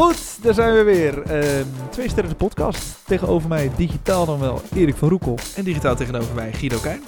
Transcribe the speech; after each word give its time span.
Goed, 0.00 0.42
daar 0.42 0.54
zijn 0.54 0.74
we 0.74 0.82
weer. 0.82 1.22
Ehm, 1.22 1.64
twee 1.90 2.08
sterren 2.08 2.30
de 2.30 2.36
podcast. 2.36 2.82
Tegenover 3.06 3.48
mij 3.48 3.70
digitaal 3.76 4.26
dan 4.26 4.38
wel 4.38 4.62
Erik 4.74 4.96
van 4.96 5.08
Roekel. 5.08 5.38
En 5.56 5.64
digitaal 5.64 5.96
tegenover 5.96 6.34
mij 6.34 6.52
Guido 6.52 6.78
Kuin. 6.78 7.02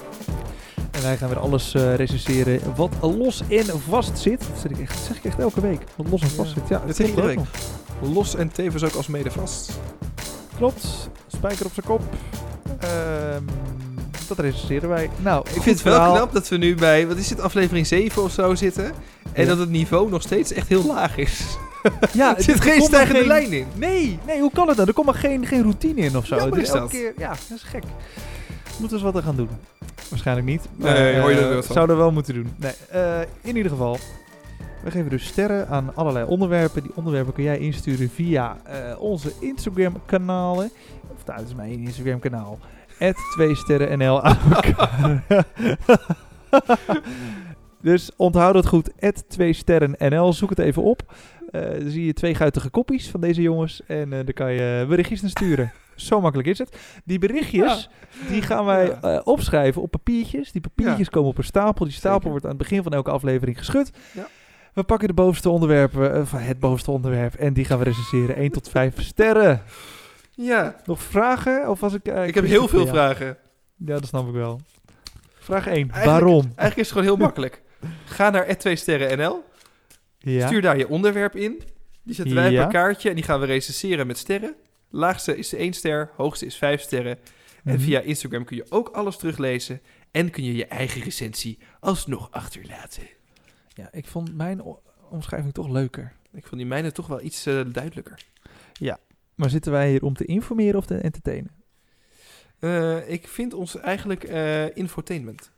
En 0.91 1.03
wij 1.03 1.17
gaan 1.17 1.29
weer 1.29 1.39
alles 1.39 1.75
eh 1.75 1.95
recenseren 1.95 2.61
wat 2.77 2.91
los 3.01 3.43
en 3.49 3.65
vast 3.89 4.19
zit. 4.19 4.41
Dat 4.41 4.61
zeg 4.61 4.71
ik 4.71 4.81
echt, 4.81 4.99
zeg 5.07 5.17
ik 5.17 5.25
echt 5.25 5.39
elke 5.39 5.61
week. 5.61 5.81
Wat 5.97 6.07
los 6.11 6.23
en 6.23 6.31
vast 6.31 6.49
Ja, 6.55 6.55
zit. 6.61 6.69
Ja, 6.69 6.83
dat 6.87 6.97
zeg 6.97 7.07
iedere 7.09 7.31
ook 7.31 7.35
nog. 7.37 7.49
Los 8.13 8.35
en 8.35 8.53
tevens 8.53 8.85
ook 8.85 8.95
als 8.95 9.07
mede 9.07 9.31
vast. 9.31 9.73
Klopt. 10.57 10.87
Spijker 11.27 11.67
op 11.67 11.73
zijn 11.75 11.87
kop. 11.87 12.03
Ehm, 12.79 13.43
dat 14.29 14.39
recenseren 14.39 14.89
wij. 14.89 15.11
Nou, 15.23 15.45
Ik 15.55 15.63
vind 15.63 15.65
het 15.65 15.83
wel 15.83 16.13
knap 16.13 16.33
dat 16.33 16.49
we 16.49 16.57
nu 16.57 16.75
bij, 16.75 17.07
wat 17.07 17.17
is 17.17 17.31
het, 17.31 17.41
aflevering 17.41 17.87
7 17.87 18.23
of 18.23 18.33
zo 18.33 18.55
zitten. 18.55 18.85
En 19.33 19.43
Ja. 19.43 19.49
dat 19.49 19.59
het 19.59 19.71
niveau 19.71 20.11
nog 20.11 20.23
steeds 20.23 20.53
echt 20.53 20.69
heel 20.69 20.85
laag 20.87 21.17
is. 21.17 21.41
Ja, 22.13 22.37
er 22.37 22.43
zit 22.43 22.61
geen 22.61 22.83
stijgende 22.83 23.19
geen- 23.19 23.29
lijn 23.29 23.53
in. 23.53 23.67
Nee, 23.75 24.19
nee, 24.27 24.41
hoe 24.41 24.51
kan 24.53 24.67
het 24.69 24.77
nou? 24.77 24.89
Er 24.89 24.95
komt 24.95 25.07
maar 25.07 25.15
geen, 25.15 25.47
geen 25.47 25.63
routine 25.63 26.01
in 26.01 26.17
of 26.17 26.27
zo. 26.27 26.35
Het 26.35 26.57
is 26.57 26.69
elke 26.69 26.81
dat. 26.81 26.91
Keer, 26.91 27.13
ja, 27.19 27.29
dat 27.29 27.57
is 27.57 27.63
gek. 27.63 27.83
Moeten 28.79 28.89
we 28.89 28.93
eens 28.95 29.03
wat 29.03 29.17
er 29.17 29.23
gaan 29.23 29.37
doen? 29.37 29.49
Waarschijnlijk 30.11 30.47
niet. 30.47 30.63
Nee, 30.77 31.19
hoor 31.19 31.31
je 31.31 31.39
eh, 31.39 31.55
wat 31.55 31.67
van? 31.67 31.75
Zouden 31.75 31.97
we 31.97 32.03
wel 32.03 32.13
moeten 32.13 32.35
doen. 32.35 32.53
Nee, 32.57 32.73
eh, 32.91 33.21
in 33.41 33.57
ieder 33.57 33.71
geval. 33.71 33.99
We 34.85 34.91
geven 34.91 35.11
dus 35.11 35.27
sterren 35.27 35.69
aan 35.69 35.91
allerlei 35.95 36.27
onderwerpen. 36.27 36.83
Die 36.83 36.93
onderwerpen 36.95 37.33
kun 37.33 37.45
jij 37.45 37.59
insturen 37.59 38.11
via 38.11 38.57
eh, 38.65 39.01
onze 39.01 39.33
Instagram 39.41 39.97
kanalen. 40.07 40.71
Of 41.15 41.27
nou, 41.27 41.39
dat 41.39 41.49
is 41.49 41.55
mijn 41.55 41.79
Instagram 41.79 42.19
kanaal. 42.19 42.59
2 43.35 43.55
sterren 43.57 43.99
NL 43.99 44.23
aan 44.23 44.39
elkaar. 44.53 45.25
dus 47.83 48.11
onthoud 48.17 48.55
het 48.55 48.67
goed. 48.67 48.91
2 49.29 49.53
sterren 49.53 49.95
NL. 49.99 50.33
Zoek 50.33 50.51
het 50.51 50.59
even 50.59 50.83
op. 50.83 51.03
Eh, 51.53 51.63
dan 51.81 51.91
zie 51.91 52.05
je 52.07 52.13
twee 52.13 52.35
guitige 52.35 52.71
koppies 52.71 53.11
van 53.11 53.21
deze 53.21 53.43
jongens. 53.43 53.81
En 53.87 54.13
eh 54.13 54.19
dan 54.25 54.35
kan 54.35 54.53
je 54.53 54.85
berichtjes 54.89 55.21
naar 55.21 55.31
sturen. 55.31 55.73
Zo 55.97 56.21
makkelijk 56.21 56.49
is 56.49 56.59
het. 56.59 56.77
Die 57.05 57.19
berichtjes, 57.19 57.89
die 58.29 58.43
gaan 58.43 58.65
wij 58.65 58.87
Ja. 58.87 59.01
eh, 59.01 59.21
opschrijven 59.25 59.83
op 59.83 59.91
papiertjes. 59.91 60.53
Die 60.53 60.61
papiertjes 60.61 61.09
komen 61.11 61.31
op 61.31 61.39
een 61.39 61.45
stapel. 61.45 61.85
Die 61.85 61.95
stapel 61.95 62.15
Zeker. 62.15 62.31
wordt 62.31 62.45
aan 62.45 62.51
het 62.51 62.59
begin 62.61 62.83
van 62.83 62.93
elke 62.93 63.11
aflevering 63.11 63.59
geschud. 63.59 63.91
Ja. 64.13 64.27
We 64.75 64.83
pakken 64.83 65.09
de 65.09 65.15
bovenste 65.15 65.49
onderwerpen, 65.51 66.15
eh, 66.15 66.23
van 66.25 66.39
het 66.41 66.59
bovenste 66.59 66.91
onderwerp. 66.91 67.35
En 67.35 67.53
die 67.53 67.65
gaan 67.65 67.79
we 67.79 67.85
recenseren. 67.85 68.37
1 68.39 68.51
tot 68.51 68.69
5 68.69 69.03
sterren. 69.03 69.63
Ja, 70.35 70.77
Nog 70.85 71.03
vragen? 71.03 71.69
Of 71.69 71.81
was 71.81 71.95
ik, 71.95 72.07
eh, 72.07 72.27
ik 72.27 72.35
heb 72.35 72.45
heel 72.45 72.69
veel 72.69 72.87
vragen. 72.87 73.37
Ja, 73.77 73.95
dat 73.95 74.07
snap 74.07 74.27
ik 74.29 74.35
wel. 74.35 74.61
Vraag 75.39 75.67
1. 75.67 75.75
Eigenlijk- 75.75 76.05
Waarom? 76.05 76.41
Eigenlijk 76.43 76.77
is 76.77 76.77
het 76.77 76.89
gewoon 76.89 77.05
heel 77.05 77.17
makkelijk. 77.17 77.63
Ga 78.05 78.31
naar 78.31 78.57
2 78.57 78.77
sterren 78.77 79.19
NL. 79.19 79.45
Ja. 80.23 80.47
Stuur 80.47 80.61
daar 80.63 80.79
je 80.79 80.89
onderwerp 80.89 81.37
in. 81.37 81.63
Die 82.03 82.15
zetten 82.15 82.35
wij 82.35 82.47
op 82.47 82.53
Ja. 82.53 82.65
een 82.65 82.71
kaartje 82.71 83.09
en 83.09 83.15
die 83.15 83.25
gaan 83.25 83.41
we 83.41 83.47
recenseren 83.47 84.07
met 84.07 84.19
sterren. 84.19 84.55
Laagste 84.91 85.37
is 85.37 85.53
1 85.55 85.73
ster, 85.73 86.11
hoogste 86.17 86.47
is 86.47 86.57
5 86.57 86.81
sterren. 86.81 87.19
En 87.65 87.75
Mhm. 87.75 87.83
via 87.83 88.01
Instagram 88.01 88.45
kun 88.45 88.57
je 88.57 88.67
ook 88.69 88.89
alles 88.89 89.17
teruglezen. 89.17 89.81
En 90.11 90.31
kun 90.31 90.45
je 90.45 90.55
je 90.55 90.67
eigen 90.67 91.03
recensie 91.03 91.59
alsnog 91.81 92.31
achterlaten. 92.31 93.03
Ja, 93.69 93.89
ik 93.93 94.07
vond 94.07 94.35
mijn 94.37 94.63
omschrijving 95.11 95.53
toch 95.53 95.69
leuker. 95.69 96.13
Ik 96.33 96.47
vond 96.47 96.57
die 96.61 96.67
mijne 96.67 96.93
toch 96.93 97.07
wel 97.07 97.23
iets 97.23 97.47
eh, 97.47 97.61
duidelijker. 97.73 98.19
Maar 99.35 99.51
zitten 99.51 99.73
wij 99.73 99.91
hier 99.91 100.03
om 100.05 100.15
te 100.15 100.25
informeren 100.25 100.77
of 100.79 100.87
te 100.87 100.95
entertainen? 100.97 101.51
Eh, 102.59 103.11
ik 103.11 103.29
vind 103.29 103.55
ons 103.55 103.77
eigenlijk 103.77 104.25
eh, 104.25 104.77
infotainment. 104.77 105.53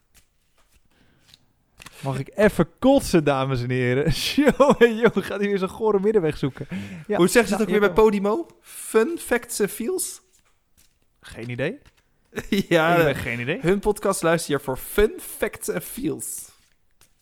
Mag 2.03 2.19
ik 2.19 2.31
even 2.35 2.69
kotsen, 2.79 3.25
dames 3.25 3.63
en 3.63 3.71
heren? 3.71 4.13
Jongen, 4.57 4.97
jongen, 4.97 5.23
gaat 5.23 5.39
hij 5.39 5.49
weer 5.49 5.59
zo'n 5.59 5.69
gore 5.69 6.01
middenweg 6.01 6.39
zoeken. 6.39 6.67
Ja, 7.07 7.17
Hoe 7.17 7.29
zeggen 7.29 7.31
ze 7.31 7.39
nou, 7.39 7.51
het 7.51 7.61
ook 7.63 7.69
weer 7.69 7.81
bij. 7.81 8.05
Podimo? 8.05 8.47
Fun 8.61 9.19
facts 9.19 9.61
and 9.61 9.71
feels? 9.71 10.21
Geen 11.21 11.51
idee. 11.51 11.79
ja, 12.69 12.97
ik 12.97 13.07
heb 13.07 13.17
geen 13.17 13.41
idee. 13.41 13.59
hun 13.61 13.79
podcast 13.79 14.23
luister 14.23 14.53
je 14.53 14.61
voor 14.61 14.77
fun 14.77 15.13
facts 15.21 15.71
and 15.71 15.85
feels. 15.85 16.53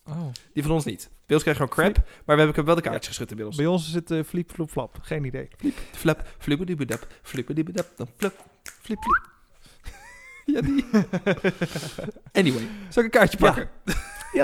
Oh. 0.05 0.27
Die 0.53 0.63
van 0.63 0.71
ons 0.71 0.85
niet. 0.85 1.09
Bij 1.25 1.35
ons 1.35 1.43
krijgen 1.43 1.67
gewoon 1.67 1.93
crap, 1.93 2.05
maar 2.25 2.35
we 2.35 2.41
hebben 2.43 2.65
wel 2.65 2.75
de 2.75 2.81
kaartjes 2.81 3.07
geschud 3.07 3.29
inmiddels. 3.29 3.57
Bij 3.57 3.65
ons 3.65 3.91
zit 3.91 4.11
uh, 4.11 4.23
fliep, 4.23 4.51
floep, 4.51 4.71
flap. 4.71 4.97
Geen 5.01 5.23
idee. 5.23 5.47
Flap, 5.91 6.27
flippediebedap, 6.37 7.07
flippediebedap, 7.21 7.87
dan 7.95 8.07
flap, 8.17 8.33
flip, 8.81 8.99
flip. 8.99 9.29
ja, 10.55 10.61
die. 10.61 10.85
anyway, 12.31 12.67
zal 12.89 13.03
ik 13.03 13.13
een 13.13 13.19
kaartje 13.19 13.37
pakken? 13.37 13.69
Ja, 13.85 13.93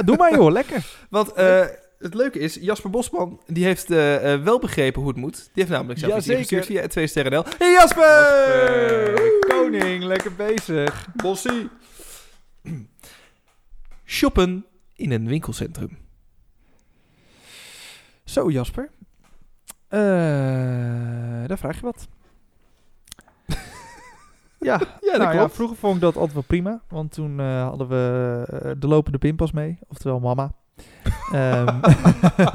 doe 0.05 0.17
maar 0.17 0.33
joh, 0.33 0.51
lekker. 0.51 0.85
Want 1.09 1.33
eh, 1.33 1.66
het 2.00 2.13
leuke 2.13 2.39
is, 2.39 2.55
Jasper 2.55 2.89
Bosman, 2.89 3.41
die 3.47 3.63
heeft 3.63 3.91
eh, 3.91 4.33
eh, 4.33 4.44
wel 4.44 4.59
begrepen 4.59 5.01
hoe 5.01 5.09
het 5.09 5.19
moet. 5.19 5.35
Die 5.35 5.51
heeft 5.53 5.69
namelijk 5.69 6.00
zelf 6.00 6.13
Jazeker. 6.13 6.33
ingestuurd 6.33 6.66
via 6.66 6.88
2 6.88 7.07
sterren. 7.07 7.44
Hey 7.57 7.72
Jasper! 7.72 9.09
Jasper, 9.09 9.47
Koning, 9.47 10.03
lekker 10.03 10.35
bezig. 10.35 11.07
Bossie! 11.16 11.69
Shoppen 14.05 14.66
in 14.95 15.11
een 15.11 15.28
winkelcentrum. 15.28 15.97
Zo, 18.25 18.51
Jasper. 18.51 18.89
Daar 21.47 21.57
vraag 21.57 21.75
je 21.75 21.81
wat. 21.81 22.07
Ja, 24.59 24.80
Ja, 25.12 25.18
dat 25.18 25.22
nou 25.22 25.36
ja, 25.36 25.50
vroeger 25.50 25.78
vond 25.78 25.96
ik 25.96 26.02
dat 26.02 26.16
altijd 26.16 26.34
wel 26.34 26.44
prima. 26.47 26.81
Want 26.88 27.12
toen 27.12 27.40
eh, 27.40 27.68
hadden 27.68 27.88
we 27.88 28.44
eh, 28.50 28.72
de 28.78 28.88
lopende 28.88 29.18
pinpas 29.18 29.52
mee. 29.52 29.80
Oftewel 29.88 30.20
mama. 30.20 30.52
Ehm, 31.34 31.80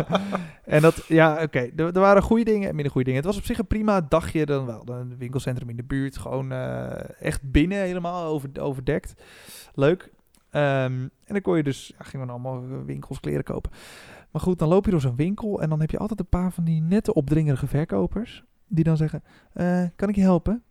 en 0.64 0.82
dat, 0.82 1.04
ja, 1.08 1.42
oké. 1.42 1.70
Er, 1.76 1.86
er 1.86 2.00
waren 2.00 2.22
goede 2.22 2.44
dingen 2.44 2.68
en 2.68 2.74
minder 2.74 2.92
goede 2.92 3.06
dingen. 3.06 3.22
Het 3.22 3.30
was 3.32 3.40
op 3.40 3.46
zich 3.46 3.58
een 3.58 3.66
prima 3.66 4.00
dagje. 4.00 4.46
Dan 4.46 4.66
wel 4.66 4.82
een 4.86 5.16
winkelcentrum 5.18 5.68
in 5.68 5.76
de 5.76 5.84
buurt. 5.84 6.18
Gewoon 6.18 6.52
eh, 6.52 7.22
echt 7.26 7.50
binnen 7.50 7.78
helemaal 7.78 8.24
over, 8.24 8.50
overdekt. 8.60 9.14
Leuk. 9.74 10.12
Ehm, 10.50 10.92
en 11.02 11.10
dan 11.26 11.40
kon 11.40 11.56
je 11.56 11.62
dus, 11.62 11.92
ja, 11.98 12.04
gingen 12.04 12.26
we 12.26 12.32
allemaal 12.32 12.84
winkels, 12.84 13.20
kleren 13.20 13.44
kopen. 13.44 13.70
Maar 14.30 14.42
goed, 14.42 14.58
dan 14.58 14.68
loop 14.68 14.84
je 14.84 14.90
door 14.90 15.00
zo'n 15.00 15.16
winkel 15.16 15.60
en 15.60 15.68
dan 15.68 15.80
heb 15.80 15.90
je 15.90 15.98
altijd 15.98 16.20
een 16.20 16.28
paar 16.28 16.52
van 16.52 16.64
die 16.64 16.82
nette 16.82 17.14
opdringerige 17.14 17.66
verkopers. 17.66 18.44
Die 18.66 18.84
dan 18.84 18.96
zeggen, 18.96 19.22
kan 19.96 20.08
ik 20.08 20.14
je 20.14 20.20
helpen? 20.20 20.62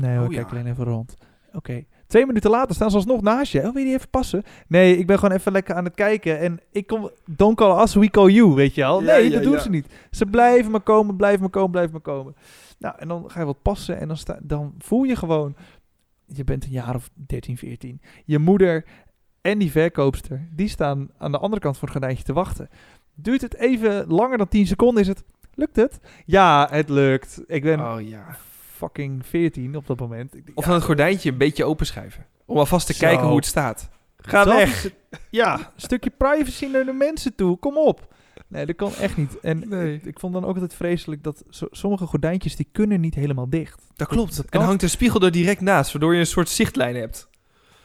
Nee 0.00 0.16
hoor, 0.16 0.26
Oh, 0.26 0.32
kijk 0.32 0.50
ja. 0.50 0.56
alleen 0.56 0.66
even 0.72 0.84
rond. 0.84 1.16
Oké. 1.52 1.84
Twee 2.06 2.26
minuten 2.26 2.50
later 2.50 2.74
staan 2.74 2.90
ze 2.90 2.96
alsnog 2.96 3.20
naast 3.22 3.52
je. 3.52 3.58
Oh, 3.58 3.64
wil 3.64 3.76
je 3.78 3.84
die 3.84 3.94
even 3.94 4.10
passen? 4.10 4.42
Nee, 4.68 4.96
ik 4.98 5.06
ben 5.06 5.18
gewoon 5.18 5.36
even 5.36 5.52
lekker 5.52 5.74
aan 5.74 5.84
het 5.84 5.94
kijken. 5.94 6.38
En 6.38 6.60
ik 6.70 6.86
kom, 6.86 7.10
don't 7.30 7.56
call 7.56 7.82
us, 7.82 7.94
we 7.94 8.10
call 8.10 8.30
you, 8.30 8.54
weet 8.54 8.74
je. 8.74 8.80
Ja, 8.80 8.98
Nee, 8.98 9.24
ja, 9.24 9.30
dat 9.30 9.42
doen 9.42 9.60
ze 9.60 9.68
niet. 9.70 9.86
Ze 10.10 10.26
blijven 10.26 10.70
maar 10.70 10.80
komen, 10.80 11.16
blijven 11.16 11.40
maar 11.40 11.50
komen, 11.50 11.70
blijven 11.70 11.92
maar 11.92 12.00
komen. 12.00 12.34
Nou, 12.78 12.94
en 12.98 13.08
dan 13.08 13.30
ga 13.30 13.40
je 13.40 13.46
wat 13.46 13.62
passen 13.62 13.98
en 14.00 14.08
dan, 14.08 14.16
sta, 14.16 14.38
dan 14.42 14.74
voel 14.78 15.02
je 15.02 15.16
gewoon... 15.16 15.56
Je 16.26 16.44
bent 16.44 16.64
een 16.64 16.70
jaar 16.70 16.94
of 16.94 17.10
13, 17.14 17.56
14. 17.56 18.00
Je 18.24 18.38
moeder 18.38 18.84
en 19.40 19.58
die 19.58 19.70
verkoopster, 19.70 20.48
die 20.52 20.68
staan 20.68 21.08
aan 21.18 21.32
de 21.32 21.38
andere 21.38 21.60
kant 21.62 21.78
van 21.78 21.88
het 21.88 21.96
gordijntje 21.96 22.24
te 22.24 22.32
wachten. 22.32 22.68
Duurt 23.14 23.40
het 23.40 23.54
even 23.54 24.06
langer 24.08 24.38
dan 24.38 24.48
10 24.48 24.66
seconden, 24.66 25.02
is 25.02 25.08
het... 25.08 25.24
Lukt 25.54 25.76
het? 25.76 26.00
Ja, 26.24 26.68
het 26.70 26.88
lukt. 26.88 27.42
Ik 27.46 27.62
ben 27.62 27.80
Oh 27.80 28.00
ja. 28.00 28.36
Fucking 28.76 29.26
14 29.26 29.76
op 29.76 29.86
dat 29.86 29.98
moment. 30.00 30.34
Ik 30.36 30.44
denk, 30.46 30.58
Of 30.58 30.62
ja, 30.64 30.70
dan 30.70 30.78
het 30.78 30.86
gordijntje 30.86 31.30
een 31.30 31.38
beetje 31.38 31.64
openschuiven. 31.64 32.26
Om 32.44 32.58
alvast 32.58 32.86
te 32.86 32.92
Zo. 32.92 33.06
kijken 33.06 33.26
hoe 33.26 33.36
het 33.36 33.46
staat. 33.46 33.88
Ga 34.18 34.44
dat 34.44 34.54
weg! 34.54 34.82
het. 34.82 34.94
Ja, 35.30 35.58
een 35.58 35.64
stukje 35.76 36.10
privacy 36.10 36.66
naar 36.66 36.84
de 36.84 36.92
mensen 36.92 37.34
toe. 37.34 37.58
Kom 37.58 37.76
op. 37.78 38.14
Nee, 38.48 38.66
dat 38.66 38.76
kan 38.76 38.94
echt 38.94 39.16
niet. 39.16 39.40
En 39.40 39.68
Nee. 39.68 40.00
ik 40.04 40.18
vond 40.20 40.32
dan 40.32 40.44
ook 40.44 40.54
altijd 40.54 40.74
vreselijk 40.74 41.22
dat 41.22 41.44
so- 41.48 41.68
sommige 41.70 42.06
gordijntjes 42.06 42.56
die 42.56 42.68
kunnen 42.72 43.00
niet 43.00 43.14
helemaal 43.14 43.50
dicht. 43.50 43.82
Dat 43.96 44.08
klopt. 44.08 44.36
dat 44.36 44.46
en 44.48 44.60
hangt 44.60 44.82
een 44.82 44.90
spiegel 44.90 45.20
er 45.20 45.30
direct 45.30 45.60
naast, 45.60 45.92
waardoor 45.92 46.14
je 46.14 46.20
een 46.20 46.26
soort 46.26 46.48
zichtlijn 46.48 46.96
hebt. 46.96 47.28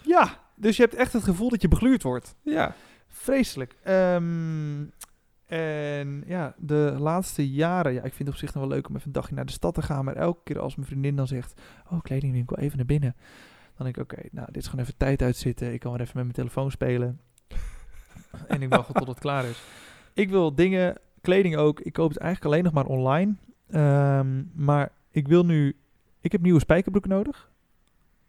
Ja, 0.02 0.40
dus 0.56 0.76
je 0.78 0.82
hebt 0.84 0.96
echt 0.96 1.14
het 1.14 1.24
gevoel 1.24 1.50
dat 1.50 1.62
je 1.62 1.68
begluurd 1.68 2.04
wordt. 2.04 2.36
Ja. 2.44 2.76
Vreselijk. 3.08 3.76
Ehm, 3.84 4.84
en 5.52 6.24
ja, 6.26 6.56
de 6.58 6.96
laatste 7.00 7.50
jaren, 7.50 7.94
ja, 7.94 8.04
ik 8.04 8.14
vind 8.14 8.20
het 8.20 8.28
op 8.28 8.36
zich 8.36 8.54
nog 8.54 8.64
wel 8.64 8.74
leuk 8.74 8.90
om 8.90 8.96
even 8.96 9.08
een 9.08 9.14
dagje 9.14 9.36
naar 9.36 9.46
de 9.46 9.52
stad 9.52 9.74
te 9.74 9.82
gaan. 9.82 10.06
Maar 10.06 10.16
elke 10.16 10.40
keer 10.44 10.60
als 10.60 10.76
mijn 10.76 10.88
vriendin 10.88 11.16
dan 11.16 11.28
zegt, 11.28 11.62
oh, 11.90 12.02
kledingwinkel, 12.02 12.58
even 12.58 12.78
naar 12.78 12.86
binnen. 12.86 13.16
Dan 13.76 13.86
denk 13.86 13.98
ik, 13.98 14.04
oké, 14.04 14.28
nou, 14.32 14.48
dit 14.52 14.62
is 14.62 14.68
gewoon 14.68 14.86
even 14.86 14.98
tijd 14.98 15.22
uitzitten. 15.22 15.74
Ik 15.74 15.80
kan 15.80 15.92
weer 15.92 16.02
even 16.02 16.14
met 16.16 16.24
mijn 16.24 16.36
telefoon 16.36 16.72
spelen. 16.72 17.20
en 18.48 18.62
ik 18.62 18.70
wacht 18.70 18.96
tot 18.96 19.08
het 19.08 19.20
klaar 19.20 19.46
is. 19.46 19.64
Ik 20.14 20.30
wil 20.30 20.56
dingen, 20.56 20.98
kleding 21.22 21.56
ook. 21.56 21.80
Ik 21.80 21.94
koop 21.94 22.10
het 22.10 22.18
eigenlijk 22.18 22.54
alleen 22.54 22.64
nog 22.64 22.74
maar 22.74 22.86
online. 22.86 23.36
Ehm, 23.70 24.44
maar 24.54 24.92
ik 25.10 25.28
wil 25.28 25.46
nu, 25.46 25.78
ik 26.22 26.32
heb 26.32 26.42
nieuwe 26.42 26.60
spijkerbroeken 26.60 27.12
nodig. 27.12 27.52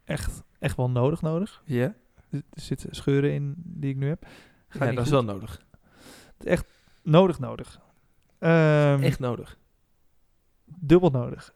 Echt, 0.04 0.42
echt 0.58 0.76
wel 0.76 0.90
nodig, 0.90 1.20
nodig. 1.20 1.62
Ja? 1.64 1.94
Er 2.30 2.42
er 2.50 2.60
zitten 2.60 2.94
scheuren 2.94 3.32
in 3.32 3.54
die 3.56 3.90
ik 3.90 3.96
nu 3.96 4.08
heb. 4.08 4.26
Gaat 4.68 4.88
Ja, 4.88 4.94
dat 4.94 5.04
is 5.04 5.10
wel 5.10 5.24
nodig. 5.24 5.62
Echt 6.44 6.66
nodig, 7.02 7.38
nodig. 7.38 7.80
Ehm, 8.38 9.02
Echt 9.02 9.18
nodig. 9.18 9.58
dubbel 10.64 11.10
nodig. 11.10 11.54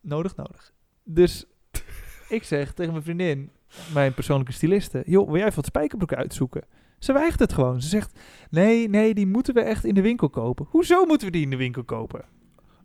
Nodig, 0.00 0.36
nodig. 0.36 0.72
Dus 1.04 1.46
ik 2.28 2.42
zeg 2.44 2.72
tegen 2.72 2.92
mijn 2.92 3.04
vriendin, 3.04 3.50
mijn 3.92 4.14
persoonlijke 4.14 4.52
styliste, 4.52 5.02
joh, 5.06 5.26
wil 5.26 5.36
jij 5.36 5.44
even 5.44 5.56
wat 5.56 5.66
spijkerbroeken 5.66 6.16
uitzoeken? 6.16 6.64
Ze 6.98 7.12
weigert 7.12 7.40
het 7.40 7.52
gewoon. 7.52 7.82
Ze 7.82 7.88
zegt, 7.88 8.18
nee, 8.50 8.88
nee, 8.88 9.14
die 9.14 9.26
moeten 9.26 9.54
we 9.54 9.60
echt 9.60 9.84
in 9.84 9.94
de 9.94 10.02
winkel 10.02 10.30
kopen. 10.30 10.66
Hoezo 10.70 11.04
moeten 11.04 11.26
we 11.26 11.32
die 11.32 11.42
in 11.42 11.50
de 11.50 11.56
winkel 11.56 11.84
kopen? 11.84 12.24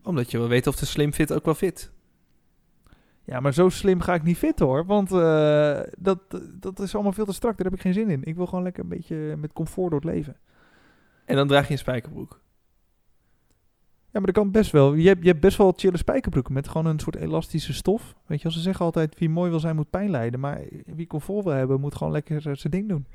Omdat 0.03 0.31
je 0.31 0.37
wil 0.37 0.47
weten 0.47 0.71
of 0.71 0.77
de 0.77 0.85
slim 0.85 1.13
fit 1.13 1.33
ook 1.33 1.45
wel 1.45 1.53
fit. 1.55 1.91
Ja, 3.23 3.39
maar 3.39 3.53
zo 3.53 3.69
slim 3.69 3.99
ga 4.01 4.13
ik 4.13 4.23
niet 4.23 4.37
fit 4.37 4.59
hoor. 4.59 4.85
Want 4.85 5.11
eh, 5.11 5.79
dat, 5.97 6.19
dat 6.59 6.79
is 6.79 6.93
allemaal 6.93 7.11
veel 7.13 7.25
te 7.25 7.33
strak. 7.33 7.57
Daar 7.57 7.65
heb 7.65 7.75
ik 7.75 7.81
geen 7.81 7.93
zin 7.93 8.09
in. 8.09 8.23
Ik 8.23 8.35
wil 8.35 8.45
gewoon 8.45 8.63
lekker 8.63 8.83
een 8.83 8.89
beetje 8.89 9.35
met 9.37 9.53
comfort 9.53 9.91
door 9.91 9.99
het 9.99 10.09
leven. 10.09 10.37
En 11.29 11.35
dan 11.35 11.47
draag 11.47 11.65
je 11.65 11.71
een 11.71 11.79
spijkerbroek. 11.79 12.39
Ja, 14.11 14.19
maar 14.19 14.25
dat 14.25 14.43
kan 14.43 14.51
best 14.51 14.71
wel. 14.71 14.93
Je 14.93 15.07
hebt, 15.07 15.21
je 15.21 15.27
hebt 15.27 15.39
best 15.39 15.57
wel 15.57 15.73
chille 15.75 15.97
spijkerbroeken 15.97 16.53
met 16.53 16.67
gewoon 16.67 16.85
een 16.85 16.99
soort 16.99 17.15
elastische 17.15 17.73
stof. 17.73 18.15
Weet 18.25 18.39
je, 18.39 18.45
als 18.45 18.53
ze 18.53 18.61
zeggen 18.61 18.85
altijd 18.85 19.19
wie 19.19 19.29
mooi 19.29 19.49
wil 19.49 19.59
zijn 19.59 19.75
moet 19.75 19.89
pijn 19.89 20.09
lijden. 20.09 20.39
Maar 20.39 20.61
wie 20.85 21.07
comfort 21.07 21.43
wil 21.43 21.53
hebben 21.53 21.79
moet 21.79 21.95
gewoon 21.95 22.13
lekker 22.13 22.35
eh, 22.35 22.55
zijn 22.55 22.73
ding 22.73 22.87
doen. 22.89 23.05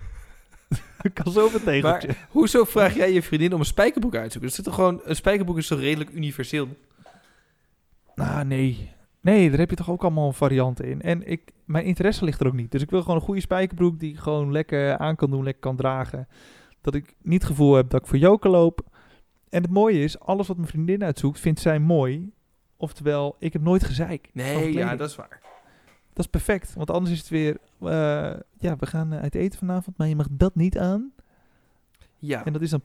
Ik 1.02 1.14
kan 1.14 1.32
zo 1.32 1.50
meteen. 1.52 1.82
Maar 1.82 2.26
hoezo 2.30 2.64
vraag 2.64 2.94
jij 2.94 3.12
je 3.12 3.22
vriendin 3.22 3.52
om 3.52 3.60
een 3.60 3.66
spijkerbroek 3.66 4.14
uit 4.14 4.24
te 4.24 4.30
zoeken? 4.32 4.50
Dat 4.50 4.58
is 4.58 4.64
toch 4.64 4.74
gewoon, 4.74 5.00
een 5.04 5.16
spijkerbroek 5.16 5.58
is 5.58 5.66
toch 5.66 5.80
redelijk 5.80 6.10
universeel? 6.10 6.68
Nou, 8.14 8.44
nee. 8.44 8.92
Nee, 9.20 9.50
daar 9.50 9.58
heb 9.58 9.70
je 9.70 9.76
toch 9.76 9.90
ook 9.90 10.02
allemaal 10.02 10.32
varianten 10.32 10.84
in. 10.84 11.02
En 11.02 11.26
ik, 11.26 11.50
mijn 11.64 11.84
interesse 11.84 12.24
ligt 12.24 12.40
er 12.40 12.46
ook 12.46 12.52
niet. 12.52 12.70
Dus 12.70 12.82
ik 12.82 12.90
wil 12.90 13.00
gewoon 13.00 13.16
een 13.16 13.22
goede 13.22 13.40
spijkerbroek 13.40 14.00
die 14.00 14.12
ik 14.12 14.18
gewoon 14.18 14.52
lekker 14.52 14.98
aan 14.98 15.16
kan 15.16 15.30
doen, 15.30 15.44
lekker 15.44 15.62
kan 15.62 15.76
dragen. 15.76 16.28
Dat 16.84 16.94
ik 16.94 17.14
niet 17.22 17.42
het 17.42 17.50
gevoel 17.50 17.74
heb 17.74 17.90
dat 17.90 18.00
ik 18.00 18.06
voor 18.06 18.18
joker 18.18 18.50
loop. 18.50 18.80
En 19.48 19.62
het 19.62 19.70
mooie 19.70 20.02
is, 20.02 20.18
alles 20.18 20.46
wat 20.46 20.56
mijn 20.56 20.68
vriendin 20.68 21.04
uitzoekt, 21.04 21.40
vindt 21.40 21.60
zij 21.60 21.78
mooi. 21.78 22.32
Oftewel, 22.76 23.36
ik 23.38 23.52
heb 23.52 23.62
nooit 23.62 23.84
gezeik. 23.84 24.30
Nee, 24.32 24.72
ja, 24.72 24.96
dat 24.96 25.08
is 25.08 25.16
waar. 25.16 25.40
Dat 26.12 26.24
is 26.24 26.30
perfect. 26.30 26.74
Want 26.74 26.90
anders 26.90 27.12
is 27.12 27.18
het 27.18 27.28
weer, 27.28 27.58
eh, 27.80 27.88
ja, 28.58 28.76
we 28.76 28.86
gaan 28.86 29.12
eh, 29.12 29.20
uit 29.20 29.34
eten 29.34 29.58
vanavond, 29.58 29.98
maar 29.98 30.08
je 30.08 30.16
mag 30.16 30.26
dat 30.30 30.54
niet 30.54 30.78
aan. 30.78 31.12
Ja, 32.18 32.44
En 32.44 32.52
dat 32.52 32.62
is 32.62 32.70
dan, 32.70 32.82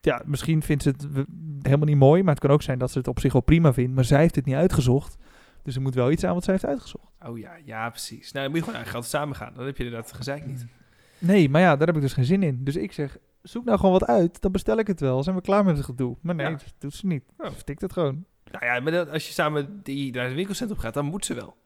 ja, 0.00 0.22
misschien 0.24 0.62
vindt 0.62 0.82
ze 0.82 0.88
het 0.88 1.06
helemaal 1.62 1.86
niet 1.86 1.96
mooi, 1.96 2.22
maar 2.22 2.34
het 2.34 2.42
kan 2.42 2.50
ook 2.50 2.62
zijn 2.62 2.78
dat 2.78 2.90
ze 2.90 2.98
het 2.98 3.08
op 3.08 3.20
zich 3.20 3.32
wel 3.32 3.42
prima 3.42 3.72
vindt, 3.72 3.94
maar 3.94 4.04
zij 4.04 4.20
heeft 4.20 4.34
het 4.34 4.44
niet 4.44 4.54
uitgezocht. 4.54 5.16
Dus 5.62 5.74
er 5.74 5.82
moet 5.82 5.94
wel 5.94 6.10
iets 6.10 6.24
aan 6.24 6.34
wat 6.34 6.44
zij 6.44 6.52
heeft 6.52 6.66
uitgezocht. 6.66 7.12
oh 7.26 7.38
ja, 7.38 7.52
ja, 7.64 7.90
precies. 7.90 8.32
Nou, 8.32 8.44
dan 8.44 8.54
moet 8.54 8.64
je 8.64 8.64
gewoon 8.64 8.74
eigenlijk 8.74 8.94
altijd 8.94 9.22
samen 9.22 9.36
gaan. 9.36 9.54
Dan 9.54 9.66
heb 9.66 9.76
je 9.76 9.84
inderdaad 9.84 10.12
gezeik 10.12 10.46
niet. 10.46 10.66
Nee, 11.26 11.48
maar 11.48 11.60
ja, 11.60 11.76
daar 11.76 11.86
heb 11.86 11.96
ik 11.96 12.02
dus 12.02 12.12
geen 12.12 12.24
zin 12.24 12.42
in. 12.42 12.64
Dus 12.64 12.76
ik 12.76 12.92
zeg, 12.92 13.16
zoek 13.42 13.64
nou 13.64 13.76
gewoon 13.78 13.92
wat 13.98 14.06
uit, 14.08 14.40
dan 14.40 14.52
bestel 14.52 14.78
ik 14.78 14.86
het 14.86 15.00
wel. 15.00 15.22
Zijn 15.22 15.36
we 15.36 15.42
klaar 15.42 15.64
met 15.64 15.76
het 15.76 15.84
gedoe? 15.84 16.16
Maar 16.20 16.34
nee, 16.34 16.46
Ja. 16.46 16.52
dat 16.52 16.74
doet 16.78 16.94
ze 16.94 17.06
niet. 17.06 17.24
Oh. 17.38 17.50
Vertikt 17.50 17.80
het 17.80 17.92
gewoon. 17.92 18.24
Nou 18.50 18.64
ja, 18.64 18.80
maar 18.80 19.10
als 19.10 19.26
je 19.26 19.32
samen 19.32 19.80
die, 19.82 20.12
naar 20.12 20.24
het 20.24 20.34
winkelcentrum 20.34 20.78
gaat, 20.78 20.94
dan 20.94 21.04
moet 21.04 21.24
ze 21.24 21.34
wel. 21.34 21.56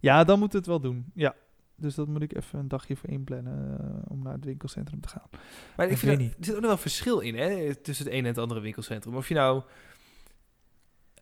Ja, 0.00 0.24
dan 0.24 0.38
moet 0.38 0.52
het 0.52 0.66
wel 0.66 0.80
doen. 0.80 1.10
Ja. 1.14 1.34
Dus 1.78 1.94
dat 1.94 2.06
moet 2.08 2.22
ik 2.22 2.36
even 2.36 2.58
een 2.58 2.68
dagje 2.68 2.96
voor 2.96 3.08
inplannen 3.08 3.78
eh, 3.80 4.10
om 4.12 4.22
naar 4.22 4.32
het 4.32 4.44
winkelcentrum 4.44 5.00
te 5.00 5.08
gaan. 5.08 5.28
Maar 5.76 5.86
ik, 5.86 5.92
Ik 5.92 5.98
vind 5.98 6.12
dat- 6.12 6.20
niet. 6.20 6.36
er 6.38 6.44
zit 6.44 6.54
ook 6.54 6.60
nog 6.60 6.68
wel 6.70 6.78
verschil 6.78 7.20
in, 7.20 7.34
hè, 7.36 7.74
tussen 7.74 8.04
het 8.04 8.14
ene 8.14 8.22
en 8.22 8.28
het 8.28 8.38
andere 8.38 8.60
winkelcentrum. 8.60 9.16
Of 9.16 9.28
je 9.28 9.34
nou 9.34 9.62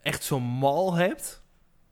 echt 0.03 0.25
zo'n 0.25 0.43
mall 0.43 0.93
hebt, 0.97 1.43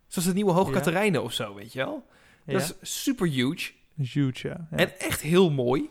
zoals 0.06 0.26
het 0.26 0.34
nieuwe 0.36 0.52
Hoog 0.52 0.66
Ja. 0.66 0.72
Katerijnen 0.72 1.22
of 1.22 1.32
zo, 1.32 1.54
weet 1.54 1.72
je 1.72 1.78
wel. 1.78 2.06
Ja, 2.44 2.52
Dat 2.52 2.76
is 2.80 3.02
super 3.04 3.28
huge 3.28 3.72
huge, 3.96 4.48
ja. 4.48 4.66
ja. 4.70 4.76
en 4.76 4.98
echt 5.00 5.20
heel 5.20 5.50
mooi. 5.50 5.88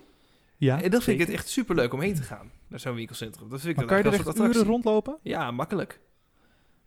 ja, 0.57 0.81
en 0.81 0.92
dan 0.92 1.01
vind 1.01 1.19
ik 1.19 1.25
het 1.27 1.36
echt 1.36 1.48
super 1.50 1.75
leuk 1.75 1.94
om 1.94 2.01
heen 2.01 2.15
te 2.15 2.21
gaan, 2.24 2.51
naar 2.68 2.80
zo'n 2.80 2.95
winkelcentrum. 2.95 3.50
Dat 3.50 3.59
vind 3.59 3.71
ik 3.71 3.75
Maar 3.77 3.86
kan 3.86 3.98
je 3.98 4.03
er 4.03 4.09
echt 4.13 4.19
uren 4.21 4.31
attractie. 4.33 4.63
rondlopen? 4.63 5.18
Ja, 5.21 5.51
makkelijk. 5.51 6.00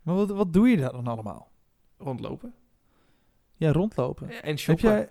Maar 0.01 0.15
wat, 0.15 0.29
wat 0.29 0.53
doe 0.53 0.69
je 0.69 0.77
daar 0.77 0.91
dan 0.91 1.07
allemaal? 1.07 1.51
Rondlopen. 1.97 2.53
Ja, 3.55 3.71
rondlopen. 3.71 4.29
En 4.29 4.49
Heb 4.49 4.59
shoppen. 4.59 4.89
jij 4.89 5.09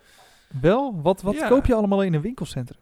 wel? 0.61 1.01
Wat, 1.03 1.23
wat 1.23 1.35
Ja. 1.35 1.49
koop 1.49 1.67
je 1.67 1.75
allemaal 1.75 2.03
in 2.03 2.15
een 2.15 2.21
winkelcentrum? 2.21 2.79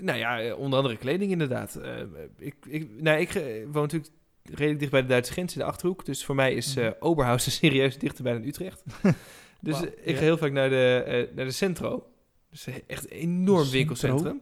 Nou 0.00 0.18
ja, 0.18 0.40
eh, 0.40 0.58
onder 0.58 0.78
andere 0.78 0.96
kleding 0.96 1.30
inderdaad. 1.30 1.74
Eh, 1.76 2.00
ik, 2.38 2.54
ik, 2.66 2.90
nou, 3.00 3.20
ik 3.20 3.34
eh, 3.34 3.42
woon 3.72 3.82
natuurlijk 3.82 4.12
redelijk 4.42 4.78
dicht 4.78 4.90
bij 4.90 5.02
de 5.02 5.08
Duitse 5.08 5.32
grens 5.32 5.52
in 5.52 5.58
de 5.58 5.64
Achterhoek. 5.66 6.04
Dus 6.04 6.24
voor 6.24 6.34
mij 6.34 6.54
is 6.54 6.74
Mhm. 6.74 6.92
Oberhausen 6.98 7.52
serieus 7.62 7.98
dichter 7.98 8.24
dan 8.24 8.42
Utrecht. 8.44 8.82
dus 9.60 9.80
ik 9.82 9.94
ja. 10.04 10.14
ga 10.14 10.20
heel 10.20 10.36
vaak 10.38 10.52
naar 10.52 10.68
de, 10.70 11.30
naar 11.34 11.44
de 11.44 11.50
Centro. 11.50 12.06
Dus 12.52 12.66
eh, 12.66 12.74
echt 12.86 13.04
een 13.10 13.16
enorm 13.18 13.68
winkelcentrum 13.70 14.40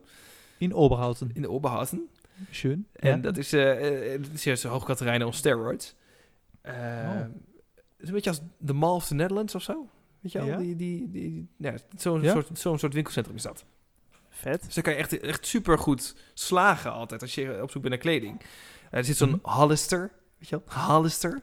In 0.59 0.75
Oberhausen. 0.75 1.31
in 1.35 1.43
de 1.43 1.51
Oberhausen. 1.51 2.09
Schön. 2.51 2.87
En 2.93 3.09
Ja. 3.11 3.17
dat 3.17 3.37
is, 3.37 3.51
dat 3.51 4.31
is 4.35 4.45
on 5.25 5.33
steroids. 5.33 5.95
Oh. 6.65 6.73
Het 7.15 7.29
is 7.99 8.09
een 8.09 8.15
beetje 8.15 8.31
als 8.31 8.41
de 8.59 8.73
Mall 8.73 8.95
of 8.95 9.07
the 9.07 9.15
Netherlands 9.15 9.55
of 9.55 9.63
zo. 9.63 9.89
Weet 10.21 10.33
je 10.33 10.39
wel? 10.39 10.47
Ja? 10.49 10.57
Die, 10.57 10.77
die, 10.77 11.11
die, 11.11 11.49
ja, 11.57 11.75
zo'n 11.97 12.23
Ja? 12.23 12.33
soort, 12.33 12.59
zo'n 12.59 12.79
soort 12.79 12.95
winkelcentrum 12.95 13.37
is 13.37 13.43
dat. 13.43 13.65
Vet. 14.29 14.65
Dus 14.65 14.75
dan 14.75 14.83
kan 14.83 14.93
je 14.93 14.99
echt, 14.99 15.21
echt 15.21 15.47
super 15.47 15.79
goed 15.79 16.17
slagen 16.35 16.93
altijd 16.93 17.23
als 17.23 17.35
je 17.35 17.63
op 17.63 17.71
zoek 17.71 17.83
bent 17.83 17.95
naar 17.95 18.03
kleding. 18.03 18.41
Er 18.91 19.05
zit 19.05 19.17
zo'n 19.17 19.29
Mhm. 19.43 19.51
Hollister, 19.51 20.13
weet 20.39 20.49
je 20.49 20.61
wel? 20.67 20.85
Hollister. 20.87 21.43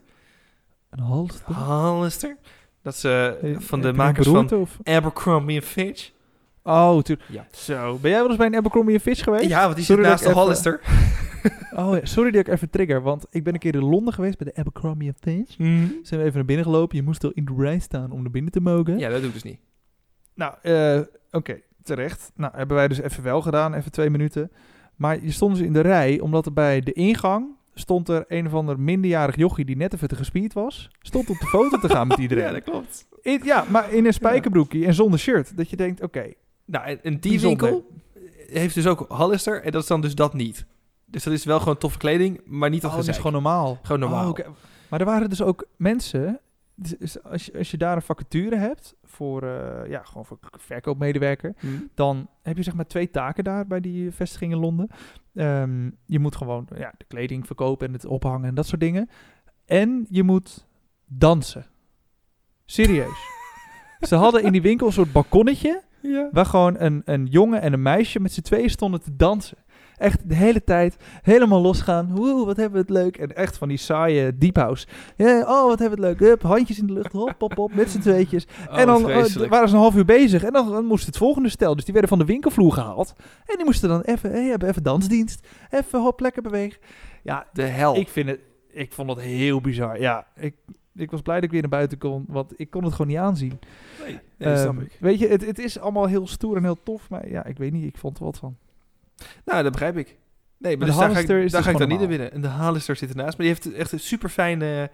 Een 0.90 1.00
hals. 1.00 1.42
Hollister. 1.42 2.38
Dat 2.82 2.94
is 2.94 3.04
Eh, 3.04 3.32
van 3.60 3.82
de 3.82 3.94
makers 3.94 4.28
van 4.28 4.52
Of? 4.52 4.78
Abercrombie 4.84 5.62
Fitch. 5.62 6.12
Oh, 6.68 7.02
tuurlijk. 7.02 7.30
Ja. 7.32 7.48
Zo. 7.52 7.98
Ben 8.02 8.12
jij 8.12 8.20
wel 8.20 8.28
eens 8.30 8.38
bij 8.38 8.48
een 8.48 8.56
Abercrombie 8.56 9.00
Fitch 9.00 9.24
geweest? 9.24 9.50
Ja, 9.50 9.64
want 9.64 9.76
die 9.76 9.86
zit 9.86 10.00
naast 10.00 10.24
de 10.24 10.30
even- 10.30 10.42
Hollister. 10.42 10.80
Oh, 11.76 11.96
ja. 11.96 12.06
sorry 12.06 12.32
dat 12.32 12.48
ik 12.48 12.54
even 12.54 12.70
trigger, 12.70 13.02
want 13.02 13.26
ik 13.30 13.44
ben 13.44 13.54
een 13.54 13.60
keer 13.60 13.74
in 13.76 13.84
Londen 13.84 14.14
geweest 14.14 14.38
bij 14.38 14.52
de 14.54 14.60
Abercrombie 14.60 15.14
Fitch. 15.20 15.58
Mhm. 15.58 15.86
Zijn 16.04 16.20
we 16.20 16.26
even 16.26 16.36
naar 16.38 16.46
binnen 16.46 16.66
gelopen. 16.66 16.98
Je 16.98 17.04
moest 17.04 17.24
al 17.24 17.32
in 17.34 17.46
de 17.46 17.54
rij 17.58 17.80
staan 17.80 18.12
om 18.12 18.22
naar 18.22 18.32
binnen 18.32 18.52
te 18.52 18.60
mogen. 18.62 18.98
Ja, 18.98 19.10
dat 19.10 19.18
doe 19.18 19.28
ik 19.28 19.34
dus 19.34 19.44
niet. 19.44 19.60
Nou, 20.36 20.54
eh, 20.62 21.00
oké, 21.32 21.60
terecht. 21.84 22.32
Nou, 22.36 22.52
hebben 22.56 22.78
wij 22.78 22.88
dus 22.88 23.02
even 23.02 23.24
wel 23.24 23.42
gedaan, 23.42 23.74
even 23.74 23.92
twee 23.92 24.10
minuten. 24.10 24.52
Maar 24.96 25.24
je 25.24 25.32
stond 25.32 25.56
dus 25.56 25.66
in 25.66 25.74
de 25.74 25.80
rij, 25.82 26.20
omdat 26.20 26.46
er 26.46 26.54
bij 26.54 26.82
de 26.82 26.94
ingang 26.94 27.46
stond 27.74 28.10
er 28.10 28.26
een 28.28 28.46
of 28.46 28.54
ander 28.54 28.80
minderjarig 28.80 29.36
jochie 29.36 29.66
die 29.66 29.78
net 29.78 29.94
even 29.94 30.08
te 30.08 30.16
gespierd 30.16 30.54
was. 30.54 30.90
Stond 31.02 31.30
op 31.30 31.38
de 31.40 31.46
foto 31.46 31.78
te 31.80 31.90
gaan 31.90 32.08
met 32.08 32.18
iedereen. 32.26 32.44
Ja, 32.44 32.52
dat 32.52 32.64
klopt. 32.64 33.08
In- 33.22 33.42
ja, 33.44 33.66
maar 33.70 33.94
in 33.94 34.06
een 34.06 34.14
spijkerbroekje 34.14 34.86
en 34.86 34.94
zonder 34.94 35.20
shirt. 35.20 35.58
Dat 35.58 35.70
je 35.70 35.76
denkt, 35.76 36.02
oké, 36.02 36.34
Nou, 36.68 36.86
en, 36.86 37.04
en 37.04 37.20
die 37.20 37.32
Bijzonder. 37.32 37.72
winkel 37.72 37.92
heeft 38.48 38.76
dus 38.76 38.88
ook 38.88 39.06
Hollister 39.10 39.64
en 39.64 39.72
dat 39.72 39.82
is 39.82 39.88
dan 39.88 40.02
dus 40.02 40.16
dat 40.16 40.34
niet. 40.34 40.66
Dus 41.06 41.24
dat 41.24 41.34
is 41.34 41.44
wel 41.46 41.60
gewoon 41.60 41.78
toffe 41.78 41.98
kleding, 41.98 42.42
maar 42.46 42.70
niet 42.70 42.82
dat 42.82 42.90
oh, 42.92 42.98
dat 42.98 43.08
is 43.08 43.16
gezeik. 43.16 43.28
gewoon 43.28 43.44
normaal. 43.44 43.80
Gewoon 43.82 44.00
normaal. 44.00 44.30
Oh. 44.32 44.38
Maar 44.90 45.00
er 45.00 45.06
waren 45.06 45.30
dus 45.30 45.42
ook 45.42 45.68
mensen, 45.78 46.40
dus- 46.76 46.96
dus 47.00 47.24
als, 47.24 47.46
je, 47.46 47.58
als 47.58 47.72
je 47.72 47.78
daar 47.78 47.96
een 47.96 48.02
vacature 48.02 48.56
hebt 48.56 48.96
voor, 49.04 49.44
eh, 49.44 49.90
ja, 49.90 50.04
gewoon 50.04 50.26
voor 50.26 50.38
verkoopmedewerker, 50.52 51.54
Hm. 51.60 51.68
dan 51.94 52.30
heb 52.42 52.58
je 52.58 52.64
zeg 52.64 52.74
maar 52.74 52.88
twee 52.88 53.10
taken 53.10 53.44
daar 53.44 53.68
bij 53.68 53.80
die 53.80 54.12
vestiging 54.12 54.52
in 54.52 54.60
Londen. 54.60 54.88
Ehm, 55.36 55.90
je 56.06 56.20
moet 56.20 56.36
gewoon 56.36 56.68
ja, 56.78 56.94
de 56.98 57.06
kleding 57.08 57.46
verkopen 57.46 57.88
en 57.88 57.94
het 57.94 58.06
ophangen 58.06 58.48
en 58.48 58.56
dat 58.56 58.68
soort 58.68 58.82
dingen. 58.82 59.10
En 59.66 60.06
je 60.10 60.24
moet 60.24 60.68
dansen. 61.06 61.66
Serieus. 62.66 63.18
Ze 64.10 64.16
hadden 64.16 64.44
in 64.44 64.52
die 64.52 64.62
winkel 64.62 64.88
een 64.88 64.94
soort 64.94 65.12
balkonnetje 65.12 65.82
Ja. 66.02 66.30
waar 66.32 66.46
gewoon 66.46 66.76
een, 66.80 67.02
een 67.06 67.26
jongen 67.26 67.62
en 67.62 67.74
een 67.74 67.82
meisje 67.82 68.20
met 68.20 68.34
z'n 68.34 68.42
tweeën 68.42 68.70
stonden 68.70 69.02
te 69.02 69.16
dansen. 69.16 69.58
Echt 69.98 70.30
de 70.30 70.36
hele 70.36 70.64
tijd 70.64 70.98
helemaal 71.22 71.62
losgaan. 71.62 72.16
Woe, 72.16 72.46
wat 72.46 72.58
hebben 72.58 72.74
we 72.74 72.94
het 72.94 73.04
leuk. 73.04 73.18
En 73.18 73.36
echt 73.36 73.58
van 73.58 73.68
die 73.68 73.78
saaie 73.78 74.38
deep 74.38 74.56
house. 74.56 74.88
Ja, 75.16 75.40
oh, 75.40 75.68
wat 75.68 75.80
hebben 75.80 76.00
we 76.00 76.08
het 76.08 76.20
leuk. 76.20 76.30
Hup, 76.30 76.42
handjes 76.42 76.80
in 76.80 76.88
de 76.88 76.94
lucht. 76.94 77.12
Hop, 77.12 77.36
hop, 77.40 77.54
hop. 77.54 77.74
Met 77.74 77.90
z'n 77.90 78.00
tweetjes. 78.00 78.48
Oh, 78.70 78.80
en 78.80 78.86
dan 78.86 79.02
vreselijk. 79.02 79.52
waren 79.52 79.70
ze 79.70 79.76
een 79.76 79.82
half 79.82 79.96
uur 79.96 80.06
bezig. 80.06 80.44
En 80.44 80.54
dan, 80.54 80.72
dan 80.72 80.86
moest 80.86 81.06
het 81.06 81.18
volgende 81.18 81.50
stel. 81.50 81.76
Dus 81.76 81.84
die 81.84 81.94
werden 81.94 82.10
van 82.12 82.20
de 82.20 82.26
winkelvloer 82.26 82.74
gehaald. 82.74 83.14
En 83.46 83.56
die 83.56 83.66
moesten 83.66 83.90
dan 83.90 84.02
even, 84.02 84.32
hey, 84.32 84.44
hebben 84.44 84.70
even 84.70 84.84
dansdienst. 84.84 85.48
Even 85.70 86.02
hop, 86.02 86.20
lekker 86.20 86.42
bewegen. 86.42 86.80
Ja, 87.24 87.48
de 87.54 87.64
hel. 87.64 87.96
ik 87.96 88.10
vind 88.10 88.30
het, 88.30 88.40
ik 88.70 88.94
vond 88.94 89.10
het 89.10 89.20
heel 89.20 89.62
bizar. 89.62 90.00
Ja, 90.00 90.28
ik, 90.36 90.56
ik 90.98 91.12
was 91.12 91.22
blij 91.22 91.36
dat 91.36 91.44
ik 91.44 91.52
weer 91.52 91.62
naar 91.62 91.70
buiten 91.70 91.98
kon. 91.98 92.26
Want 92.28 92.54
ik 92.60 92.70
kon 92.70 92.84
het 92.84 92.92
gewoon 92.92 93.08
niet 93.08 93.18
aanzien. 93.18 93.60
nee, 94.04 94.20
nee, 94.38 94.54
Ehm, 94.54 94.80
ik. 94.80 94.98
Weet 95.00 95.20
je, 95.20 95.28
het, 95.28 95.46
het 95.46 95.60
is 95.60 95.80
allemaal 95.80 96.06
heel 96.06 96.28
stoer 96.28 96.58
en 96.58 96.64
heel 96.64 96.84
tof. 96.84 97.10
Maar 97.10 97.30
ja, 97.30 97.46
ik 97.46 97.58
weet 97.58 97.72
niet. 97.72 97.86
Ik 97.86 97.98
vond 97.98 98.18
er 98.18 98.24
wat 98.24 98.38
van. 98.38 98.58
Nou, 99.46 99.64
dat 99.64 99.72
begrijp 99.72 99.98
ik. 99.98 100.18
Nee, 100.58 100.78
maar 100.78 100.86
de 100.86 100.92
dus 100.92 101.02
daar 101.02 101.12
ga 101.12 101.20
ik, 101.20 101.28
daar 101.28 101.42
dus 101.42 101.54
ga 101.54 101.70
ik 101.70 101.78
dan 101.78 101.88
niet 101.88 102.00
naar 102.00 102.08
binnen. 102.08 102.32
En 102.32 102.42
de 102.42 102.50
Hollister 102.50 102.96
zit 102.96 103.10
ernaast. 103.10 103.38
Maar 103.38 103.48
die 103.48 103.56
heeft 103.56 103.74
echt 103.74 103.92
een 103.92 104.00
super 104.00 104.30
fijne... 104.30 104.92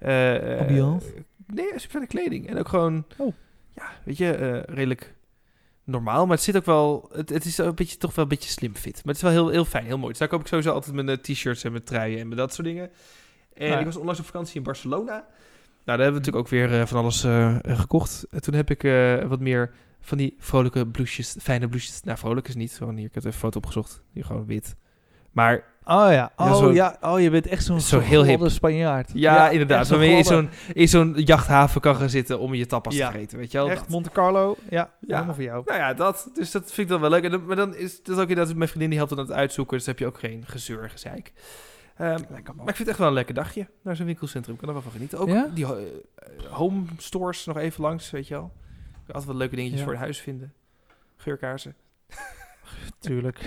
Ambiance? 0.00 1.12
nee, 1.46 1.66
super 1.66 1.90
fijne 1.90 2.06
kleding. 2.06 2.48
En 2.48 2.58
ook 2.58 2.68
gewoon... 2.68 3.04
Oh. 3.16 3.34
Ja, 3.74 3.90
weet 4.04 4.16
je, 4.16 4.34
eh, 4.34 4.74
redelijk 4.74 5.14
normaal. 5.84 6.26
Maar 6.26 6.36
het 6.36 6.44
zit 6.44 6.56
ook 6.56 6.64
wel... 6.64 7.10
Het, 7.12 7.28
het 7.28 7.44
is 7.44 7.58
een 7.58 7.74
beetje, 7.74 7.96
toch 7.96 8.14
wel 8.14 8.24
een 8.24 8.30
beetje 8.30 8.50
slim 8.50 8.74
fit. 8.74 8.94
Maar 8.94 9.14
het 9.14 9.16
is 9.16 9.22
wel 9.22 9.30
heel, 9.30 9.48
heel 9.48 9.64
fijn, 9.64 9.84
heel 9.84 9.98
mooi. 9.98 10.08
Dus 10.08 10.18
daar 10.18 10.28
koop 10.28 10.40
ik 10.40 10.46
sowieso 10.46 10.72
altijd 10.72 10.94
mijn 10.94 11.08
eh, 11.08 11.16
t-shirts 11.16 11.64
en 11.64 11.72
mijn 11.72 11.84
truien 11.84 12.18
en 12.18 12.28
met 12.28 12.38
dat 12.38 12.54
soort 12.54 12.66
dingen. 12.66 12.90
En 13.60 13.66
Ja. 13.68 13.78
ik 13.78 13.84
was 13.84 13.96
onlangs 13.96 14.20
op 14.20 14.26
vakantie 14.26 14.56
in 14.56 14.62
Barcelona. 14.62 15.12
Nou, 15.84 15.98
daar 15.98 15.98
hebben 16.06 16.06
we 16.22 16.26
natuurlijk 16.26 16.44
ook 16.44 16.48
weer 16.48 16.80
eh, 16.80 16.86
van 16.86 16.98
alles 16.98 17.24
eh, 17.24 17.56
gekocht. 17.62 18.26
En 18.30 18.40
toen 18.42 18.54
heb 18.54 18.70
ik 18.70 18.84
eh, 18.84 19.24
wat 19.24 19.40
meer 19.40 19.70
van 20.00 20.18
die 20.18 20.36
vrolijke 20.38 20.86
blouses, 20.86 21.36
fijne 21.40 21.68
blouses. 21.68 22.02
Nou, 22.02 22.18
vrolijk 22.18 22.48
is 22.48 22.54
niet. 22.54 22.72
Gewoon 22.72 22.96
hier, 22.96 23.06
ik 23.06 23.14
heb 23.14 23.24
een 23.24 23.32
foto 23.32 23.58
opgezocht. 23.58 24.02
Hier 24.12 24.24
gewoon 24.24 24.46
wit. 24.46 24.76
Maar 25.32 25.64
Oh 25.84 26.06
ja. 26.12 26.32
Oh 26.36 26.56
zo- 26.56 26.72
ja. 26.72 26.96
Oh, 27.00 27.20
je 27.20 27.30
bent 27.30 27.46
echt 27.46 27.64
zo'n 27.64 27.80
zo 27.80 27.98
heel 27.98 28.24
hip. 28.24 28.34
gladde 28.36 28.54
Spanjaard. 28.54 29.10
ja, 29.14 29.48
inderdaad. 29.50 29.88
Waarmee 29.88 30.10
je 30.10 30.16
in 30.16 30.24
zo'n, 30.24 30.48
in 30.72 30.88
zo'n 30.88 31.12
jachthaven 31.16 31.80
kan 31.80 31.96
gaan 31.96 32.10
zitten 32.10 32.38
om 32.38 32.54
je 32.54 32.66
tapas 32.66 32.94
Ja. 32.96 33.06
te 33.06 33.12
vreten. 33.12 33.38
Weet 33.38 33.52
je 33.52 33.58
wel? 33.58 33.70
Echt 33.70 33.80
Dat. 33.80 33.88
Monte 33.88 34.10
Carlo. 34.10 34.56
Ja, 34.70 34.90
Ja. 35.00 35.14
helemaal 35.14 35.34
voor 35.34 35.44
jou. 35.44 35.62
Nou 35.66 35.78
ja, 35.78 35.94
dat. 35.94 36.30
Dus 36.34 36.50
dat 36.50 36.62
vind 36.64 36.78
ik 36.78 36.88
dan 36.88 37.00
wel 37.00 37.10
leuk. 37.10 37.24
En 37.24 37.30
dan, 37.30 37.44
maar 37.46 37.56
dan 37.56 37.74
is 37.76 38.02
dat 38.02 38.18
ook 38.20 38.28
inderdaad 38.28 38.54
mijn 38.56 38.68
vriendin 38.68 38.88
die 38.88 38.98
helpt 38.98 39.14
dan 39.14 39.24
aan 39.24 39.30
het 39.30 39.36
uitzoeken. 39.40 39.76
Dus 39.76 39.86
dan 39.86 39.94
heb 39.94 40.02
je 40.02 40.08
ook 40.10 40.18
geen 40.18 40.44
gezeur 40.46 40.90
gezeik. 40.90 41.32
Ehm, 42.00 42.20
maar 42.30 42.68
ik 42.68 42.76
vind 42.76 42.78
het 42.78 42.88
echt 42.88 42.98
wel 42.98 43.06
een 43.08 43.12
lekker 43.14 43.34
dagje 43.34 43.68
naar 43.82 43.96
zo'n 43.96 44.06
winkelcentrum. 44.06 44.54
Ik 44.54 44.60
kan 44.60 44.68
er 44.68 44.74
wel 44.74 44.82
van 44.84 44.92
genieten. 44.92 45.18
Ook 45.18 45.28
Ja? 45.28 45.46
die 45.54 45.64
eh, 45.66 46.00
home 46.50 46.84
stores 46.96 47.44
nog 47.46 47.56
even 47.56 47.82
langs, 47.82 48.10
weet 48.10 48.28
je 48.28 48.34
wel. 48.34 48.52
Altijd 49.06 49.24
wat 49.24 49.34
leuke 49.36 49.54
dingetjes 49.54 49.78
Ja. 49.78 49.84
voor 49.84 49.94
het 49.94 50.02
huis 50.02 50.20
vinden. 50.20 50.52
Geurkaarsen. 51.16 51.74
Tuurlijk. 52.98 53.38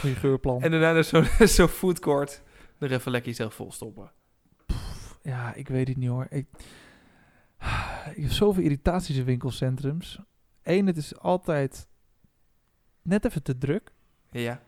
Goeie 0.00 0.16
geurplan. 0.16 0.62
En 0.62 0.70
daarna 0.70 1.02
zo'n 1.02 1.24
zo'n 1.48 1.68
food 1.68 1.98
court. 1.98 2.42
Er 2.78 2.92
even 2.92 3.10
lekker 3.10 3.30
jezelf 3.30 3.54
vol 3.54 3.72
stoppen. 3.72 4.10
Ja, 5.22 5.54
ik 5.54 5.68
weet 5.68 5.88
het 5.88 5.96
niet 5.96 6.08
hoor. 6.08 6.26
Ik, 6.30 6.46
ik 8.14 8.22
heb 8.22 8.30
zoveel 8.30 8.62
irritaties 8.62 9.16
in 9.16 9.24
winkelcentrums. 9.24 10.18
Eén, 10.62 10.86
het 10.86 10.96
is 10.96 11.18
altijd 11.18 11.88
net 13.02 13.24
even 13.24 13.42
te 13.42 13.58
druk. 13.58 13.92
Ja. 14.30 14.62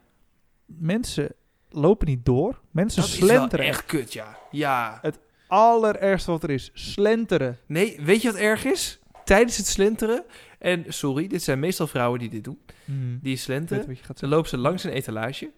Mensen 0.66 1.34
lopen 1.70 2.06
niet 2.08 2.24
door. 2.24 2.60
Mensen 2.70 3.00
Dat 3.02 3.10
is 3.10 3.18
wel 3.18 3.28
slenteren. 3.28 3.66
echt 3.66 3.84
kut, 3.86 4.12
ja. 4.12 4.36
Ja. 4.50 5.00
Allerergste 5.46 6.30
wat 6.30 6.42
er 6.42 6.50
is. 6.50 6.70
Slenteren. 6.74 7.58
Nee, 7.66 7.98
weet 8.00 8.22
je 8.22 8.30
wat 8.32 8.40
erg 8.40 8.64
is? 8.64 8.98
Tijdens 9.24 9.56
het 9.56 9.66
slenteren. 9.66 10.24
En 10.58 10.84
sorry, 10.88 11.26
dit 11.26 11.42
zijn 11.42 11.58
meestal 11.60 11.86
vrouwen 11.86 12.18
die 12.18 12.28
dit 12.30 12.44
doen. 12.44 12.58
Hmm. 12.84 13.18
Die 13.22 13.36
slenteren. 13.36 13.98
Dan 14.20 14.28
lopen 14.28 14.48
ze 14.48 14.56
langs 14.58 14.84
een 14.84 14.90
etalage. 14.92 15.50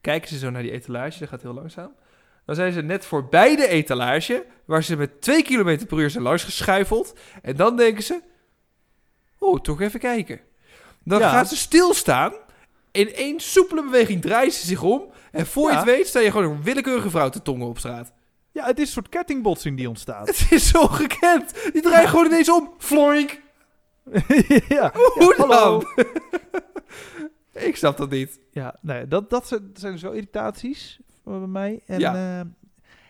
Kijken 0.00 0.28
ze 0.28 0.38
zo 0.38 0.50
naar 0.50 0.62
die 0.62 0.70
etalage. 0.70 1.18
Dat 1.18 1.28
gaat 1.28 1.42
heel 1.42 1.54
langzaam. 1.54 1.92
Dan 2.44 2.54
zijn 2.54 2.72
ze 2.72 2.80
net 2.82 3.04
voorbij 3.04 3.56
de 3.56 3.68
etalage. 3.68 4.46
Waar 4.64 4.82
ze 4.82 4.96
met 4.96 5.20
2 5.20 5.42
km 5.42 5.86
per 5.86 5.98
uur 5.98 6.10
zijn 6.10 6.22
langs 6.24 6.44
geschuifeld. 6.44 7.18
En 7.42 7.56
dan 7.56 7.76
denken 7.76 8.02
ze... 8.02 8.20
Oh, 9.38 9.60
toch 9.60 9.80
even 9.80 10.00
kijken. 10.00 10.40
Dan 11.04 11.18
Ja. 11.20 11.30
gaan 11.30 11.46
ze 11.46 11.56
stilstaan. 11.56 12.32
In 12.96 13.14
één 13.14 13.40
soepele 13.40 13.82
beweging 13.82 14.22
draaien 14.22 14.52
ze 14.52 14.66
zich 14.66 14.82
om. 14.82 15.04
En 15.30 15.46
voor 15.46 15.70
je 15.70 15.76
het 15.76 15.84
weet 15.84 16.06
sta 16.06 16.20
je 16.20 16.30
gewoon 16.30 16.50
een 16.50 16.62
willekeurige 16.62 17.10
vrouw 17.10 17.28
te 17.28 17.42
tongen 17.42 17.66
op 17.66 17.78
straat. 17.78 18.12
Ja, 18.52 18.66
het 18.66 18.78
is 18.78 18.86
een 18.86 18.92
soort 18.92 19.08
kettingbotsing 19.08 19.76
die 19.76 19.88
ontstaat. 19.88 20.26
Het 20.26 20.46
is 20.50 20.68
zo 20.68 20.86
gekend. 20.86 21.54
Die 21.72 21.82
draaien 21.82 22.08
gewoon 22.08 22.26
ineens 22.26 22.50
om. 22.50 22.72
Floink. 22.78 23.40
ja. 24.68 24.92
Hoe 24.94 25.34
Ja, 25.38 25.46
dan? 25.46 25.50
hallo. 25.50 25.82
Ik 27.52 27.76
snap 27.76 27.96
dat 27.96 28.10
niet. 28.10 28.38
Ja, 28.50 28.76
nee, 28.80 29.08
dat, 29.08 29.30
dat 29.30 29.46
zijn, 29.46 29.70
dus 29.72 30.02
wel 30.02 30.12
irritaties 30.12 30.98
voor 31.22 31.38
bij 31.38 31.48
mij. 31.48 31.80
En 31.86 31.98
Ja. 32.00 32.14
ja. 32.14 32.36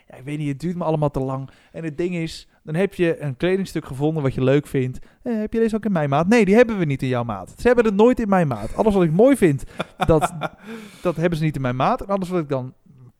ja, 0.08 0.16
ik 0.16 0.24
weet 0.24 0.38
niet, 0.38 0.48
het 0.48 0.60
duurt 0.60 0.76
me 0.76 0.84
allemaal 0.84 1.10
te 1.10 1.20
lang. 1.20 1.50
En 1.72 1.84
het 1.84 1.98
ding 1.98 2.14
is, 2.14 2.48
dan 2.66 2.74
heb 2.74 2.94
je 2.94 3.20
een 3.20 3.36
kledingstuk 3.36 3.84
gevonden 3.84 4.22
wat 4.22 4.34
je 4.34 4.44
leuk 4.44 4.66
vindt. 4.66 4.98
Eh, 5.22 5.38
heb 5.38 5.52
je 5.52 5.58
deze 5.58 5.76
ook 5.76 5.84
in 5.84 5.92
mijn 5.92 6.08
maat? 6.08 6.28
Nee, 6.28 6.44
die 6.44 6.54
hebben 6.54 6.78
we 6.78 6.84
niet 6.84 7.02
in 7.02 7.08
jouw 7.08 7.24
maat. 7.24 7.54
Ze 7.58 7.66
hebben 7.66 7.84
het 7.84 7.94
nooit 7.94 8.20
in 8.20 8.28
mijn 8.28 8.48
maat. 8.48 8.76
Alles 8.76 8.94
wat 8.94 9.02
ik 9.02 9.12
mooi 9.12 9.36
vind, 9.36 9.64
dat, 10.06 10.32
dat 11.02 11.16
hebben 11.16 11.38
ze 11.38 11.44
niet 11.44 11.56
in 11.56 11.60
mijn 11.60 11.76
maat. 11.76 12.00
En 12.00 12.06
alles 12.06 12.28
wat 12.28 12.40
ik 12.40 12.48
dan 12.48 12.72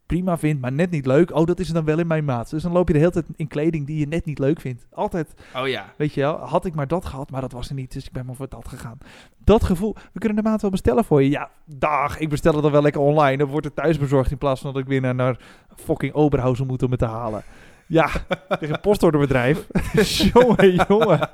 prima 0.06 0.38
vind, 0.38 0.60
maar 0.60 0.72
net 0.72 0.90
niet 0.90 1.06
leuk, 1.06 1.34
oh, 1.34 1.46
dat 1.46 1.60
is 1.60 1.68
dan 1.68 1.84
wel 1.84 1.98
in 1.98 2.06
mijn 2.06 2.24
maat. 2.24 2.50
Dus 2.50 2.62
dan 2.62 2.72
loop 2.72 2.86
je 2.86 2.92
de 2.92 2.98
hele 2.98 3.10
tijd 3.10 3.24
in 3.36 3.48
kleding 3.48 3.86
die 3.86 3.98
je 3.98 4.06
net 4.06 4.24
niet 4.24 4.38
leuk 4.38 4.60
vindt. 4.60 4.86
Altijd 4.90 5.34
Oh 5.56 5.68
ja. 5.68 5.92
Weet 5.96 6.14
je 6.14 6.20
wel, 6.20 6.36
had 6.36 6.64
ik 6.64 6.74
maar 6.74 6.88
dat 6.88 7.04
gehad, 7.04 7.30
maar 7.30 7.40
dat 7.40 7.52
was 7.52 7.68
er 7.68 7.74
niet, 7.74 7.92
dus 7.92 8.06
ik 8.06 8.12
ben 8.12 8.26
maar 8.26 8.34
voor 8.34 8.48
dat 8.48 8.68
gegaan. 8.68 8.98
Dat 9.44 9.64
gevoel, 9.64 9.94
we 10.12 10.18
kunnen 10.18 10.42
de 10.42 10.48
maat 10.48 10.62
wel 10.62 10.70
bestellen 10.70 11.04
voor 11.04 11.22
je. 11.22 11.30
Ja, 11.30 11.50
dag, 11.64 12.18
ik 12.18 12.28
bestel 12.28 12.52
het 12.52 12.62
dan 12.62 12.72
wel 12.72 12.82
lekker 12.82 13.00
online. 13.00 13.36
Dan 13.36 13.48
wordt 13.48 13.66
het 13.66 13.76
thuis 13.76 13.98
bezorgd 13.98 14.30
in 14.30 14.38
plaats 14.38 14.60
van 14.60 14.72
dat 14.72 14.82
ik 14.82 14.88
weer 14.88 15.00
naar, 15.00 15.14
naar 15.14 15.40
fucking 15.76 16.12
Oberhausen 16.12 16.66
moet 16.66 16.82
om 16.82 16.90
het 16.90 16.98
te 16.98 17.06
halen. 17.06 17.42
Ja, 17.88 18.10
tegen 18.48 18.74
een 18.74 18.80
postorderbedrijf. 18.80 19.66
jongen, 20.32 20.74
jongen. 20.88 21.30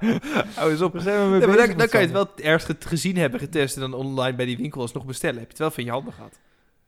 Hou 0.55 0.71
eens 0.71 0.81
op. 0.81 0.95
Zijn 0.99 1.31
we 1.33 1.39
Ja, 1.39 1.47
maar 1.47 1.57
dan, 1.57 1.89
kan 1.89 2.01
je 2.01 2.07
het 2.07 2.11
wel 2.11 2.31
ergens 2.37 2.65
ge- 2.65 2.77
gezien 2.89 3.17
hebben, 3.17 3.41
getest 3.41 3.75
en 3.75 3.81
dan 3.81 3.95
online 3.95 4.37
bij 4.37 4.47
die 4.47 4.57
winkel 4.57 4.81
alsnog 4.81 5.05
bestellen. 5.05 5.35
Heb 5.39 5.45
je 5.45 5.51
het 5.51 5.59
wel 5.59 5.71
van 5.71 5.85
je 5.85 5.91
handen 5.91 6.13
gehad? 6.13 6.39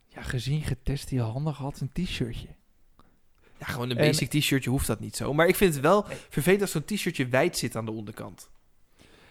Ja, 0.08 0.22
gezien, 0.22 0.62
getest, 0.62 1.08
die 1.08 1.20
handen 1.20 1.54
gehad, 1.54 1.80
een 1.80 2.04
t-shirtje. 2.04 2.48
Ja, 3.58 3.66
gewoon 3.66 3.90
een 3.90 3.96
En- 3.96 4.06
basic 4.06 4.30
t-shirtje 4.30 4.70
hoeft 4.70 4.86
dat 4.86 5.00
niet 5.00 5.16
zo. 5.16 5.34
Maar 5.34 5.46
ik 5.46 5.56
vind 5.56 5.74
het 5.74 5.82
wel 5.82 6.04
vervelend 6.28 6.60
als 6.62 6.70
zo'n 6.70 6.84
t-shirtje 6.84 7.26
wijd 7.28 7.56
zit 7.58 7.76
aan 7.76 7.84
de 7.84 7.90
onderkant. 7.92 8.48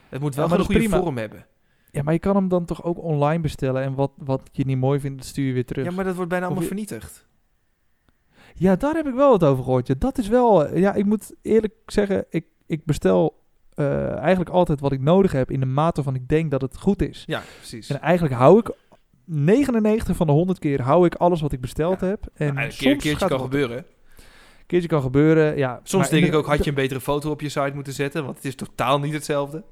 Het 0.10 0.22
moet 0.22 0.36
wel 0.36 0.48
Ja, 0.50 0.54
een 0.54 0.66
goede 0.66 0.80
prima. 0.80 0.98
vorm 0.98 1.18
hebben. 1.18 1.46
Ja, 1.92 2.04
maar 2.04 2.13
je 2.13 2.20
kan 2.20 2.36
hem 2.36 2.48
dan 2.48 2.66
toch 2.66 2.84
ook 2.84 2.98
online 3.04 3.42
bestellen 3.42 3.84
en 3.84 3.94
wat, 3.94 4.12
wat 4.18 4.42
je 4.52 4.66
niet 4.66 4.78
mooi 4.78 5.00
vindt, 5.00 5.18
dat 5.18 5.28
stuur 5.28 5.46
je 5.48 5.54
weer 5.54 5.66
terug. 5.66 5.86
Ja, 5.86 5.92
maar 5.92 6.06
dat 6.06 6.16
wordt 6.16 6.30
bijna 6.30 6.46
allemaal 6.46 6.62
je- 6.63 6.70
vernietigd. 6.70 7.25
Ja, 8.55 8.75
daar 8.75 8.95
heb 8.95 9.07
ik 9.07 9.13
wel 9.13 9.29
wat 9.29 9.43
over 9.43 9.63
gehoord. 9.63 9.88
Ja, 9.88 9.93
dat 9.98 10.17
is 10.17 10.27
wel... 10.27 10.65
eh, 10.67 10.79
Ja, 10.79 10.93
ik 10.93 11.05
moet 11.05 11.31
eerlijk 11.41 11.74
zeggen, 11.86 12.25
ik, 12.29 12.45
ik 12.65 12.86
bestel 12.86 13.41
eh, 13.74 14.15
eigenlijk 14.17 14.50
altijd 14.50 14.79
wat 14.79 14.91
ik 14.91 15.01
nodig 15.01 15.31
heb 15.31 15.51
in 15.51 15.60
de 15.60 15.65
mate 15.65 16.03
van 16.03 16.15
ik 16.15 16.27
denk 16.27 16.51
dat 16.51 16.62
het 16.62 16.77
goed 16.77 17.01
is. 17.01 17.24
Ja, 17.25 17.41
precies. 17.57 17.89
En 17.89 18.01
eigenlijk 18.01 18.36
hou 18.36 18.60
ik 18.60 18.72
99 19.25 20.15
van 20.15 20.27
de 20.27 20.33
100 20.33 20.60
keer 20.60 20.81
hou 20.81 21.05
ik 21.05 21.15
alles 21.15 21.41
wat 21.41 21.51
ik 21.51 21.62
besteld 21.62 22.00
Ja. 22.00 22.07
heb. 22.07 22.25
En 22.33 22.48
een 22.48 22.62
soms 22.63 22.75
keer, 22.77 22.91
keertje 22.91 23.10
gaat 23.15 23.29
kan 23.29 23.41
het 23.41 23.41
gebeuren. 23.41 23.77
Een 23.77 24.69
keertje 24.69 24.88
kan 24.88 25.01
gebeuren, 25.01 25.57
ja. 25.57 25.79
Soms 25.83 26.10
denk 26.10 26.25
ik 26.25 26.33
ook, 26.33 26.45
had 26.45 26.63
je 26.63 26.69
een 26.69 26.75
betere 26.75 27.01
foto 27.01 27.31
op 27.31 27.41
je 27.41 27.50
site 27.50 27.72
moeten 27.74 27.93
zetten, 27.93 28.24
want 28.24 28.36
het 28.36 28.45
is 28.45 28.55
totaal 28.55 29.00
niet 29.00 29.13
hetzelfde. 29.13 29.63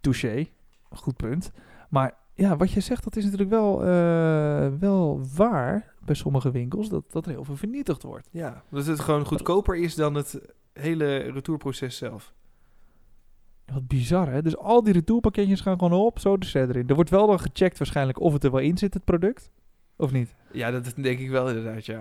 Touché, 0.00 0.46
goed 0.90 1.16
punt. 1.16 1.52
Maar 1.88 2.14
ja, 2.40 2.56
wat 2.56 2.72
je 2.72 2.80
zegt, 2.80 3.04
dat 3.04 3.16
is 3.16 3.24
natuurlijk 3.24 3.50
wel, 3.50 3.84
eh, 3.84 4.68
wel 4.78 5.20
waar 5.36 5.94
bij 6.04 6.14
sommige 6.14 6.50
winkels, 6.50 6.88
dat, 6.88 7.04
dat 7.12 7.24
er 7.26 7.30
heel 7.32 7.44
veel 7.44 7.56
vernietigd 7.56 8.02
wordt. 8.02 8.28
Ja, 8.30 8.62
dat 8.70 8.86
het 8.86 9.00
gewoon 9.00 9.24
goedkoper 9.24 9.76
is 9.76 9.94
dan 9.94 10.14
het 10.14 10.40
hele 10.72 11.16
retourproces 11.16 11.96
zelf. 11.96 12.32
Wat 13.72 13.86
bizar, 13.86 14.30
hè? 14.32 14.42
Dus 14.42 14.56
al 14.56 14.82
die 14.82 14.92
retourpakketjes 14.92 15.60
gaan 15.60 15.78
gewoon 15.78 16.00
op, 16.00 16.18
zo 16.18 16.38
de 16.38 16.46
set 16.46 16.68
erin. 16.68 16.88
Er 16.88 16.94
wordt 16.94 17.10
wel 17.10 17.26
dan 17.26 17.40
gecheckt 17.40 17.78
waarschijnlijk 17.78 18.20
of 18.20 18.32
het 18.32 18.44
er 18.44 18.50
wel 18.50 18.60
in 18.60 18.78
zit, 18.78 18.94
het 18.94 19.04
product. 19.04 19.50
Of 19.96 20.12
niet? 20.12 20.34
Ja, 20.52 20.70
dat 20.70 20.92
denk 20.96 21.18
ik 21.18 21.30
wel 21.30 21.48
inderdaad, 21.48 21.86
ja. 21.86 21.98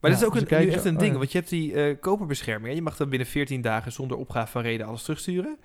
Maar 0.00 0.10
Ja, 0.10 0.18
dat 0.18 0.20
is 0.20 0.24
ook 0.24 0.32
dus 0.48 0.58
een, 0.58 0.66
nu 0.66 0.70
echt 0.72 0.84
een 0.84 0.94
oh 0.94 0.98
ding, 1.00 1.12
ja. 1.12 1.18
want 1.18 1.32
je 1.32 1.38
hebt 1.38 1.50
die 1.50 1.72
eh 1.74 2.00
koperbescherming. 2.00 2.68
hè. 2.68 2.74
Je 2.74 2.82
mag 2.82 2.96
dan 2.96 3.08
binnen 3.08 3.28
14 3.28 3.60
dagen 3.60 3.92
zonder 3.92 4.16
opgave 4.16 4.50
van 4.50 4.62
reden 4.62 4.86
alles 4.86 5.02
terugsturen. 5.02 5.56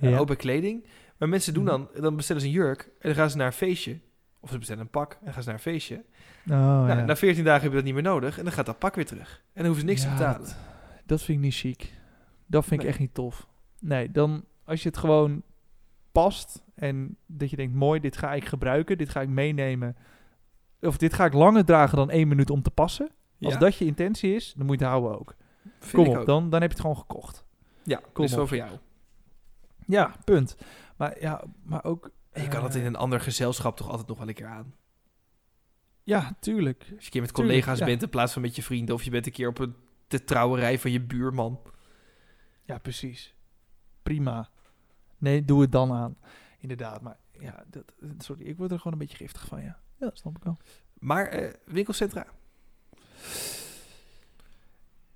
Eh, 0.00 0.10
Ja. 0.10 0.18
ook 0.18 0.26
bij 0.26 0.36
kleding. 0.36 0.84
Maar 1.22 1.30
mensen 1.30 1.54
doen 1.54 1.64
Mhm. 1.64 1.72
dan, 1.72 1.88
dan 2.02 2.16
bestellen 2.16 2.42
ze 2.42 2.48
een 2.48 2.54
jurk 2.54 2.82
en 2.82 2.90
dan 3.08 3.14
gaan 3.14 3.30
ze 3.30 3.36
naar 3.36 3.46
een 3.46 3.52
feestje. 3.52 3.98
Of 4.40 4.50
ze 4.50 4.58
bestellen 4.58 4.82
een 4.82 4.90
pak 4.90 5.18
en 5.24 5.32
gaan 5.32 5.42
ze 5.42 5.48
naar 5.48 5.56
een 5.56 5.62
feestje. 5.64 5.94
Oh, 5.96 6.02
nou, 6.44 6.88
ja. 6.88 7.04
Na 7.04 7.16
14 7.16 7.44
dagen 7.44 7.62
heb 7.62 7.70
je 7.70 7.76
dat 7.76 7.84
niet 7.84 7.94
meer 7.94 8.02
nodig 8.02 8.38
en 8.38 8.44
dan 8.44 8.52
gaat 8.52 8.66
dat 8.66 8.78
pak 8.78 8.94
weer 8.94 9.06
terug. 9.06 9.42
En 9.44 9.50
dan 9.54 9.64
hoeven 9.64 9.80
ze 9.80 9.86
niks 9.86 10.02
Ja, 10.02 10.08
te 10.08 10.14
betalen. 10.16 10.40
Dat, 10.46 10.56
dat 11.06 11.22
vind 11.22 11.38
ik 11.38 11.44
niet 11.44 11.54
chic. 11.54 11.92
Dat 12.46 12.64
vind 12.64 12.82
ik 12.82 12.88
echt 12.88 12.98
niet 12.98 13.14
tof. 13.14 13.46
Nee, 13.80 14.10
dan 14.10 14.44
als 14.64 14.82
je 14.82 14.88
het 14.88 14.98
gewoon 14.98 15.42
past 16.12 16.62
en 16.74 17.16
dat 17.26 17.50
je 17.50 17.56
denkt, 17.56 17.74
mooi, 17.74 18.00
dit 18.00 18.16
ga 18.16 18.34
ik 18.34 18.44
gebruiken, 18.44 18.98
dit 18.98 19.08
ga 19.08 19.20
ik 19.20 19.28
meenemen. 19.28 19.96
Of 20.80 20.96
dit 20.96 21.14
ga 21.14 21.24
ik 21.24 21.32
langer 21.32 21.64
dragen 21.64 21.96
dan 21.96 22.10
één 22.10 22.28
minuut 22.28 22.50
om 22.50 22.62
te 22.62 22.70
passen. 22.70 23.10
Als 23.40 23.52
Ja, 23.52 23.58
dat 23.58 23.76
je 23.76 23.84
intentie 23.84 24.34
is, 24.34 24.54
dan 24.56 24.66
moet 24.66 24.78
je 24.78 24.84
het 24.84 24.94
houden 24.94 25.18
ook. 25.20 25.34
vind 25.78 26.04
Kom 26.04 26.14
op, 26.14 26.20
ook. 26.20 26.26
dan, 26.26 26.50
dan 26.50 26.60
heb 26.60 26.70
je 26.70 26.76
het 26.76 26.80
gewoon 26.86 26.98
gekocht. 26.98 27.44
Ja, 27.82 28.00
Kom 28.12 28.24
is 28.24 28.34
wel 28.34 28.46
voor 28.46 28.56
jou. 28.56 28.70
Ja, 29.86 30.14
punt. 30.24 30.56
Maar 31.02 31.20
ja, 31.20 31.44
maar 31.62 31.84
ook... 31.84 32.10
Je 32.32 32.48
kan 32.48 32.64
het 32.64 32.74
eh, 32.74 32.80
in 32.80 32.86
een 32.86 32.96
ander 32.96 33.20
gezelschap 33.20 33.76
toch 33.76 33.88
altijd 33.88 34.08
nog 34.08 34.18
wel 34.18 34.28
een 34.28 34.34
keer 34.34 34.46
aan. 34.46 34.74
Ja, 36.02 36.36
tuurlijk. 36.40 36.78
Als 36.78 36.88
je 36.88 36.94
een 36.94 37.10
keer 37.10 37.20
met 37.20 37.34
Tuurlijk, 37.34 37.58
collega's 37.58 37.78
ja. 37.78 37.84
bent 37.84 38.02
in 38.02 38.08
plaats 38.08 38.32
van 38.32 38.42
met 38.42 38.56
je 38.56 38.62
vrienden. 38.62 38.94
Of 38.94 39.02
je 39.02 39.10
bent 39.10 39.26
een 39.26 39.32
keer 39.32 39.48
op 39.48 39.58
een, 39.58 39.74
de 40.08 40.24
trouwerij 40.24 40.78
van 40.78 40.90
je 40.90 41.00
buurman. 41.00 41.60
Ja, 42.62 42.78
precies. 42.78 43.34
Prima. 44.02 44.50
Nee, 45.18 45.44
doe 45.44 45.60
het 45.60 45.72
dan 45.72 45.92
aan. 45.92 46.16
Inderdaad, 46.58 47.00
maar 47.02 47.18
ja, 47.38 47.64
dat, 47.66 47.92
sorry, 48.18 48.42
ik 48.42 48.56
word 48.56 48.70
er 48.70 48.76
gewoon 48.76 48.92
een 48.92 48.98
beetje 48.98 49.16
giftig 49.16 49.46
van, 49.46 49.62
ja. 49.62 49.80
Ja, 49.96 50.06
dat 50.06 50.18
snap 50.18 50.36
ik 50.36 50.44
wel. 50.44 50.58
Maar 50.98 51.26
eh, 51.26 51.52
winkelcentra. 51.64 52.26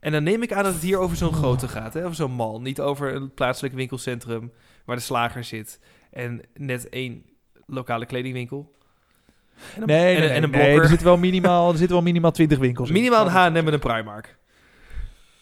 En 0.00 0.12
dan 0.12 0.22
neem 0.22 0.42
ik 0.42 0.52
aan 0.52 0.64
dat 0.64 0.72
het 0.72 0.82
hier 0.82 0.98
over 0.98 1.16
zo'n 1.16 1.32
grote 1.32 1.68
gaat, 1.68 1.94
hè? 1.94 2.02
over 2.04 2.14
zo'n 2.14 2.32
mall. 2.32 2.58
Niet 2.60 2.80
over 2.80 3.14
een 3.14 3.34
plaatselijk 3.34 3.74
winkelcentrum 3.74 4.52
waar 4.84 4.96
de 4.96 5.02
slager 5.02 5.44
zit 5.44 5.80
en 6.10 6.40
net 6.54 6.88
één 6.88 7.24
lokale 7.66 8.06
kledingwinkel. 8.06 8.74
En 9.74 9.80
een, 9.82 9.86
Nee, 9.88 10.14
en, 10.14 10.20
nee, 10.20 10.28
een- 10.28 10.34
en 10.34 10.42
een 10.42 10.50
nee, 10.50 10.60
blokker. 10.60 10.82
er 10.82 10.88
zitten 10.88 11.06
wel 11.06 11.16
minimaal, 11.16 11.70
er 11.70 11.76
zitten 11.76 11.96
wel 11.96 12.04
minimaal 12.04 12.30
20 12.30 12.58
winkels 12.58 12.88
in. 12.88 12.94
Minimaal 12.94 13.26
een 13.26 13.32
H&M 13.32 13.56
en 13.56 13.72
een 13.72 13.78
Primark. 13.78 14.36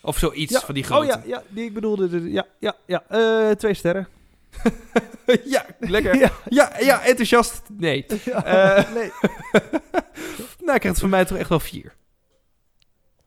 Of 0.02 0.18
zoiets 0.18 0.52
Ja. 0.52 0.60
van 0.60 0.74
die 0.74 0.84
grote. 0.84 1.02
Oh 1.06 1.08
ja, 1.08 1.22
ja, 1.26 1.42
die 1.48 1.64
ik 1.64 1.74
bedoelde. 1.74 2.08
de- 2.08 2.30
Ja, 2.32 2.46
ja, 2.58 2.74
ja. 2.86 3.02
eh, 3.08 3.50
twee 3.50 3.74
sterren. 3.74 4.08
ja, 5.44 5.66
lekker. 5.78 6.16
ja. 6.24 6.30
Ja, 6.48 6.72
ja, 6.80 7.02
enthousiast. 7.04 7.62
Nee. 7.78 8.06
ja. 8.24 8.44
Eh. 8.44 8.94
nee. 8.94 9.10
Nou, 10.58 10.74
ik 10.74 10.80
krijg 10.80 10.82
het 10.82 10.98
van 10.98 11.08
mij 11.10 11.24
toch 11.24 11.38
echt 11.38 11.48
wel 11.48 11.60
vier. 11.60 11.94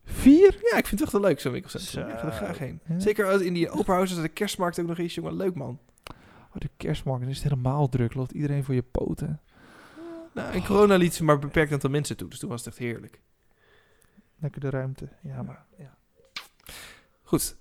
Vier? 0.09 0.51
Ja, 0.71 0.77
ik 0.77 0.87
vind 0.87 0.89
het 0.89 1.01
echt 1.01 1.11
wel 1.11 1.21
leuk, 1.21 1.39
zo'n 1.39 1.51
winkelcentrum. 1.51 2.03
Zo. 2.03 2.13
Ik 2.13 2.19
ga 2.19 2.25
er 2.25 2.31
graag 2.31 2.57
heen. 2.57 2.79
Ja. 2.87 2.99
Zeker 2.99 3.25
als 3.25 3.41
in 3.41 3.53
die 3.53 3.69
open 3.69 3.93
houses, 3.93 4.21
de 4.21 4.27
kerstmarkt 4.27 4.79
ook 4.79 4.87
nog 4.87 4.97
eens, 4.97 5.15
jongen. 5.15 5.35
Leuk, 5.35 5.55
man. 5.55 5.79
Oh, 6.49 6.57
de 6.57 6.69
kerstmarkt, 6.77 7.21
dan 7.21 7.29
is 7.29 7.43
het 7.43 7.49
helemaal 7.49 7.89
druk. 7.89 8.13
Loopt 8.13 8.31
iedereen 8.31 8.63
voor 8.63 8.73
je 8.73 8.83
poten. 8.83 9.41
Nou, 10.33 10.53
en 10.53 10.65
corona 10.65 10.95
liet 10.95 11.13
ze 11.13 11.23
maar 11.23 11.39
beperkt 11.39 11.71
aantal 11.71 11.89
mensen 11.89 12.17
toe, 12.17 12.29
dus 12.29 12.39
toen 12.39 12.49
was 12.49 12.59
het 12.59 12.69
echt 12.69 12.77
heerlijk. 12.77 13.21
Lekker 14.39 14.61
de 14.61 14.69
ruimte. 14.69 15.09
Ja, 15.21 15.41
maar... 15.41 15.65
Ja. 15.77 15.97
Goed, 17.23 17.57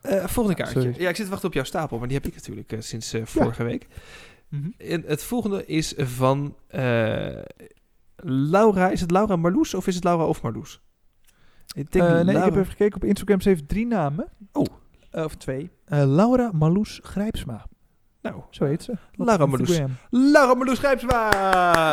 eh, 0.00 0.26
volgende 0.26 0.62
kaartje. 0.62 0.80
sorry. 0.80 1.00
Ja, 1.00 1.08
ik 1.08 1.16
zit 1.16 1.24
te 1.24 1.30
wachten 1.30 1.48
op 1.48 1.54
jouw 1.54 1.64
stapel, 1.64 1.98
maar 1.98 2.08
die 2.08 2.16
heb 2.16 2.26
ik 2.26 2.34
natuurlijk 2.34 2.72
eh, 2.72 2.80
sinds 2.80 3.12
eh, 3.12 3.24
vorige 3.24 3.64
week. 3.64 3.86
Mhm. 4.48 4.70
En 4.76 5.02
het 5.06 5.22
volgende 5.22 5.66
is 5.66 5.94
van 5.96 6.56
Laura. 8.24 8.90
Is 8.90 9.00
het 9.00 9.10
Laura 9.10 9.36
Marloes 9.36 9.74
of 9.74 9.86
is 9.86 9.94
het 9.94 10.04
Laura 10.04 10.24
of 10.24 10.42
Marloes? 10.42 10.80
Ik 11.74 11.92
denk 11.92 12.04
Eh, 12.04 12.20
nee, 12.20 12.36
ik 12.36 12.44
heb 12.44 12.52
even 12.52 12.66
gekeken 12.66 12.96
op 12.96 13.04
Instagram. 13.04 13.40
Ze 13.40 13.48
heeft 13.48 13.68
drie 13.68 13.86
namen. 13.86 14.28
Oh. 14.52 14.66
Eh, 15.10 15.24
of 15.24 15.34
twee. 15.36 15.70
Eh, 15.84 16.02
Laura 16.06 16.50
Marloes 16.52 17.00
Grijpsma. 17.02 17.66
Nou, 18.22 18.42
Zo 18.50 18.64
heet 18.64 18.82
ze. 18.82 18.96
Laura 19.12 19.46
Marloes. 19.46 19.68
Instagram. 19.68 19.96
Laura 20.10 20.54
Marloes 20.54 20.78
Grijpsma! 20.78 21.28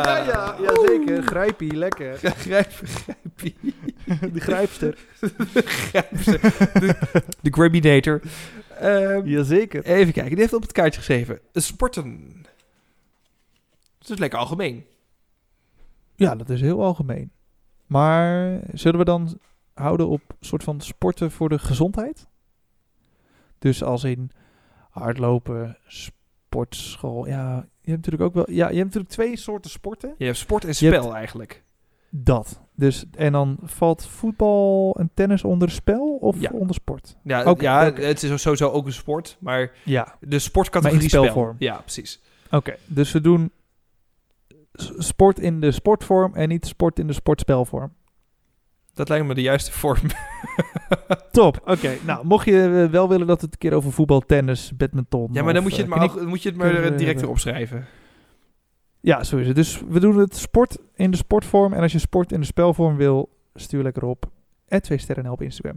Ja, 0.04 0.16
ja, 0.18 0.56
ja, 0.60 0.86
zeker. 0.86 1.22
Grijpie, 1.22 1.76
lekker. 1.76 2.16
Grijp, 2.18 2.70
grijpie. 2.84 3.56
De 4.32 4.40
grijpster. 4.40 4.98
Grijpster. 5.88 6.40
De, 6.80 7.22
de 7.40 7.50
Graminator. 7.50 8.20
Ehm, 8.80 9.26
Jazeker. 9.26 9.84
Even 9.84 10.12
kijken, 10.12 10.30
die 10.30 10.40
heeft 10.40 10.52
op 10.52 10.62
het 10.62 10.72
kaartje 10.72 10.98
geschreven. 10.98 11.40
Sporten. 11.52 12.32
Dat 13.98 14.10
is 14.10 14.18
lekker 14.18 14.38
algemeen. 14.38 14.84
Ja, 16.14 16.34
dat 16.34 16.50
is 16.50 16.60
heel 16.60 16.82
algemeen. 16.84 17.30
Maar 17.86 18.60
zullen 18.72 18.98
we 18.98 19.04
dan 19.04 19.38
houden 19.78 20.08
op 20.08 20.22
soort 20.40 20.62
van 20.62 20.80
sporten 20.80 21.30
voor 21.30 21.48
de 21.48 21.58
gezondheid? 21.58 22.26
Dus 23.58 23.82
als 23.82 24.04
in 24.04 24.30
hardlopen, 24.90 25.78
sportschool. 25.86 27.26
Ja, 27.26 27.54
je 27.80 27.90
hebt 27.90 28.06
natuurlijk 28.06 28.22
ook 28.22 28.34
wel. 28.34 28.50
Ja, 28.56 28.68
je 28.68 28.74
hebt 28.74 28.84
natuurlijk 28.86 29.12
twee 29.12 29.36
soorten 29.36 29.70
sporten. 29.70 30.14
Je 30.18 30.24
hebt 30.24 30.36
sport 30.36 30.64
en 30.64 30.74
spel 30.74 31.02
hebt- 31.02 31.14
eigenlijk. 31.14 31.62
Dat. 32.10 32.60
Dus 32.74 33.04
en 33.16 33.32
dan 33.32 33.58
valt 33.62 34.06
voetbal 34.06 34.96
en 34.98 35.10
tennis 35.14 35.44
onder 35.44 35.70
spel 35.70 36.16
of 36.20 36.40
Ja. 36.40 36.50
onder 36.52 36.74
sport? 36.74 37.16
Ja, 37.22 37.54
ja 37.58 37.92
het 37.92 38.22
is 38.22 38.42
sowieso 38.42 38.68
ook 38.70 38.86
een 38.86 38.92
sport, 38.92 39.36
maar 39.40 39.72
Ja. 39.84 40.16
de 40.20 40.38
sportcategorie 40.38 41.02
in 41.02 41.08
spel. 41.08 41.22
spelvorm. 41.22 41.56
Ja, 41.58 41.76
precies. 41.80 42.20
Oké, 42.50 42.76
dus 42.86 43.12
we 43.12 43.20
doen 43.20 43.50
sport 44.98 45.38
in 45.38 45.60
de 45.60 45.70
sportvorm 45.70 46.34
en 46.34 46.48
niet 46.48 46.66
sport 46.66 46.98
in 46.98 47.06
de 47.06 47.12
sportspelvorm. 47.12 47.92
Dat 48.98 49.08
lijkt 49.08 49.26
me 49.26 49.34
de 49.34 49.42
juiste 49.42 49.72
vorm. 49.72 50.00
Top. 51.30 51.60
Oké, 51.64 51.90
nou 52.06 52.26
mocht 52.26 52.44
je 52.46 52.82
eh, 52.84 52.90
wel 52.92 53.08
willen 53.08 53.26
dat 53.26 53.40
het 53.40 53.52
een 53.52 53.58
keer 53.58 53.72
over 53.74 53.92
voetbal, 53.92 54.20
tennis, 54.20 54.72
badminton. 54.76 55.28
Ja, 55.32 55.42
maar 55.42 55.54
dan 55.54 55.62
of, 55.64 55.68
moet 55.68 55.76
je 55.78 55.82
het 55.82 55.92
eh, 55.92 55.98
maar, 55.98 56.08
knik- 56.08 56.22
ook- 56.22 56.28
moet 56.28 56.42
je 56.42 56.48
het 56.48 56.58
maar 56.58 56.68
we 56.68 56.74
direct 56.80 56.98
hebben. 57.00 57.20
weer 57.20 57.28
opschrijven. 57.30 57.86
Ja, 59.00 59.24
zo 59.24 59.36
is 59.36 59.46
het. 59.46 59.56
Dus 59.56 59.82
we 59.88 60.00
doen 60.00 60.18
het 60.18 60.36
sport 60.36 60.78
in 60.94 61.10
de 61.10 61.16
sportvorm. 61.16 61.72
En 61.72 61.82
als 61.82 61.92
je 61.92 61.98
sport 61.98 62.32
in 62.32 62.40
de 62.40 62.46
spelvorm 62.46 62.96
wil, 62.96 63.28
stuur 63.54 63.82
lekker 63.82 64.04
op. 64.04 64.26
2 64.80 64.98
sterren 64.98 65.30
op 65.30 65.42
Instagram. 65.42 65.76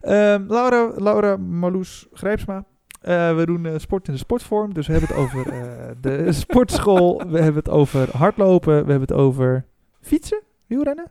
Ehm, 0.00 0.44
Laura, 0.48 0.92
Laura 0.96 1.36
Marloes 1.36 2.06
Grijpsma. 2.12 2.64
Eh, 3.00 3.36
we 3.36 3.46
doen 3.46 3.66
eh, 3.66 3.74
sport 3.78 4.06
in 4.06 4.12
de 4.12 4.18
sportvorm. 4.18 4.74
Dus 4.74 4.86
we 4.86 4.92
hebben 4.92 5.10
het 5.10 5.18
over 5.18 5.48
eh, 5.52 5.88
de 6.00 6.32
sportschool. 6.42 7.22
We 7.28 7.36
hebben 7.38 7.62
het 7.62 7.68
over 7.70 8.16
hardlopen. 8.16 8.72
We 8.84 8.90
hebben 8.90 9.08
het 9.08 9.12
over 9.12 9.64
fietsen, 10.00 10.40
wielrennen. 10.66 11.10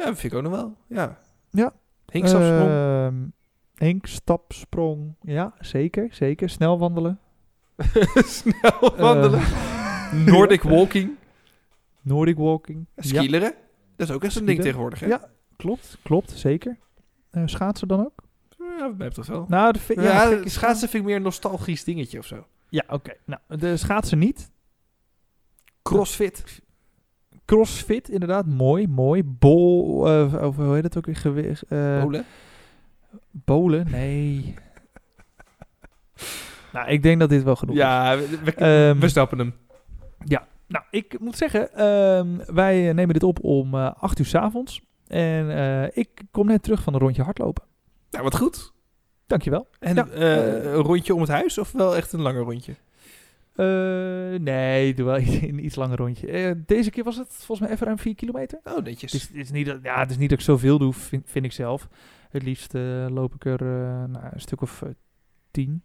Ja, 0.00 0.06
dat 0.06 0.18
vind 0.18 0.32
ik 0.32 0.38
ook 0.38 0.44
nog 0.44 0.52
wel. 0.52 0.76
Ja. 0.86 1.18
Ja. 1.50 1.72
Henk 2.06 2.26
Stapsprong. 2.26 2.70
Ehm, 2.70 3.14
Henk, 3.74 4.06
stapsprong. 4.06 5.14
Ja, 5.22 5.54
zeker. 5.60 6.08
Zeker. 6.14 6.48
Snel 6.50 6.78
wandelen. 6.78 7.20
Snel 8.14 8.96
wandelen. 8.96 9.40
Eh, 9.40 10.12
Nordic 10.26 10.62
walking. 10.62 11.10
Nordic 12.00 12.36
walking. 12.36 12.86
Ja, 12.94 13.02
Skileren. 13.02 13.54
Dat 13.96 14.08
is 14.08 14.14
ook 14.14 14.24
echt 14.24 14.36
een 14.36 14.44
ding 14.44 14.60
tegenwoordig, 14.60 15.00
hè? 15.00 15.06
Ja, 15.06 15.30
klopt. 15.56 15.98
Klopt, 16.02 16.30
zeker. 16.30 16.78
Eh, 17.30 17.42
schaatsen 17.46 17.88
dan 17.88 18.00
ook? 18.04 18.22
Ja, 18.58 18.88
mij 18.88 19.08
betreft 19.08 19.28
wel. 19.28 19.44
Nou, 19.48 19.72
de 19.72 19.80
Ja, 19.94 20.28
ja, 20.30 20.48
schaatsen 20.48 20.88
vind 20.88 21.02
ik 21.02 21.08
meer 21.08 21.16
een 21.16 21.22
nostalgisch 21.22 21.84
dingetje 21.84 22.18
of 22.18 22.26
zo. 22.26 22.46
Ja, 22.68 22.84
oké. 22.88 23.12
Nou, 23.24 23.40
de 23.48 23.76
schaatsen 23.76 24.18
niet. 24.18 24.50
Crossfit. 25.82 26.62
Crossfit, 27.50 28.08
inderdaad. 28.08 28.46
Mooi, 28.46 28.88
mooi. 28.88 29.24
Bol, 29.24 30.08
eh, 30.08 30.42
of 30.42 30.56
hoe 30.56 30.74
heet 30.74 30.82
het 30.82 30.96
ook 30.96 31.06
weer? 31.06 31.16
Gewicht, 31.16 31.62
eh, 31.62 32.02
Polen. 32.02 32.24
Bolen? 33.30 33.86
Nee. 33.90 34.54
nou, 36.72 36.88
ik 36.88 37.02
denk 37.02 37.20
dat 37.20 37.28
dit 37.28 37.42
wel 37.42 37.56
genoeg 37.56 37.74
is. 37.74 37.80
Ja, 37.80 38.16
we, 38.16 38.54
Ehm, 38.54 38.98
we 38.98 39.08
snappen 39.08 39.38
hem. 39.38 39.54
Nou, 40.70 40.84
ik 40.90 41.20
moet 41.20 41.36
zeggen, 41.36 41.74
ehm, 41.74 42.54
wij 42.54 42.92
nemen 42.92 43.14
dit 43.14 43.22
op 43.22 43.44
om 43.44 43.74
eh 43.74 43.90
8 43.98 44.18
uur 44.18 44.26
's 44.26 44.34
avonds. 44.34 44.80
En 45.06 45.50
eh, 45.56 45.96
ik 45.96 46.22
kom 46.30 46.46
net 46.46 46.62
terug 46.62 46.82
van 46.82 46.94
een 46.94 47.00
rondje 47.00 47.22
hardlopen. 47.22 47.64
Nou, 48.10 48.24
wat 48.24 48.36
goed. 48.36 48.72
Dankjewel. 49.26 49.66
En 49.78 49.94
Ja, 49.94 50.06
eh, 50.08 50.56
eh, 50.56 50.64
een 50.64 50.82
rondje 50.82 51.14
om 51.14 51.20
het 51.20 51.30
huis 51.30 51.58
of 51.58 51.72
wel 51.72 51.96
echt 51.96 52.12
een 52.12 52.20
langer 52.20 52.42
rondje? 52.42 52.74
Eh, 53.60 54.40
nee, 54.40 54.94
doe 54.94 55.06
wel 55.06 55.16
een 55.48 55.64
iets 55.64 55.76
langer 55.76 55.96
rondje. 55.96 56.26
Eh, 56.26 56.52
deze 56.66 56.90
keer 56.90 57.04
was 57.04 57.16
het 57.16 57.28
volgens 57.28 57.60
mij 57.60 57.70
even 57.70 57.86
ruim 57.86 57.98
4 57.98 58.14
kilometer. 58.14 58.60
Oh, 58.64 58.84
netjes. 58.84 59.12
Het 59.12 59.20
is, 59.20 59.28
het 59.28 59.36
is 59.36 59.50
niet 59.50 59.66
dat, 59.66 59.78
ja, 59.82 59.98
het 59.98 60.10
is 60.10 60.16
niet 60.16 60.30
dat 60.30 60.38
ik 60.38 60.44
zoveel 60.44 60.78
doe, 60.78 60.92
vind, 60.92 61.30
vind 61.30 61.44
ik 61.44 61.52
zelf. 61.52 61.88
Het 62.30 62.42
liefst 62.42 62.74
eh, 62.74 63.06
loop 63.08 63.34
ik 63.34 63.44
er 63.44 63.64
nou, 64.08 64.24
een 64.30 64.40
stuk 64.40 64.60
of 64.60 64.82
eh, 64.82 64.88
tien. 65.50 65.82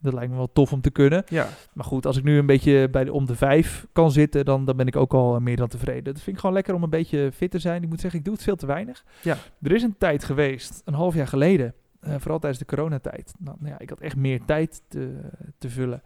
Dat 0.00 0.12
lijkt 0.12 0.30
me 0.30 0.36
wel 0.36 0.52
tof 0.52 0.72
om 0.72 0.80
te 0.80 0.90
kunnen. 0.90 1.24
ja. 1.28 1.48
Maar 1.72 1.84
goed, 1.84 2.06
als 2.06 2.16
ik 2.16 2.24
nu 2.24 2.38
een 2.38 2.46
beetje 2.46 2.88
bij 2.90 3.04
de, 3.04 3.12
om 3.12 3.26
de 3.26 3.36
vijf 3.36 3.86
kan 3.92 4.10
zitten, 4.10 4.44
dan, 4.44 4.64
dan 4.64 4.76
ben 4.76 4.86
ik 4.86 4.96
ook 4.96 5.14
al 5.14 5.40
meer 5.40 5.56
dan 5.56 5.68
tevreden. 5.68 6.04
Dat 6.04 6.22
vind 6.22 6.36
ik 6.36 6.38
gewoon 6.38 6.54
lekker 6.54 6.74
om 6.74 6.82
een 6.82 6.90
beetje 6.90 7.32
fit 7.32 7.50
te 7.50 7.58
zijn. 7.58 7.82
Ik 7.82 7.88
moet 7.88 8.00
zeggen, 8.00 8.18
ik 8.18 8.24
doe 8.24 8.34
het 8.34 8.42
veel 8.42 8.56
te 8.56 8.66
weinig. 8.66 9.04
Ja. 9.22 9.36
Er 9.62 9.72
is 9.72 9.82
een 9.82 9.98
tijd 9.98 10.24
geweest, 10.24 10.82
een 10.84 10.94
half 10.94 11.14
jaar 11.14 11.28
geleden, 11.28 11.74
vooral 12.00 12.38
tijdens 12.38 12.58
de 12.58 12.76
coronatijd. 12.76 13.34
Nou, 13.38 13.56
nou 13.60 13.72
ja, 13.72 13.78
ik 13.78 13.88
had 13.88 14.00
echt 14.00 14.16
meer 14.16 14.44
tijd 14.44 14.82
te, 14.88 15.20
te 15.58 15.70
vullen. 15.70 16.02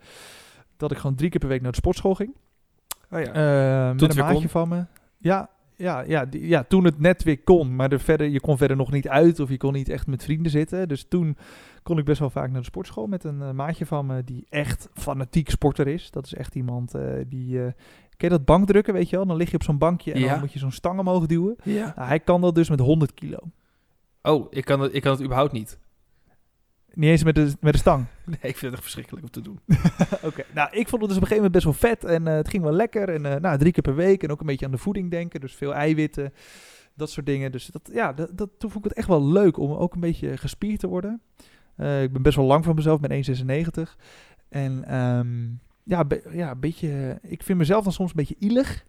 Dat 0.77 0.91
ik 0.91 0.99
gewoon 0.99 1.17
drie 1.17 1.31
keer 1.31 1.41
per 1.41 1.49
week 1.49 1.63
naar 1.63 1.71
de 1.71 1.77
sportschool 1.77 2.15
ging. 2.15 2.35
Oh 3.11 3.21
ja. 3.21 3.27
Eh, 3.27 3.93
met 3.93 4.03
een 4.17 4.25
maatje 4.25 4.39
kon. 4.41 4.49
van 4.49 4.69
me. 4.69 4.85
Ja, 5.19 5.49
ja, 5.75 6.01
ja, 6.01 6.25
die- 6.25 6.47
ja, 6.49 6.63
toen 6.65 6.85
het 6.85 6.99
net 7.01 7.23
weer 7.23 7.43
kon. 7.43 7.77
Maar 7.77 7.93
er 7.93 8.01
verder, 8.01 8.29
je 8.29 8.41
kon 8.41 8.57
verder 8.57 8.77
nog 8.77 8.91
niet 8.93 9.09
uit 9.09 9.41
of 9.41 9.49
je 9.49 9.57
kon 9.57 9.73
niet 9.73 9.89
echt 9.89 10.07
met 10.07 10.25
vrienden 10.25 10.51
zitten. 10.51 10.89
Dus 10.89 11.05
toen 11.09 11.37
kon 11.83 11.99
ik 11.99 12.05
best 12.05 12.19
wel 12.21 12.31
vaak 12.31 12.51
naar 12.51 12.61
de 12.61 12.67
sportschool 12.67 13.07
met 13.07 13.25
een 13.25 13.43
eh, 13.43 13.51
maatje 13.51 13.87
van 13.87 14.07
me 14.07 14.25
die 14.25 14.47
echt 14.49 14.89
fanatiek 14.95 15.51
sporter 15.51 15.87
is. 15.89 16.11
Dat 16.11 16.25
is 16.27 16.35
echt 16.35 16.55
iemand 16.55 16.95
eh, 16.95 17.03
die... 17.27 17.63
eh 17.65 17.73
ken 18.17 18.29
je 18.31 18.37
dat 18.37 18.45
bankdrukken, 18.45 18.95
weet 18.95 19.11
je 19.11 19.17
wel? 19.17 19.27
Dan 19.27 19.37
lig 19.37 19.51
je 19.51 19.55
op 19.57 19.63
zo'n 19.63 19.79
bankje 19.79 20.13
en 20.13 20.21
Ja. 20.21 20.31
dan 20.31 20.41
moet 20.41 20.53
je 20.53 20.59
zo'n 20.59 20.71
stang 20.73 20.99
omhoog 20.99 21.27
duwen. 21.27 21.57
ja. 21.63 21.93
Nou, 21.97 22.09
hij 22.09 22.21
kan 22.21 22.41
dat 22.41 22.55
dus 22.55 22.69
met 22.69 22.81
100 22.81 23.15
kilo. 23.15 23.39
Oh, 24.23 24.47
ik 24.51 24.65
kan, 24.65 24.81
het, 24.81 24.95
ik 24.95 25.03
kan 25.03 25.13
het 25.13 25.23
überhaupt 25.23 25.53
niet. 25.53 25.79
Niet 26.97 27.11
eens 27.11 27.25
met 27.25 27.35
de, 27.35 27.53
met 27.61 27.73
de 27.73 27.79
stang. 27.79 28.05
Nee, 28.25 28.37
ik 28.41 28.57
vind 28.57 28.61
het 28.61 28.73
echt 28.73 28.83
verschrikkelijk 28.83 29.25
om 29.25 29.31
te 29.31 29.41
doen. 29.41 29.59
Oké, 30.29 30.45
nou 30.55 30.69
ik 30.73 30.89
vond 30.89 31.01
het 31.03 31.11
dus 31.11 31.19
op 31.19 31.23
een 31.23 31.29
gegeven 31.29 31.35
moment 31.37 31.53
best 31.53 31.65
wel 31.65 31.73
vet 31.73 32.05
en 32.05 32.27
eh, 32.27 32.35
het 32.35 32.49
ging 32.49 32.63
wel 32.63 32.73
lekker. 32.73 33.09
En 33.09 33.27
eh, 33.27 33.41
nou, 33.41 33.59
drie 33.59 33.73
keer 33.73 33.83
per 33.83 33.95
week 33.95 34.23
en 34.23 34.31
ook 34.31 34.41
een 34.41 34.47
beetje 34.47 34.65
aan 34.67 34.71
de 34.73 34.79
voeding 34.79 35.11
denken. 35.11 35.41
Dus 35.41 35.55
veel 35.55 35.75
eiwitten, 35.75 36.33
dat 36.95 37.11
soort 37.11 37.27
dingen. 37.27 37.53
Dus 37.53 37.67
dat, 37.67 37.91
ja, 37.93 38.13
dat, 38.13 38.31
dat, 38.39 38.51
toen 38.59 38.71
vond 38.71 38.85
ik 38.85 38.91
het 38.91 38.99
echt 38.99 39.09
wel 39.09 39.27
leuk 39.27 39.59
om 39.59 39.73
ook 39.73 39.95
een 39.95 40.01
beetje 40.01 40.37
gespierd 40.37 40.81
te 40.81 40.87
worden. 40.87 41.21
Eh, 41.77 42.03
ik 42.03 42.13
ben 42.13 42.23
best 42.23 42.37
wel 42.37 42.47
lang 42.47 42.65
van 42.65 42.75
mezelf, 42.75 43.01
ik 43.03 43.09
ben 43.09 43.87
1,96. 43.87 43.97
En 44.49 44.85
ehm, 44.85 45.29
ja, 45.83 46.05
be- 46.05 46.23
ja, 46.33 46.51
een 46.51 46.61
beetje, 46.61 47.19
ik 47.23 47.43
vind 47.43 47.59
mezelf 47.59 47.85
dan 47.85 47.93
soms 47.93 48.11
een 48.11 48.17
beetje 48.17 48.37
ielig. 48.39 48.85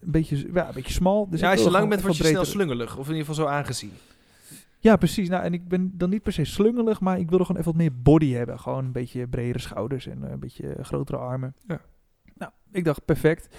Een 0.00 0.10
beetje, 0.10 0.36
ja, 0.54 0.68
een 0.68 0.74
beetje 0.74 0.92
smal. 0.92 1.28
Dus 1.30 1.40
ja, 1.40 1.50
als 1.50 1.62
je 1.62 1.70
lang 1.70 1.88
bent, 1.88 2.02
word 2.02 2.16
je 2.16 2.24
snel 2.24 2.44
slungelig. 2.44 2.96
Of 2.96 3.06
in 3.08 3.14
ieder 3.14 3.26
geval 3.26 3.44
zo 3.44 3.50
aangezien. 3.50 3.92
Ja, 4.80 4.96
precies. 4.96 5.28
Nou, 5.28 5.44
en 5.44 5.52
ik 5.52 5.68
ben 5.68 5.90
dan 5.98 6.10
niet 6.10 6.22
per 6.22 6.32
se 6.32 6.44
slungelig, 6.44 7.00
maar 7.00 7.18
ik 7.18 7.30
wil 7.30 7.38
er 7.38 7.44
gewoon 7.44 7.60
even 7.60 7.72
wat 7.72 7.80
meer 7.82 8.02
body 8.02 8.32
hebben. 8.32 8.58
Gewoon 8.60 8.84
een 8.84 8.92
beetje 8.92 9.26
bredere 9.28 9.58
schouders 9.58 10.06
en 10.06 10.24
eh, 10.24 10.30
een 10.30 10.40
beetje 10.40 10.76
grotere 10.82 11.18
armen. 11.18 11.54
Ja. 11.66 11.80
Nou, 12.34 12.52
ik 12.72 12.84
dacht 12.84 13.04
perfect. 13.04 13.56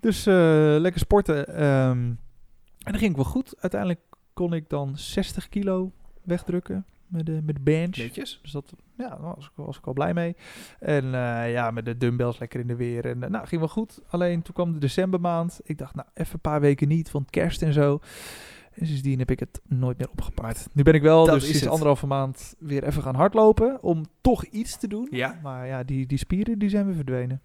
Dus 0.00 0.26
eh, 0.26 0.34
lekker 0.78 1.00
sporten. 1.00 1.46
ehm, 1.56 1.98
en 1.98 2.92
dat 2.92 2.96
ging 2.98 3.14
wel 3.16 3.24
goed. 3.24 3.54
Uiteindelijk 3.60 4.00
kon 4.32 4.52
ik 4.52 4.68
dan 4.68 4.96
60 4.98 5.48
kilo 5.48 5.92
wegdrukken 6.22 6.84
met 7.06 7.26
de, 7.26 7.40
met 7.44 7.54
de 7.54 7.62
bench. 7.62 7.96
Netjes. 7.96 8.38
Dus 8.42 8.52
dat 8.52 8.72
ja, 8.96 9.20
was, 9.20 9.44
ik- 9.46 9.52
was 9.54 9.78
ik 9.78 9.86
al 9.86 9.92
blij 9.92 10.14
mee. 10.14 10.36
En 10.80 11.04
eh, 11.04 11.52
ja, 11.52 11.70
met 11.70 11.84
de 11.84 11.96
dumbbells 11.96 12.38
lekker 12.38 12.60
in 12.60 12.66
de 12.66 12.76
weer. 12.76 13.04
En 13.06 13.18
nou, 13.18 13.46
ging 13.46 13.60
wel 13.60 13.70
goed. 13.70 14.00
Alleen 14.08 14.42
toen 14.42 14.54
kwam 14.54 14.72
de 14.72 14.78
decembermaand. 14.78 15.60
Ik 15.64 15.78
dacht, 15.78 15.94
nou, 15.94 16.08
even 16.14 16.34
een 16.34 16.40
paar 16.40 16.60
weken 16.60 16.88
niet, 16.88 17.10
want 17.10 17.30
kerst 17.30 17.62
en 17.62 17.72
zo. 17.72 18.00
En 18.78 18.86
sindsdien 18.86 19.18
heb 19.18 19.30
ik 19.30 19.40
het 19.40 19.60
nooit 19.68 19.98
meer 19.98 20.10
opgepakt. 20.10 20.68
Nu 20.72 20.82
ben 20.82 20.94
ik 20.94 21.02
wel 21.02 21.24
Dat 21.24 21.34
dus 21.34 21.42
is 21.42 21.48
sinds 21.48 21.60
het. 21.62 21.70
anderhalve 21.70 22.06
maand 22.06 22.54
weer 22.58 22.84
even 22.84 23.02
gaan 23.02 23.14
hardlopen. 23.14 23.82
Om 23.82 24.04
toch 24.20 24.44
iets 24.44 24.78
te 24.78 24.88
doen. 24.88 25.08
Ja. 25.10 25.38
Maar 25.42 25.66
ja, 25.66 25.82
die, 25.84 26.06
die 26.06 26.18
spieren 26.18 26.58
die 26.58 26.68
zijn 26.68 26.86
weer 26.86 26.94
verdwenen. 26.94 27.40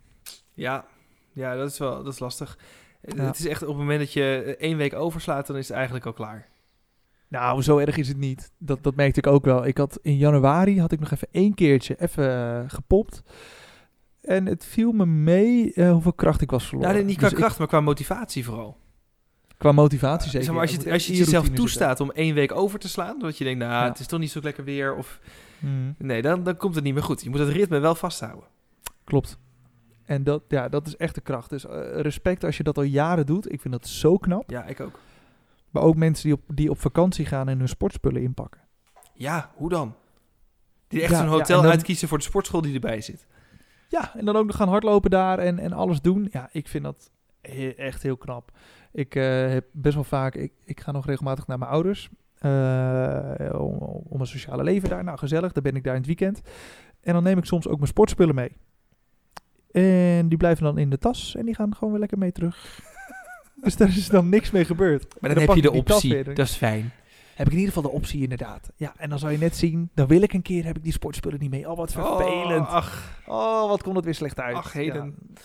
Ja. 0.54 0.86
Ja, 1.34 1.56
dat 1.56 1.72
is 1.72 1.78
wel 1.78 2.04
dat 2.04 2.14
is 2.14 2.20
lastig. 2.20 2.58
Eh, 3.02 3.18
Ja. 3.18 3.24
Het 3.24 3.40
is 3.40 3.46
echt 3.48 3.62
op 3.62 3.68
het 3.68 3.78
moment 3.78 4.00
dat 4.00 4.14
je 4.14 4.44
eh, 4.58 4.68
één 4.68 4.78
week 4.78 4.94
overslaat, 4.94 5.48
dan 5.48 5.58
is 5.58 5.68
het 5.68 5.76
eigenlijk 5.76 6.06
al 6.06 6.14
klaar. 6.14 6.48
Nou, 7.28 7.62
zo 7.62 7.78
erg 7.78 7.98
is 7.98 8.08
het 8.08 8.18
niet. 8.18 8.52
Dat, 8.58 8.84
dat 8.84 8.96
merkte 8.96 9.20
ik 9.20 9.28
ook 9.28 9.46
wel. 9.46 9.66
Ik 9.66 9.78
had 9.78 10.00
in 10.02 10.18
januari 10.18 10.80
had 10.80 10.92
ik 10.92 11.00
nog 11.00 11.12
even 11.12 11.28
één 11.32 11.54
keertje 11.54 11.96
even 12.02 12.30
eh, 12.62 12.70
gepompt. 12.70 13.24
En 14.22 14.46
het 14.46 14.66
viel 14.66 14.92
me 14.92 15.06
mee 15.06 15.74
hoeveel 15.92 16.14
kracht 16.14 16.42
ik 16.42 16.52
was 16.52 16.68
verloren. 16.68 16.94
Nou, 16.94 17.06
niet 17.06 17.16
qua 17.18 17.24
Dus 17.24 17.32
ik- 17.32 17.38
kracht, 17.44 17.58
maar 17.58 17.68
qua 17.68 17.82
motivatie 17.82 18.46
vooral. 18.46 18.78
Qua 19.64 19.72
motivatie 19.72 20.30
zeker. 20.30 20.44
Zeg 20.46 20.54
maar, 20.54 20.64
als 20.64 20.72
je, 20.76 20.92
als 20.92 21.08
je 21.08 21.14
jezelf 21.16 21.50
toestaat 21.50 22.00
om 22.00 22.12
één 22.12 22.34
week 22.36 22.52
over 22.56 22.80
te 22.80 22.90
slaan, 22.90 23.20
dat 23.20 23.38
je 23.38 23.44
denkt, 23.44 23.60
nou, 23.60 23.72
Ja. 23.72 23.86
het 23.90 24.00
is 24.00 24.08
toch 24.08 24.20
niet 24.20 24.32
zo 24.32 24.40
lekker 24.44 24.64
weer, 24.64 24.96
of. 24.96 25.20
Mhm. 25.60 25.72
nee, 25.98 26.22
dan, 26.22 26.44
dan 26.44 26.58
komt 26.58 26.76
het 26.76 26.84
niet 26.84 26.94
meer 26.94 27.04
goed. 27.04 27.24
Je 27.24 27.30
moet 27.30 27.40
het 27.40 27.50
ritme 27.50 27.80
wel 27.80 27.96
vasthouden. 27.96 28.44
Klopt. 29.04 29.38
En 30.06 30.24
dat, 30.24 30.44
ja, 30.48 30.70
dat 30.70 30.88
is 30.88 30.96
echt 30.96 31.16
de 31.16 31.22
kracht. 31.22 31.50
Dus 31.50 31.66
eh, 31.66 32.00
respect 32.02 32.44
als 32.44 32.58
je 32.58 32.64
dat 32.64 32.78
al 32.78 32.84
jaren 32.84 33.26
doet. 33.26 33.52
Ik 33.52 33.62
vind 33.62 33.74
dat 33.74 33.88
zo 33.88 34.18
knap. 34.18 34.50
Ja, 34.50 34.66
ik 34.66 34.80
ook. 34.80 35.00
Maar 35.70 35.84
ook 35.84 35.96
mensen 35.96 36.24
die 36.24 36.34
op, 36.34 36.42
die 36.48 36.70
op 36.70 36.80
vakantie 36.82 37.26
gaan 37.26 37.50
en 37.50 37.58
hun 37.60 37.68
sportspullen 37.68 38.22
inpakken. 38.22 38.62
Ja, 39.14 39.52
hoe 39.56 39.70
dan? 39.70 39.96
Die 40.88 41.02
echt 41.02 41.12
Ja, 41.12 41.22
een 41.22 41.28
hotel 41.28 41.62
dan- 41.62 41.72
uitkiezen 41.72 42.08
voor 42.08 42.18
de 42.18 42.24
sportschool 42.24 42.62
die 42.62 42.74
erbij 42.74 43.02
zit. 43.02 43.28
Ja, 43.88 44.16
en 44.16 44.26
dan 44.26 44.36
ook 44.36 44.46
nog 44.46 44.56
gaan 44.56 44.68
hardlopen 44.70 45.10
daar 45.10 45.40
en, 45.40 45.60
en 45.60 45.74
alles 45.74 46.02
doen. 46.02 46.28
Ja, 46.32 46.50
ik 46.52 46.68
vind 46.68 46.84
dat 46.84 47.12
he- 47.42 47.74
echt 47.78 48.04
heel 48.04 48.18
knap. 48.18 48.52
Ik 48.94 49.16
eh, 49.16 49.24
heb 49.50 49.66
best 49.72 49.96
wel 49.96 50.04
vaak, 50.04 50.36
ik, 50.36 50.52
ik 50.66 50.80
ga 50.80 50.92
nog 50.92 51.06
regelmatig 51.06 51.48
naar 51.48 51.58
mijn 51.58 51.72
ouders. 51.72 52.10
eh, 52.38 53.60
om, 53.60 53.76
om 54.10 54.20
een 54.20 54.28
sociale 54.28 54.64
leven 54.64 54.90
daar. 54.90 55.04
Nou, 55.04 55.18
gezellig, 55.18 55.52
daar 55.52 55.64
ben 55.64 55.76
ik 55.76 55.84
daar 55.84 55.94
in 55.94 56.00
het 56.00 56.08
weekend. 56.08 56.42
En 57.02 57.14
dan 57.14 57.24
neem 57.24 57.38
ik 57.38 57.46
soms 57.46 57.68
ook 57.68 57.76
mijn 57.78 57.88
sportspullen 57.88 58.36
mee. 58.36 58.52
En 59.72 60.28
die 60.30 60.38
blijven 60.38 60.64
dan 60.64 60.78
in 60.78 60.90
de 60.90 60.98
tas 60.98 61.36
en 61.36 61.46
die 61.46 61.56
gaan 61.56 61.76
gewoon 61.76 61.90
weer 61.90 62.00
lekker 62.00 62.18
mee 62.18 62.32
terug. 62.32 62.80
dus 63.64 63.76
daar 63.78 63.88
is 63.88 64.08
dan 64.10 64.30
niks 64.30 64.52
mee 64.52 64.66
gebeurd. 64.66 65.16
Maar 65.22 65.34
dan, 65.34 65.44
heb 65.44 65.56
je 65.56 65.62
de 65.62 65.72
optie. 65.72 66.14
weer. 66.14 66.24
Dat 66.24 66.46
is 66.46 66.56
fijn. 66.56 66.92
Heb 67.36 67.46
ik 67.48 67.54
in 67.54 67.60
ieder 67.60 67.74
geval 67.74 67.90
de 67.92 67.98
optie 67.98 68.22
inderdaad. 68.22 68.72
Ja, 68.76 68.94
en 68.98 69.10
dan 69.10 69.20
zou 69.20 69.32
je 69.32 69.38
net 69.38 69.56
zien, 69.56 69.90
dan 69.94 70.08
wil 70.08 70.22
ik 70.22 70.34
een 70.34 70.42
keer, 70.42 70.66
heb 70.66 70.78
ik 70.78 70.84
die 70.84 70.92
sportspullen 70.92 71.40
niet 71.40 71.50
mee. 71.50 71.70
Oh, 71.70 71.78
wat 71.78 71.92
vervelend. 71.92 72.66
Oh, 72.68 72.74
ach, 72.74 73.22
Oh, 73.28 73.70
wat 73.70 73.84
komt 73.84 73.96
het 73.96 74.06
weer 74.06 74.16
slecht 74.16 74.40
uit. 74.40 74.56
ach, 74.56 74.74
heden. 74.74 75.16
Ja, 75.34 75.42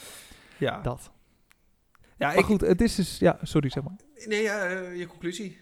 Ja, 0.58 0.80
dat. 0.82 1.10
Ja 2.18 2.26
Maar 2.26 2.36
ik, 2.38 2.44
goed, 2.44 2.60
het 2.60 2.80
is 2.80 2.94
dus... 2.94 3.18
Ja, 3.18 3.38
sorry, 3.42 3.68
zeg 3.70 3.82
maar. 3.82 3.96
nee, 4.26 4.42
ja, 4.42 4.64
eh, 4.64 4.98
je 4.98 5.06
conclusie. 5.06 5.56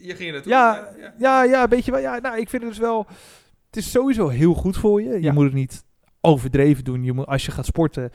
Je 0.00 0.14
ging 0.14 0.28
er 0.28 0.32
naartoe. 0.32 0.52
Ja, 0.52 0.88
ja. 0.98 1.14
Ja, 1.18 1.42
ja, 1.42 1.68
weet 1.68 1.84
je 1.84 1.90
wel. 1.90 2.00
Ja, 2.00 2.18
nou, 2.18 2.38
ik 2.38 2.48
vind 2.48 2.62
het 2.62 2.70
dus 2.70 2.80
wel... 2.80 3.06
Het 3.66 3.76
is 3.76 3.90
sowieso 3.90 4.28
heel 4.28 4.54
goed 4.54 4.76
voor 4.76 5.02
je. 5.02 5.08
Je 5.12 5.20
Ja. 5.22 5.32
moet 5.32 5.44
het 5.44 5.52
niet 5.52 5.84
overdreven 6.20 6.84
doen. 6.84 7.04
Je 7.04 7.12
moet, 7.12 7.26
als 7.26 7.44
je 7.44 7.50
gaat 7.50 7.66
sporten, 7.66 8.10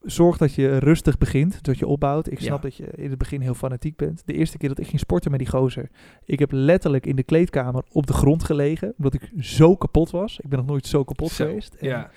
zorg 0.00 0.36
dat 0.38 0.54
je 0.54 0.78
rustig 0.78 1.18
begint. 1.18 1.62
Dat 1.62 1.78
je 1.78 1.86
opbouwt. 1.86 2.30
Ik 2.30 2.38
snap 2.40 2.56
Ja. 2.62 2.62
dat 2.68 2.76
je 2.76 2.84
in 2.86 3.08
het 3.10 3.18
begin 3.18 3.40
heel 3.40 3.54
fanatiek 3.54 3.96
bent. 3.96 4.22
De 4.26 4.32
eerste 4.32 4.58
keer 4.58 4.68
dat 4.68 4.78
ik 4.78 4.86
ging 4.86 5.00
sporten 5.00 5.30
met 5.30 5.40
die 5.40 5.48
gozer. 5.48 5.88
Ik 6.24 6.38
heb 6.38 6.50
letterlijk 6.52 7.06
in 7.06 7.16
de 7.16 7.22
kleedkamer 7.22 7.84
op 7.92 8.06
de 8.06 8.12
grond 8.12 8.44
gelegen. 8.44 8.94
Omdat 8.96 9.14
ik 9.14 9.30
zo 9.38 9.76
kapot 9.76 10.10
was. 10.10 10.38
Ik 10.40 10.48
ben 10.48 10.58
nog 10.58 10.66
nooit 10.68 10.86
zo 10.86 11.04
kapot 11.04 11.30
Zo, 11.30 11.44
geweest. 11.44 11.74
En 11.74 11.88
Ja. 11.88 12.10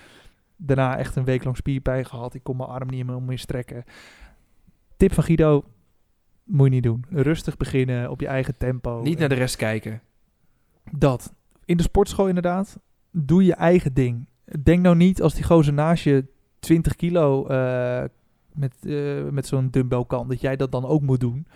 daarna 0.56 0.96
echt 0.98 1.16
een 1.16 1.24
week 1.24 1.44
lang 1.44 1.56
spierpijn 1.56 2.06
gehad. 2.06 2.34
Ik 2.34 2.42
kon 2.42 2.56
mijn 2.56 2.68
arm 2.68 2.88
niet 2.88 3.06
meer 3.06 3.22
meer 3.22 3.38
strekken. 3.38 3.84
Tip 4.96 5.12
van 5.12 5.24
Guido, 5.24 5.64
moet 6.44 6.66
je 6.66 6.72
niet 6.72 6.82
doen. 6.82 7.04
Rustig 7.08 7.56
beginnen, 7.56 8.10
op 8.10 8.20
je 8.20 8.26
eigen 8.26 8.56
tempo. 8.56 9.00
Niet 9.02 9.18
naar 9.18 9.28
de 9.28 9.34
rest 9.34 9.56
kijken. 9.56 10.02
Dat. 10.90 11.34
In 11.64 11.76
de 11.76 11.82
sportschool 11.82 12.28
inderdaad, 12.28 12.78
doe 13.10 13.44
je 13.44 13.54
eigen 13.54 13.94
ding. 13.94 14.28
Denk 14.62 14.82
nou 14.82 14.96
niet 14.96 15.22
als 15.22 15.34
die 15.34 15.44
gozer 15.44 15.72
naast 15.72 16.04
je 16.04 16.24
20 16.58 16.96
kilo 16.96 17.46
eh, 17.46 18.04
met, 18.52 18.76
eh, 18.86 19.24
met 19.30 19.46
zo'n 19.46 19.70
dumbbell 19.70 20.04
kan, 20.06 20.28
dat 20.28 20.40
jij 20.40 20.56
dat 20.56 20.72
dan 20.72 20.86
ook 20.86 21.02
moet 21.02 21.20
doen. 21.20 21.46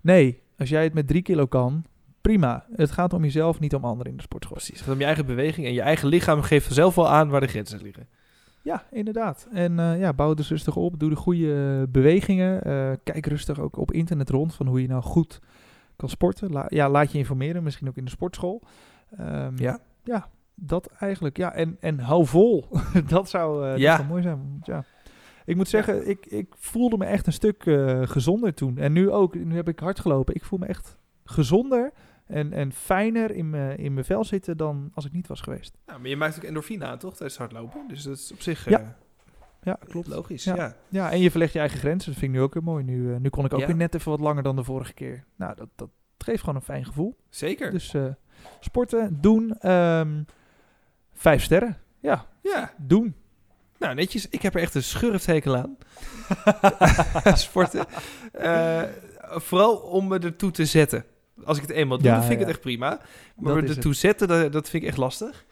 Nee, 0.00 0.42
als 0.58 0.68
jij 0.68 0.84
het 0.84 0.94
met 0.94 1.06
3 1.06 1.22
kilo 1.22 1.46
kan, 1.46 1.84
prima. 2.20 2.66
Het 2.72 2.90
gaat 2.90 3.12
om 3.12 3.22
jezelf, 3.22 3.60
niet 3.60 3.74
om 3.74 3.84
anderen 3.84 4.10
in 4.10 4.16
de 4.16 4.22
sportschool. 4.22 4.56
Precies. 4.56 4.74
Het 4.74 4.84
gaat 4.84 4.94
om 4.94 5.00
je 5.00 5.06
eigen 5.06 5.26
beweging 5.26 5.66
en 5.66 5.72
je 5.72 5.80
eigen 5.80 6.08
lichaam 6.08 6.42
geeft 6.42 6.66
vanzelf 6.66 6.94
wel 6.94 7.08
aan 7.08 7.28
waar 7.28 7.40
de 7.40 7.46
grenzen 7.46 7.82
liggen. 7.82 8.08
Ja, 8.62 8.84
inderdaad. 8.90 9.48
En 9.52 9.78
eh, 9.78 9.98
ja, 10.00 10.12
bouw 10.12 10.34
dus 10.34 10.48
rustig 10.48 10.76
op. 10.76 10.98
Doe 10.98 11.10
de 11.10 11.16
goede 11.16 11.86
bewegingen. 11.88 12.62
Eh, 12.62 12.90
kijk 13.04 13.26
rustig 13.26 13.60
ook 13.60 13.76
op 13.76 13.92
internet 13.92 14.30
rond 14.30 14.54
van 14.54 14.66
hoe 14.66 14.82
je 14.82 14.88
nou 14.88 15.02
goed 15.02 15.40
kan 15.96 16.08
sporten. 16.08 16.50
La- 16.52 16.66
ja, 16.68 16.88
laat 16.88 17.12
je 17.12 17.18
informeren, 17.18 17.62
misschien 17.62 17.88
ook 17.88 17.96
in 17.96 18.04
de 18.04 18.10
sportschool. 18.10 18.62
Ehm, 19.16 19.52
Ja. 19.56 19.78
Ja, 20.04 20.28
dat 20.54 20.86
eigenlijk. 20.98 21.36
Ja, 21.36 21.52
en, 21.52 21.76
en 21.80 21.98
hou 21.98 22.26
vol. 22.26 22.64
dat, 23.08 23.28
zou, 23.28 23.70
dat 23.70 23.78
Ja. 23.78 23.96
zou 23.96 24.08
mooi 24.08 24.22
zijn. 24.22 24.60
Ja. 24.62 24.84
Ik 25.44 25.56
moet 25.56 25.68
zeggen, 25.68 26.08
ik, 26.08 26.26
ik 26.26 26.46
voelde 26.58 26.96
me 26.96 27.04
echt 27.04 27.26
een 27.26 27.32
stuk 27.32 27.62
gezonder 28.02 28.54
toen. 28.54 28.78
En 28.78 28.92
nu 28.92 29.10
ook. 29.10 29.34
Nu 29.34 29.54
heb 29.56 29.68
ik 29.68 29.78
hard 29.78 30.00
gelopen. 30.00 30.34
Ik 30.34 30.44
voel 30.44 30.58
me 30.58 30.66
echt 30.66 30.98
gezonder 31.24 31.92
en, 32.30 32.52
en 32.52 32.72
fijner 32.72 33.30
in 33.30 33.50
mijn 33.50 33.78
in 33.78 33.92
mijn 33.94 34.06
vel 34.06 34.24
zitten 34.24 34.56
dan 34.56 34.90
als 34.94 35.04
ik 35.04 35.12
niet 35.12 35.26
was 35.26 35.40
geweest. 35.40 35.76
Nou, 35.86 36.00
maar 36.00 36.08
je 36.08 36.16
maakt 36.16 36.36
ook 36.36 36.42
endorfine 36.42 36.84
aan, 36.84 36.98
toch? 36.98 37.16
Tijdens 37.16 37.38
hardlopen. 37.38 37.88
Dus 37.88 38.02
dat 38.02 38.16
is 38.16 38.32
op 38.32 38.40
zich 38.40 38.68
Ja. 38.68 38.80
eh, 38.80 38.86
Ja, 39.62 39.78
klopt. 39.88 40.06
logisch. 40.06 40.44
Ja. 40.44 40.56
Ja. 40.56 40.74
Ja, 40.88 41.10
en 41.10 41.20
je 41.20 41.30
verlegt 41.30 41.52
je 41.52 41.58
eigen 41.58 41.78
grenzen. 41.78 42.10
Dat 42.10 42.20
vind 42.20 42.32
ik 42.32 42.38
nu 42.38 42.44
ook 42.44 42.54
weer 42.54 42.62
mooi. 42.62 42.84
Nu, 42.84 43.12
eh, 43.14 43.20
nu 43.20 43.28
kon 43.28 43.44
ik 43.44 43.52
ook 43.54 43.60
Ja. 43.60 43.66
weer 43.66 43.76
net 43.76 43.94
even 43.94 44.10
wat 44.10 44.20
langer 44.20 44.42
dan 44.42 44.56
de 44.56 44.64
vorige 44.64 44.92
keer. 44.94 45.24
Nou, 45.36 45.54
dat, 45.56 45.68
dat 45.76 45.88
geeft 46.18 46.40
gewoon 46.40 46.54
een 46.54 46.62
fijn 46.62 46.84
gevoel. 46.84 47.16
Zeker. 47.28 47.70
Dus 47.70 47.94
eh, 47.94 48.04
sporten, 48.60 49.18
doen. 49.20 49.54
ehm, 49.58 50.22
vijf 51.12 51.42
sterren. 51.42 51.76
Ja, 52.00 52.26
ja. 52.42 52.72
doen. 52.78 53.14
Nou, 53.78 53.94
netjes. 53.94 54.28
Ik 54.28 54.42
heb 54.42 54.54
er 54.54 54.60
echt 54.60 54.74
een 54.74 54.82
schurfthekel 54.82 55.56
aan. 55.56 55.76
Sporten. 57.38 57.84
Vooral 59.20 59.76
om 59.76 60.08
me 60.08 60.18
ertoe 60.18 60.50
te 60.50 60.64
zetten. 60.66 61.04
Als 61.44 61.56
ik 61.56 61.62
het 61.62 61.72
eenmaal 61.72 61.98
doe, 61.98 62.06
Ja, 62.06 62.12
dan 62.12 62.22
vind 62.22 62.34
ik 62.34 62.40
het 62.40 62.48
echt 62.48 62.60
prima. 62.60 63.00
Maar 63.36 63.60
Dat 63.60 63.76
ertoe 63.76 63.94
zetten, 63.94 64.28
dat, 64.28 64.52
dat 64.52 64.68
vind 64.68 64.82
ik 64.82 64.88
echt 64.88 64.98
lastig. 64.98 65.44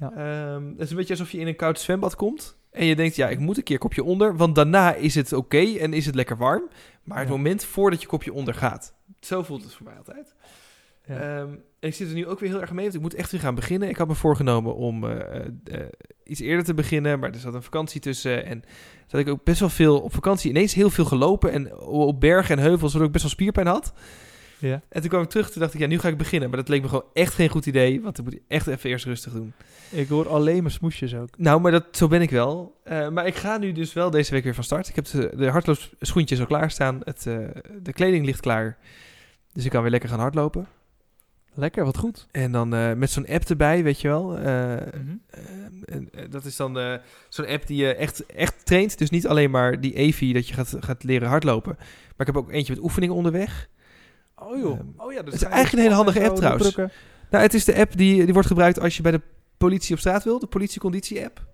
Ja. 0.00 0.12
Ehm, 0.12 0.68
het 0.68 0.80
is 0.80 0.90
een 0.90 0.96
beetje 0.96 1.12
alsof 1.12 1.30
je 1.30 1.38
in 1.38 1.46
een 1.46 1.56
koud 1.56 1.80
zwembad 1.80 2.16
komt. 2.16 2.56
En 2.70 2.84
je 2.84 2.96
denkt, 2.96 3.16
ja, 3.16 3.28
ik 3.28 3.38
moet 3.38 3.56
een 3.56 3.62
keer 3.62 3.78
kopje 3.78 4.04
onder. 4.04 4.36
Want 4.36 4.54
daarna 4.54 4.94
is 4.94 5.14
het 5.14 5.32
oké 5.32 5.78
en 5.78 5.92
is 5.92 6.06
het 6.06 6.14
lekker 6.14 6.36
warm. 6.36 6.68
Maar 7.04 7.18
het 7.18 7.28
moment 7.28 7.64
voordat 7.64 8.00
je 8.00 8.06
kopje 8.06 8.32
onder 8.32 8.54
gaat. 8.54 8.94
Zo 9.20 9.42
voelt 9.42 9.62
het 9.62 9.74
voor 9.74 9.86
mij 9.86 9.96
altijd. 9.96 10.34
Ja. 11.06 11.40
Ehm, 11.40 11.54
ik 11.80 11.94
zit 11.94 12.08
er 12.08 12.14
nu 12.14 12.26
ook 12.26 12.40
weer 12.40 12.50
heel 12.50 12.60
erg 12.60 12.72
mee, 12.72 12.82
want 12.82 12.94
ik 12.94 13.00
moet 13.00 13.14
echt 13.14 13.30
weer 13.30 13.40
gaan 13.40 13.54
beginnen. 13.54 13.88
Ik 13.88 13.96
had 13.96 14.08
me 14.08 14.14
voorgenomen 14.14 14.74
om 14.74 15.04
eh, 15.04 15.36
eh, 15.36 15.46
eh, 15.64 15.80
iets 16.24 16.40
eerder 16.40 16.64
te 16.64 16.74
beginnen, 16.74 17.18
maar 17.18 17.30
er 17.30 17.38
zat 17.38 17.54
een 17.54 17.62
vakantie 17.62 18.00
tussen. 18.00 18.44
En 18.44 18.62
dat 19.06 19.20
ik 19.20 19.28
ook 19.28 19.44
best 19.44 19.60
wel 19.60 19.68
veel 19.68 20.00
op 20.00 20.14
vakantie, 20.14 20.50
ineens 20.50 20.74
heel 20.74 20.90
veel 20.90 21.04
gelopen 21.04 21.52
en 21.52 21.76
op 21.78 22.20
bergen 22.20 22.56
en 22.56 22.62
heuvels, 22.62 22.92
zodat 22.92 23.06
ik 23.06 23.12
best 23.12 23.24
wel 23.24 23.32
spierpijn 23.34 23.66
had. 23.66 23.92
Ja. 24.68 24.82
En 24.88 25.00
toen 25.00 25.10
kwam 25.10 25.22
ik 25.22 25.28
terug, 25.28 25.50
toen 25.50 25.60
dacht 25.60 25.74
ik, 25.74 25.80
ja, 25.80 25.86
nu 25.86 25.98
ga 25.98 26.08
ik 26.08 26.16
beginnen. 26.16 26.48
Maar 26.48 26.58
dat 26.58 26.68
leek 26.68 26.82
me 26.82 26.88
gewoon 26.88 27.04
echt 27.12 27.34
geen 27.34 27.48
goed 27.48 27.66
idee, 27.66 28.00
want 28.00 28.16
dan 28.16 28.24
moet 28.24 28.34
ik 28.34 28.42
echt 28.48 28.66
even 28.66 28.90
eerst 28.90 29.04
rustig 29.04 29.32
doen. 29.32 29.52
Ik 29.90 30.08
hoor 30.08 30.28
alleen 30.28 30.62
maar 30.62 30.70
smoesjes 30.70 31.14
ook. 31.14 31.38
Nou, 31.38 31.60
maar 31.60 31.72
dat, 31.72 31.84
zo 31.90 32.08
ben 32.08 32.22
ik 32.22 32.30
wel. 32.30 32.80
Eh, 32.84 33.08
maar 33.08 33.26
ik 33.26 33.34
ga 33.34 33.56
nu 33.56 33.72
dus 33.72 33.92
wel 33.92 34.10
deze 34.10 34.30
week 34.30 34.44
weer 34.44 34.54
van 34.54 34.64
start. 34.64 34.88
Ik 34.88 34.94
heb 34.94 35.04
de, 35.04 35.32
de 35.36 35.48
hardloopschoentjes 35.48 36.40
al 36.40 36.46
klaarstaan. 36.46 37.00
Het, 37.04 37.26
eh, 37.26 37.36
de 37.82 37.92
kleding 37.92 38.24
ligt 38.24 38.40
klaar. 38.40 38.78
Dus 39.52 39.64
ik 39.64 39.70
kan 39.70 39.82
weer 39.82 39.90
lekker 39.90 40.08
gaan 40.08 40.18
hardlopen. 40.18 40.66
Lekker, 41.54 41.84
wat 41.84 41.96
goed. 41.96 42.26
En 42.30 42.52
dan 42.52 42.74
eh, 42.74 42.92
met 42.92 43.10
zo'n 43.10 43.26
app 43.26 43.44
erbij, 43.44 43.82
weet 43.82 44.00
je 44.00 44.08
wel. 44.08 44.28
Mhm. 44.30 45.16
en, 45.84 46.10
dat 46.30 46.44
is 46.44 46.56
dan 46.56 47.00
zo'n 47.28 47.46
app 47.46 47.66
die 47.66 47.76
je 47.76 47.94
echt, 47.94 48.26
echt 48.26 48.66
traint. 48.66 48.98
Dus 48.98 49.10
niet 49.10 49.26
alleen 49.26 49.50
maar 49.50 49.80
die 49.80 49.94
EVI 49.94 50.32
dat 50.32 50.48
je 50.48 50.54
gaat, 50.54 50.76
gaat 50.80 51.04
leren 51.04 51.28
hardlopen. 51.28 51.74
Maar 51.78 52.26
ik 52.26 52.34
heb 52.34 52.36
ook 52.36 52.50
eentje 52.50 52.74
met 52.74 52.82
oefeningen 52.82 53.14
onderweg. 53.14 53.68
Oh 54.46 54.58
joh. 54.58 54.78
Ehm, 54.78 54.86
oh 54.96 55.12
ja, 55.12 55.24
het 55.24 55.34
is 55.34 55.42
eigenlijk 55.42 55.72
een 55.72 55.78
hele 55.78 55.94
handige 55.94 56.24
app 56.24 56.36
trouwens. 56.36 56.74
Nou, 56.76 57.44
het 57.44 57.54
is 57.54 57.64
de 57.64 57.76
app 57.76 57.96
die, 57.96 58.24
die 58.24 58.32
wordt 58.32 58.48
gebruikt 58.48 58.80
als 58.80 58.96
je 58.96 59.02
bij 59.02 59.12
de 59.12 59.20
politie 59.56 59.94
op 59.94 59.98
straat 60.00 60.24
wil. 60.24 60.38
De 60.38 60.46
politieconditie-app. 60.46 61.44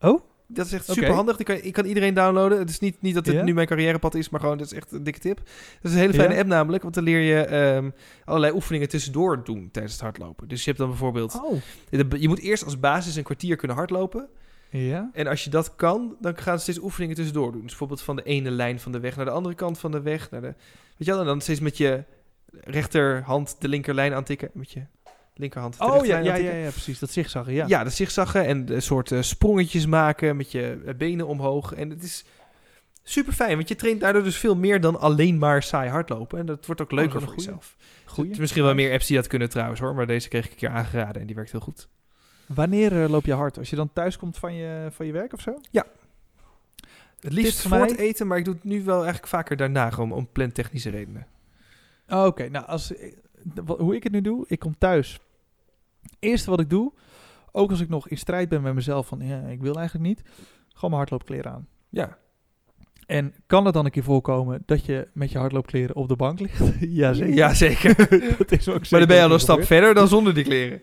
Oh? 0.00 0.20
Dat 0.46 0.66
is 0.66 0.72
echt 0.72 0.88
Oké. 0.88 0.98
super 0.98 1.14
handig. 1.14 1.38
Ik 1.38 1.72
kan 1.72 1.84
iedereen 1.84 2.14
downloaden. 2.14 2.58
Het 2.58 2.70
is 2.70 2.78
niet, 2.78 3.02
niet 3.02 3.14
dat 3.14 3.26
het 3.26 3.44
nu 3.44 3.54
mijn 3.54 3.66
carrièrepad 3.66 4.14
is, 4.14 4.28
maar 4.28 4.40
gewoon, 4.40 4.58
dat 4.58 4.66
is 4.66 4.72
echt 4.72 4.92
een 4.92 5.02
dikke 5.04 5.18
tip. 5.20 5.36
Dat 5.36 5.44
is 5.82 5.92
een 5.92 5.98
hele 5.98 6.14
fijne 6.14 6.36
app 6.36 6.46
namelijk, 6.46 6.82
want 6.82 6.94
dan 6.94 7.04
leer 7.04 7.20
je 7.20 7.40
ehm, 7.44 7.90
allerlei 8.24 8.52
oefeningen 8.52 8.88
tussendoor 8.88 9.44
doen 9.44 9.68
tijdens 9.72 9.94
het 9.94 10.02
hardlopen. 10.02 10.48
Dus 10.48 10.58
je 10.58 10.66
hebt 10.66 10.78
dan 10.78 10.88
bijvoorbeeld, 10.88 11.40
Oh. 11.44 11.60
je 12.20 12.28
moet 12.28 12.40
eerst 12.40 12.64
als 12.64 12.80
basis 12.80 13.16
een 13.16 13.22
kwartier 13.22 13.56
kunnen 13.56 13.76
hardlopen. 13.76 14.28
Ja? 14.70 15.10
En 15.12 15.26
als 15.26 15.44
je 15.44 15.50
dat 15.50 15.76
kan, 15.76 16.16
dan 16.20 16.36
gaan 16.36 16.56
ze 16.56 16.62
steeds 16.62 16.78
oefeningen 16.78 17.16
tussendoor 17.16 17.52
doen. 17.52 17.60
Dus 17.60 17.68
bijvoorbeeld 17.70 18.02
van 18.02 18.16
de 18.16 18.22
ene 18.22 18.50
lijn 18.50 18.80
van 18.80 18.92
de 18.92 19.00
weg 19.00 19.16
naar 19.16 19.24
de 19.24 19.30
andere 19.30 19.54
kant 19.54 19.78
van 19.78 19.90
de 19.90 20.00
weg. 20.00 20.30
Naar 20.30 20.40
de, 20.40 20.46
weet 20.46 20.54
je 20.96 21.04
wel, 21.04 21.20
en 21.20 21.26
dan 21.26 21.40
steeds 21.40 21.60
met 21.60 21.76
je 21.76 22.04
rechterhand 22.52 23.56
de 23.58 23.68
linkerlijn 23.68 24.14
aantikken. 24.14 24.50
Met 24.52 24.70
je 24.72 24.82
linkerhand 25.34 25.78
de 25.78 25.84
Oh 25.84 26.06
ja, 26.06 26.18
ja, 26.18 26.34
ja, 26.34 26.52
ja, 26.54 26.70
precies. 26.70 26.98
Dat 26.98 27.10
zigzaggen, 27.10 27.54
ja. 27.54 27.64
Ja, 27.66 27.84
de 27.84 27.90
zigzaggen 27.90 28.44
en 28.46 28.72
een 28.74 28.82
soort 28.82 29.12
eh, 29.12 29.22
sprongetjes 29.22 29.86
maken 29.86 30.36
met 30.36 30.52
je 30.52 30.82
eh, 30.86 30.94
benen 30.94 31.26
omhoog. 31.26 31.74
En 31.74 31.90
het 31.90 32.02
is 32.02 32.24
super 33.02 33.32
fijn, 33.32 33.56
want 33.56 33.68
je 33.68 33.74
traint 33.76 34.00
daardoor 34.00 34.22
dus 34.22 34.36
veel 34.36 34.56
meer 34.56 34.80
dan 34.80 35.00
alleen 35.00 35.38
maar 35.38 35.62
saai 35.62 35.90
hardlopen. 35.90 36.38
En 36.38 36.46
dat 36.46 36.66
wordt 36.66 36.80
ook 36.80 36.90
Oh, 36.90 36.96
dat 36.96 37.04
leuker 37.04 37.20
voor 37.20 37.32
goeie. 37.34 37.46
jezelf. 37.46 37.76
Er 38.16 38.30
is 38.30 38.38
misschien 38.38 38.62
wel 38.62 38.74
meer 38.74 38.92
apps 38.92 39.06
die 39.06 39.16
dat 39.16 39.26
kunnen 39.26 39.48
trouwens 39.48 39.80
hoor, 39.80 39.94
maar 39.94 40.06
deze 40.06 40.28
kreeg 40.28 40.44
ik 40.44 40.50
een 40.50 40.56
keer 40.56 40.68
aangeraden 40.68 41.20
en 41.20 41.26
die 41.26 41.36
werkt 41.36 41.50
heel 41.52 41.60
goed. 41.60 41.88
Wanneer 42.48 43.02
eh, 43.02 43.08
loop 43.08 43.24
je 43.24 43.34
hard? 43.34 43.58
Als 43.58 43.70
je 43.70 43.76
dan 43.76 43.92
thuis 43.92 44.16
komt 44.16 44.38
van 44.38 44.54
je, 44.54 44.88
van 44.90 45.06
je 45.06 45.12
werk 45.12 45.32
of 45.32 45.40
zo? 45.40 45.58
Het 47.20 47.32
liefst 47.32 47.60
voor 47.60 47.78
het 47.78 47.96
eten, 47.96 48.26
maar 48.26 48.38
ik 48.38 48.44
doe 48.44 48.54
het 48.54 48.64
nu 48.64 48.84
wel 48.84 48.96
eigenlijk 48.96 49.26
vaker 49.26 49.56
daarna, 49.56 49.90
gewoon 49.90 50.12
om 50.12 50.28
plantechnische 50.32 50.90
redenen. 50.90 51.26
Oh, 52.08 52.24
Oké, 52.24 52.48
nou, 52.48 52.66
als, 52.66 52.94
eh, 52.94 53.12
hoe 53.66 53.94
ik 53.94 54.02
het 54.02 54.12
nu 54.12 54.20
doe, 54.20 54.44
ik 54.48 54.58
kom 54.58 54.78
thuis. 54.78 55.20
Eerste 56.18 56.50
wat 56.50 56.60
ik 56.60 56.70
doe, 56.70 56.92
ook 57.52 57.70
als 57.70 57.80
ik 57.80 57.88
nog 57.88 58.08
in 58.08 58.18
strijd 58.18 58.48
ben 58.48 58.62
met 58.62 58.74
mezelf 58.74 59.06
van, 59.06 59.20
ja, 59.20 59.40
ik 59.40 59.60
wil 59.60 59.74
eigenlijk 59.74 60.08
niet, 60.08 60.22
gewoon 60.68 60.90
mijn 60.90 60.92
hardloopkleren 60.92 61.52
aan. 61.52 61.66
Ja, 61.88 62.18
En 63.06 63.34
kan 63.46 63.64
het 63.64 63.74
dan 63.74 63.84
een 63.84 63.90
keer 63.90 64.02
voorkomen 64.02 64.62
dat 64.66 64.84
je 64.84 65.08
met 65.12 65.30
je 65.30 65.38
hardloopkleren 65.38 65.96
op 65.96 66.08
de 66.08 66.16
bank 66.16 66.40
ligt? 66.40 66.62
Jazeker. 66.80 67.34
ja 67.42 67.54
zeker. 67.54 67.96
dat 68.38 68.52
is 68.52 68.68
ook 68.68 68.74
maar 68.74 68.84
zeker 68.84 68.98
dan 68.98 69.08
ben 69.08 69.16
je 69.16 69.22
al 69.22 69.32
een 69.32 69.40
stap 69.40 69.64
verder 69.64 69.94
dan 69.94 70.08
zonder 70.08 70.34
die 70.34 70.44
kleren. 70.44 70.82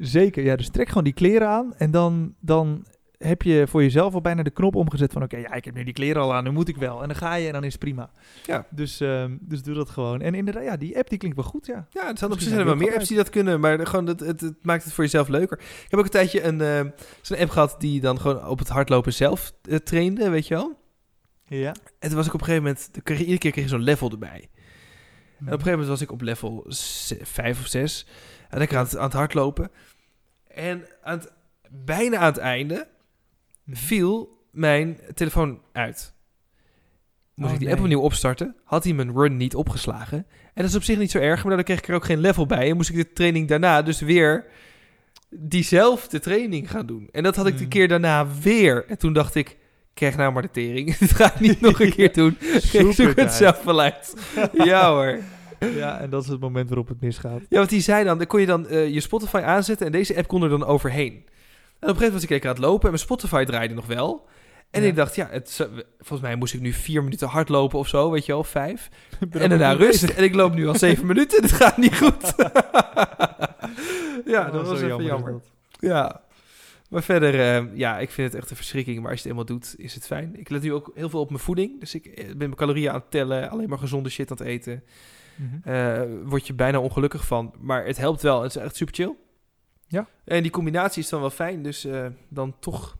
Zeker, 0.00 0.44
ja. 0.44 0.56
Dus 0.56 0.68
trek 0.68 0.88
gewoon 0.88 1.04
die 1.04 1.12
kleren 1.12 1.48
aan 1.48 1.74
en 1.76 1.90
dan, 1.90 2.34
dan 2.40 2.84
heb 3.18 3.42
je 3.42 3.64
voor 3.68 3.82
jezelf 3.82 4.14
al 4.14 4.20
bijna 4.20 4.42
de 4.42 4.50
knop 4.50 4.74
omgezet 4.74 5.12
van... 5.12 5.22
oké, 5.22 5.36
ja, 5.36 5.52
ik 5.52 5.64
heb 5.64 5.74
nu 5.74 5.84
die 5.84 5.92
kleren 5.92 6.22
al 6.22 6.34
aan, 6.34 6.44
nu 6.44 6.50
moet 6.50 6.68
ik 6.68 6.76
wel. 6.76 7.02
En 7.02 7.08
dan 7.08 7.16
ga 7.16 7.34
je 7.34 7.46
en 7.46 7.52
dan 7.52 7.64
is 7.64 7.72
het 7.72 7.80
prima. 7.80 8.10
Ja. 8.44 8.66
Dus, 8.70 9.00
ehm, 9.00 9.36
dus 9.40 9.62
doe 9.62 9.74
dat 9.74 9.90
gewoon. 9.90 10.20
En 10.20 10.34
inderdaad, 10.34 10.64
ja, 10.64 10.76
die 10.76 10.98
app 10.98 11.08
die 11.08 11.18
klinkt 11.18 11.36
wel 11.36 11.46
goed, 11.46 11.66
ja. 11.66 11.86
Ja, 11.90 12.06
het 12.06 12.18
zijn 12.18 12.30
op 12.30 12.38
zich 12.38 12.48
zijn 12.48 12.60
er 12.60 12.66
wel 12.66 12.76
meer 12.76 12.94
apps 12.94 13.08
die 13.08 13.16
dat 13.16 13.30
kunnen, 13.30 13.60
maar 13.60 13.86
gewoon 13.86 14.06
het, 14.06 14.20
het, 14.20 14.40
het 14.40 14.54
maakt 14.62 14.84
het 14.84 14.92
voor 14.92 15.04
jezelf 15.04 15.28
leuker. 15.28 15.58
Ik 15.58 15.86
heb 15.88 15.98
ook 15.98 16.04
een 16.04 16.10
tijdje 16.10 16.42
een, 16.42 16.60
eh, 16.60 16.92
zo'n 17.20 17.38
app 17.38 17.50
gehad 17.50 17.76
die 17.78 18.00
dan 18.00 18.20
gewoon 18.20 18.46
op 18.46 18.58
het 18.58 18.68
hardlopen 18.68 19.12
zelf 19.12 19.52
eh, 19.62 19.76
trainde, 19.76 20.28
weet 20.30 20.46
je 20.46 20.54
wel. 20.54 20.78
Ja. 21.46 21.74
En 21.98 22.08
toen 22.08 22.16
was 22.16 22.26
ik 22.26 22.34
op 22.34 22.40
een 22.40 22.46
gegeven 22.46 22.66
moment, 22.66 22.88
dan 22.92 23.02
kreeg 23.02 23.18
je, 23.18 23.24
iedere 23.24 23.40
keer 23.40 23.50
kreeg 23.50 23.64
je 23.64 23.70
zo'n 23.70 23.82
level 23.82 24.10
erbij. 24.10 24.48
En 25.40 25.46
op 25.46 25.52
een 25.52 25.64
gegeven 25.64 25.70
moment 25.70 25.88
was 25.88 26.00
ik 26.00 26.12
op 26.12 26.20
level 26.20 26.64
5 27.22 27.60
of 27.60 27.66
6. 27.66 28.06
En 28.48 28.58
lekker 28.58 28.78
aan 28.78 28.84
het, 28.84 28.96
aan 28.96 29.04
het 29.04 29.12
hardlopen. 29.12 29.70
En 30.54 30.86
aan 31.02 31.18
het, 31.18 31.32
bijna 31.70 32.16
aan 32.16 32.24
het 32.32 32.38
einde 32.38 32.88
viel 33.70 34.38
mijn 34.50 34.98
telefoon 35.14 35.60
uit. 35.72 36.12
Moest 37.34 37.48
Oh, 37.48 37.54
ik 37.54 37.58
die 37.58 37.66
nee. 37.68 37.76
app 37.76 37.84
opnieuw 37.84 38.00
opstarten, 38.00 38.56
had 38.64 38.84
hij 38.84 38.92
mijn 38.92 39.12
run 39.12 39.36
niet 39.36 39.54
opgeslagen. 39.54 40.18
En 40.42 40.62
dat 40.62 40.64
is 40.64 40.74
op 40.74 40.82
zich 40.82 40.98
niet 40.98 41.10
zo 41.10 41.18
erg, 41.18 41.44
maar 41.44 41.54
dan 41.54 41.64
kreeg 41.64 41.78
ik 41.78 41.88
er 41.88 41.94
ook 41.94 42.04
geen 42.04 42.20
level 42.20 42.46
bij. 42.46 42.70
En 42.70 42.76
moest 42.76 42.90
ik 42.90 42.96
de 42.96 43.12
training 43.12 43.48
daarna 43.48 43.82
dus 43.82 44.00
weer 44.00 44.44
diezelfde 45.28 46.20
training 46.20 46.70
gaan 46.70 46.86
doen. 46.86 47.08
En 47.12 47.22
dat 47.22 47.36
had 47.36 47.46
ik 47.46 47.52
de 47.52 47.58
Hmm. 47.60 47.68
keer 47.68 47.88
daarna 47.88 48.26
weer. 48.42 48.84
En 48.88 48.98
toen 48.98 49.12
dacht 49.12 49.34
ik, 49.34 49.56
krijg 49.94 50.16
nou 50.16 50.32
maar 50.32 50.42
de 50.42 50.50
tering. 50.50 50.96
Dit 50.98 51.10
ga 51.12 51.34
ik 51.34 51.40
niet 51.40 51.60
nog 51.60 51.80
een 51.80 51.94
keer 51.94 52.12
doen. 52.20 52.36
Ik 52.72 52.92
zoek 52.92 53.16
het 53.16 53.32
zelf 53.32 53.62
wel 53.62 53.80
uit. 53.80 54.14
ja 54.52 54.90
hoor. 54.90 55.18
Ja, 55.60 56.00
en 56.00 56.10
dat 56.10 56.22
is 56.22 56.28
het 56.28 56.40
moment 56.40 56.68
waarop 56.68 56.88
het 56.88 57.00
misgaat. 57.00 57.40
Ja, 57.48 57.56
want 57.58 57.68
die 57.70 57.80
zei 57.80 58.04
dan, 58.04 58.18
dan 58.18 58.26
kon 58.26 58.40
je 58.40 58.46
dan 58.46 58.66
eh, 58.68 58.88
je 58.88 59.00
Spotify 59.00 59.36
aanzetten 59.44 59.86
en 59.86 59.92
deze 59.92 60.16
app 60.16 60.26
kon 60.26 60.42
er 60.42 60.48
dan 60.48 60.64
overheen. 60.64 61.12
En 61.12 61.18
op 61.18 61.24
een 61.80 61.88
gegeven 61.88 61.94
moment 61.96 62.12
was 62.12 62.22
ik 62.22 62.30
lekker 62.30 62.48
aan 62.48 62.54
het 62.56 62.64
lopen 62.64 62.82
en 62.82 62.88
mijn 62.90 62.98
Spotify 63.02 63.44
draaide 63.44 63.74
nog 63.74 63.86
wel. 63.86 64.28
En 64.70 64.82
Ja. 64.82 64.88
ik 64.88 64.96
dacht, 64.96 65.14
ja, 65.14 65.28
het, 65.30 65.68
volgens 65.98 66.20
mij 66.20 66.36
moest 66.36 66.54
ik 66.54 66.60
nu 66.60 66.72
vier 66.72 67.02
minuten 67.04 67.28
hardlopen 67.28 67.78
of 67.78 67.88
zo, 67.88 68.10
weet 68.10 68.26
je 68.26 68.32
wel, 68.32 68.44
vijf. 68.44 68.88
En 69.30 69.48
daarna 69.48 69.72
rust. 69.72 70.02
En 70.02 70.24
ik 70.24 70.34
loop 70.34 70.54
nu 70.54 70.68
al 70.68 70.74
zeven 70.78 71.06
minuten, 71.12 71.42
het 71.42 71.52
gaat 71.52 71.76
niet 71.76 71.96
goed. 71.96 72.34
ja, 74.26 74.46
Oh, 74.46 74.52
dat 74.52 74.66
was 74.66 74.80
even 74.80 75.04
jammer. 75.04 75.40
Ja. 75.80 76.20
Maar 76.90 77.02
verder, 77.02 77.40
eh, 77.40 77.76
ja, 77.76 77.98
ik 77.98 78.10
vind 78.10 78.32
het 78.32 78.40
echt 78.40 78.50
een 78.50 78.56
verschrikking. 78.56 79.00
Maar 79.00 79.10
als 79.10 79.22
je 79.22 79.28
het 79.28 79.38
eenmaal 79.38 79.56
doet, 79.56 79.74
is 79.78 79.94
het 79.94 80.06
fijn. 80.06 80.38
Ik 80.38 80.48
let 80.48 80.62
nu 80.62 80.72
ook 80.72 80.90
heel 80.94 81.08
veel 81.10 81.20
op 81.20 81.28
mijn 81.30 81.42
voeding. 81.42 81.80
Dus 81.80 81.94
ik 81.94 82.06
eh, 82.06 82.26
ben 82.26 82.36
mijn 82.38 82.54
calorieën 82.54 82.88
aan 82.90 82.94
het 83.00 83.10
tellen. 83.10 83.50
Alleen 83.50 83.68
maar 83.68 83.78
gezonde 83.78 84.08
shit 84.08 84.30
aan 84.30 84.36
het 84.36 84.46
eten. 84.46 84.82
Mhm. 85.40 85.68
Eh 85.68 86.02
word 86.24 86.46
je 86.46 86.54
bijna 86.54 86.80
ongelukkig 86.80 87.26
van. 87.26 87.54
Maar 87.58 87.84
het 87.86 87.96
helpt 87.96 88.22
wel. 88.22 88.42
Het 88.42 88.56
is 88.56 88.62
echt 88.62 88.76
super 88.76 88.94
chill. 88.94 89.14
Ja. 89.86 90.06
En 90.24 90.42
die 90.42 90.50
combinatie 90.50 91.02
is 91.02 91.08
dan 91.08 91.20
wel 91.20 91.30
fijn. 91.30 91.62
Dus 91.62 91.84
eh, 91.84 92.06
dan 92.28 92.56
toch... 92.58 92.96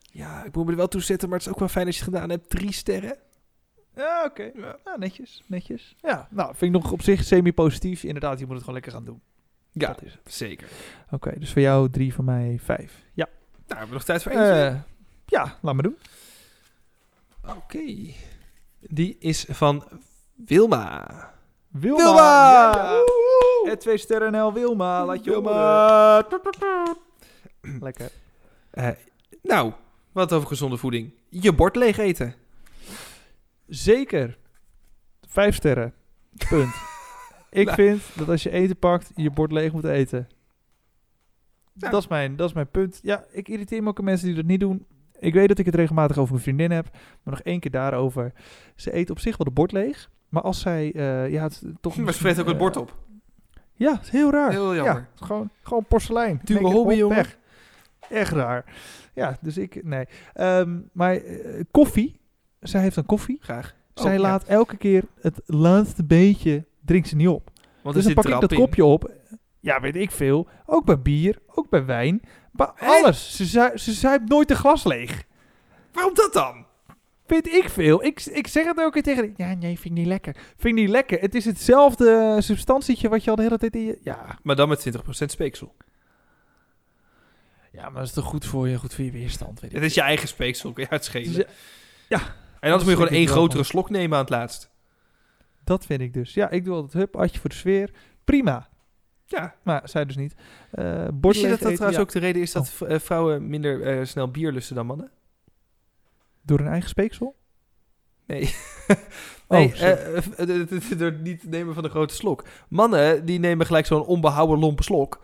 Ja, 0.00 0.44
ik 0.44 0.54
moet 0.54 0.64
me 0.64 0.70
er 0.70 0.76
wel 0.76 0.88
toe 0.88 1.00
zetten. 1.02 1.28
Maar 1.28 1.38
het 1.38 1.46
is 1.46 1.52
ook 1.52 1.58
wel 1.58 1.68
fijn 1.68 1.86
als 1.86 1.98
je 1.98 2.04
het 2.04 2.12
gedaan 2.12 2.30
hebt. 2.30 2.50
Drie 2.50 2.72
sterren. 2.72 3.16
Ja, 3.96 4.24
oké. 4.24 4.50
Ja. 4.54 4.76
Netjes, 4.96 5.42
netjes. 5.46 5.96
Ja, 6.00 6.28
nou, 6.30 6.54
vind 6.56 6.74
ik 6.74 6.82
nog 6.82 6.92
op 6.92 7.02
zich 7.02 7.24
semi-positief. 7.24 8.02
Inderdaad, 8.02 8.38
je 8.38 8.44
moet 8.44 8.54
het 8.54 8.64
gewoon 8.64 8.74
lekker 8.74 8.92
gaan 8.92 9.04
doen. 9.04 9.20
Ja, 9.72 9.86
Dat 9.86 10.02
is 10.02 10.12
het. 10.12 10.34
zeker. 10.34 10.68
Oké, 11.10 11.38
dus 11.38 11.52
voor 11.52 11.62
jou 11.62 11.90
drie, 11.90 12.14
voor 12.14 12.24
mij 12.24 12.58
vijf. 12.62 13.02
Ja. 13.12 13.24
Nou, 13.26 13.66
hebben 13.66 13.88
we 13.88 13.94
nog 13.94 14.04
tijd 14.04 14.22
voor 14.22 14.32
eentje? 14.32 14.46
Eh, 14.52 14.76
ja, 15.26 15.58
laat 15.62 15.74
maar 15.74 15.82
doen. 15.82 15.96
Oké. 17.56 17.84
Die 18.80 19.16
is 19.18 19.44
van 19.48 19.88
Wilma. 20.34 21.32
Wilma! 21.80 22.02
Wilma! 22.02 22.52
Ja, 22.52 22.90
ja. 23.64 23.70
Het 23.70 23.80
twee 23.80 23.98
sterren 23.98 24.32
NL 24.32 24.52
Wilma, 24.52 25.04
laat 25.04 25.24
je 25.24 25.30
Wilma. 25.30 26.26
Lekker. 27.80 28.10
Eh, 28.70 28.88
nou, 29.42 29.72
wat 30.12 30.32
over 30.32 30.48
gezonde 30.48 30.76
voeding. 30.76 31.12
Je 31.28 31.52
bord 31.52 31.76
leeg 31.76 31.98
eten. 31.98 32.34
Zeker. 33.66 34.38
Vijf 35.28 35.54
sterren. 35.54 35.94
Punt. 36.48 36.74
Ik 37.50 37.64
Nou. 37.64 37.76
vind 37.76 38.02
dat 38.14 38.28
als 38.28 38.42
je 38.42 38.50
eten 38.50 38.76
pakt, 38.76 39.10
je 39.14 39.30
bord 39.30 39.52
leeg 39.52 39.72
moet 39.72 39.84
eten. 39.84 40.28
Nou. 41.72 41.92
Dat, 41.92 42.02
is 42.02 42.08
mijn, 42.08 42.36
dat 42.36 42.48
is 42.48 42.54
mijn 42.54 42.70
punt. 42.70 43.00
Ja, 43.02 43.24
ik 43.30 43.48
irriteer 43.48 43.82
me 43.82 43.88
ook 43.88 43.98
aan 43.98 44.04
mensen 44.04 44.26
die 44.26 44.36
dat 44.36 44.44
niet 44.44 44.60
doen. 44.60 44.86
Ik 45.18 45.34
weet 45.34 45.48
dat 45.48 45.58
ik 45.58 45.66
het 45.66 45.74
regelmatig 45.74 46.18
over 46.18 46.32
mijn 46.32 46.44
vriendin 46.44 46.70
heb. 46.70 46.88
Maar 46.92 47.34
nog 47.34 47.40
één 47.40 47.60
keer 47.60 47.70
daarover. 47.70 48.32
Ze 48.76 48.96
eet 48.96 49.10
op 49.10 49.18
zich 49.18 49.36
wel 49.36 49.46
de 49.46 49.52
bord 49.52 49.72
leeg. 49.72 50.10
Maar 50.34 50.42
als 50.42 50.60
zij... 50.60 50.92
eh, 50.94 51.30
ja, 51.30 51.42
het, 51.42 51.62
toch 51.80 51.96
Maar 52.04 52.14
vreet 52.14 52.40
ook 52.40 52.46
het 52.46 52.58
bord 52.58 52.76
op. 52.76 52.96
Ja, 53.74 53.92
het 53.92 54.02
is 54.02 54.10
heel 54.10 54.30
raar. 54.30 54.50
Heel 54.50 54.74
jammer. 54.74 54.94
Ja, 54.94 55.24
gewoon, 55.26 55.50
gewoon 55.62 55.84
porselein. 55.84 56.40
Dure 56.44 56.66
it 56.66 56.72
hobby, 56.72 56.94
jongen. 56.94 57.16
weg. 57.16 57.38
Echt 58.08 58.32
raar. 58.32 58.64
Ja, 59.14 59.38
dus 59.40 59.56
ik... 59.56 59.84
Nee. 59.84 60.06
Ehm, 60.32 60.78
maar 60.92 61.16
eh, 61.16 61.60
koffie. 61.70 62.20
Zij 62.60 62.80
heeft 62.80 62.96
een 62.96 63.06
koffie. 63.06 63.38
Graag. 63.40 63.74
Zij 63.94 64.06
Oh, 64.06 64.12
ja. 64.12 64.20
laat 64.20 64.44
elke 64.44 64.76
keer 64.76 65.04
het 65.20 65.40
laatste 65.46 66.04
beetje... 66.04 66.64
Drinkt 66.84 67.08
ze 67.08 67.16
niet 67.16 67.28
op. 67.28 67.50
Want 67.82 67.94
dus 67.94 68.04
dan 68.04 68.14
pak 68.14 68.24
ik 68.24 68.40
dat 68.40 68.52
in. 68.52 68.58
kopje 68.58 68.84
op. 68.84 69.10
Ja, 69.60 69.80
weet 69.80 69.96
ik 69.96 70.10
veel. 70.10 70.48
Ook 70.66 70.84
bij 70.84 71.00
bier. 71.00 71.38
Ook 71.46 71.68
bij 71.68 71.84
wijn. 71.84 72.22
Bij 72.52 72.70
alles. 72.78 73.36
Ze, 73.36 73.70
zuipt 73.92 74.28
nooit 74.28 74.50
een 74.50 74.56
glas 74.56 74.84
leeg. 74.84 75.24
Waarom 75.92 76.14
dat 76.14 76.32
dan? 76.32 76.63
Weet 77.26 77.46
ik 77.46 77.68
veel. 77.68 78.04
Ik, 78.04 78.24
ik 78.24 78.46
zeg 78.46 78.64
het 78.66 78.78
ook 78.80 78.92
keer 78.92 79.02
tegen. 79.02 79.34
Ja, 79.36 79.54
nee, 79.54 79.78
vind 79.78 79.84
ik 79.84 79.90
niet 80.00 80.06
lekker. 80.06 80.34
Vind 80.34 80.64
ik 80.76 80.82
niet 80.82 80.88
lekker. 80.90 81.20
Het 81.20 81.34
is 81.34 81.44
hetzelfde 81.44 82.36
substantietje 82.40 83.08
wat 83.08 83.24
je 83.24 83.30
al 83.30 83.36
de 83.36 83.42
hele 83.42 83.58
tijd 83.58 83.74
in 83.74 83.84
je... 83.84 83.98
Ja, 84.02 84.38
Maar 84.42 84.56
dan 84.56 84.68
met 84.68 84.86
20% 84.98 85.00
speeksel. 85.26 85.74
ja 87.72 87.82
maar 87.82 87.98
dat 87.98 88.04
is 88.08 88.12
toch 88.12 88.24
goed 88.24 88.44
voor 88.46 88.68
je, 88.68 88.78
goed 88.78 88.94
voor 88.94 89.04
je 89.04 89.10
weerstand, 89.10 89.60
weet 89.60 89.70
ik. 89.70 89.76
Het 89.76 89.86
is 89.86 89.94
je 89.94 90.00
eigen 90.00 90.28
speeksel, 90.28 90.72
kun 90.72 90.82
je 90.84 90.90
uitschelen. 90.90 91.32
Dus, 91.32 91.44
eh, 92.08 92.20
en 92.60 92.70
anders 92.70 92.82
moet 92.90 92.92
je 92.92 92.96
vind 92.96 93.08
gewoon 93.08 93.08
één 93.08 93.28
grotere 93.28 93.62
slok 93.64 93.90
nemen 93.90 94.16
aan 94.18 94.24
het 94.24 94.32
laatst. 94.32 94.70
Dat 95.64 95.86
vind 95.86 96.00
ik 96.00 96.12
dus. 96.12 96.34
Ja, 96.34 96.50
ik 96.50 96.64
doe 96.64 96.74
altijd 96.74 96.92
hup, 96.92 97.16
atje 97.16 97.40
voor 97.40 97.50
de 97.50 97.56
sfeer. 97.56 97.90
Prima. 98.24 98.68
Ja. 99.26 99.54
Maar 99.62 99.88
zij 99.88 100.04
dus 100.04 100.16
niet. 100.16 100.34
Eh 100.70 100.84
Wist 100.94 101.04
je 101.06 101.12
bord 101.12 101.34
dat 101.34 101.42
dat 101.42 101.52
eten, 101.60 101.72
trouwens 101.74 101.96
ja. 101.96 102.00
ook 102.02 102.12
de 102.12 102.18
reden 102.18 102.42
is 102.42 102.52
dat 102.52 102.70
v- 102.70 102.80
eh, 102.80 102.98
vrouwen 102.98 103.48
minder 103.48 103.82
eh, 103.82 104.04
snel 104.04 104.30
bier 104.30 104.52
lusten 104.52 104.74
dan 104.76 104.86
mannen? 104.86 105.10
Door 106.44 106.58
hun 106.58 106.68
eigen 106.68 106.88
speeksel? 106.88 107.36
Nee. 108.26 108.54
Oh, 109.48 109.58
nee, 109.58 109.68
sorry. 109.74 109.92
eh, 109.92 110.16
eh, 110.16 110.60
eh, 110.60 110.98
door 110.98 111.10
het 111.10 111.22
niet 111.22 111.44
nemen 111.50 111.74
van 111.74 111.82
de 111.82 111.88
grote 111.88 112.14
slok. 112.14 112.44
Mannen, 112.68 113.24
die 113.26 113.38
nemen 113.38 113.66
gelijk 113.66 113.86
zo'n 113.86 114.04
onbehouden 114.04 114.58
lompe 114.58 114.82
slok. 114.82 115.20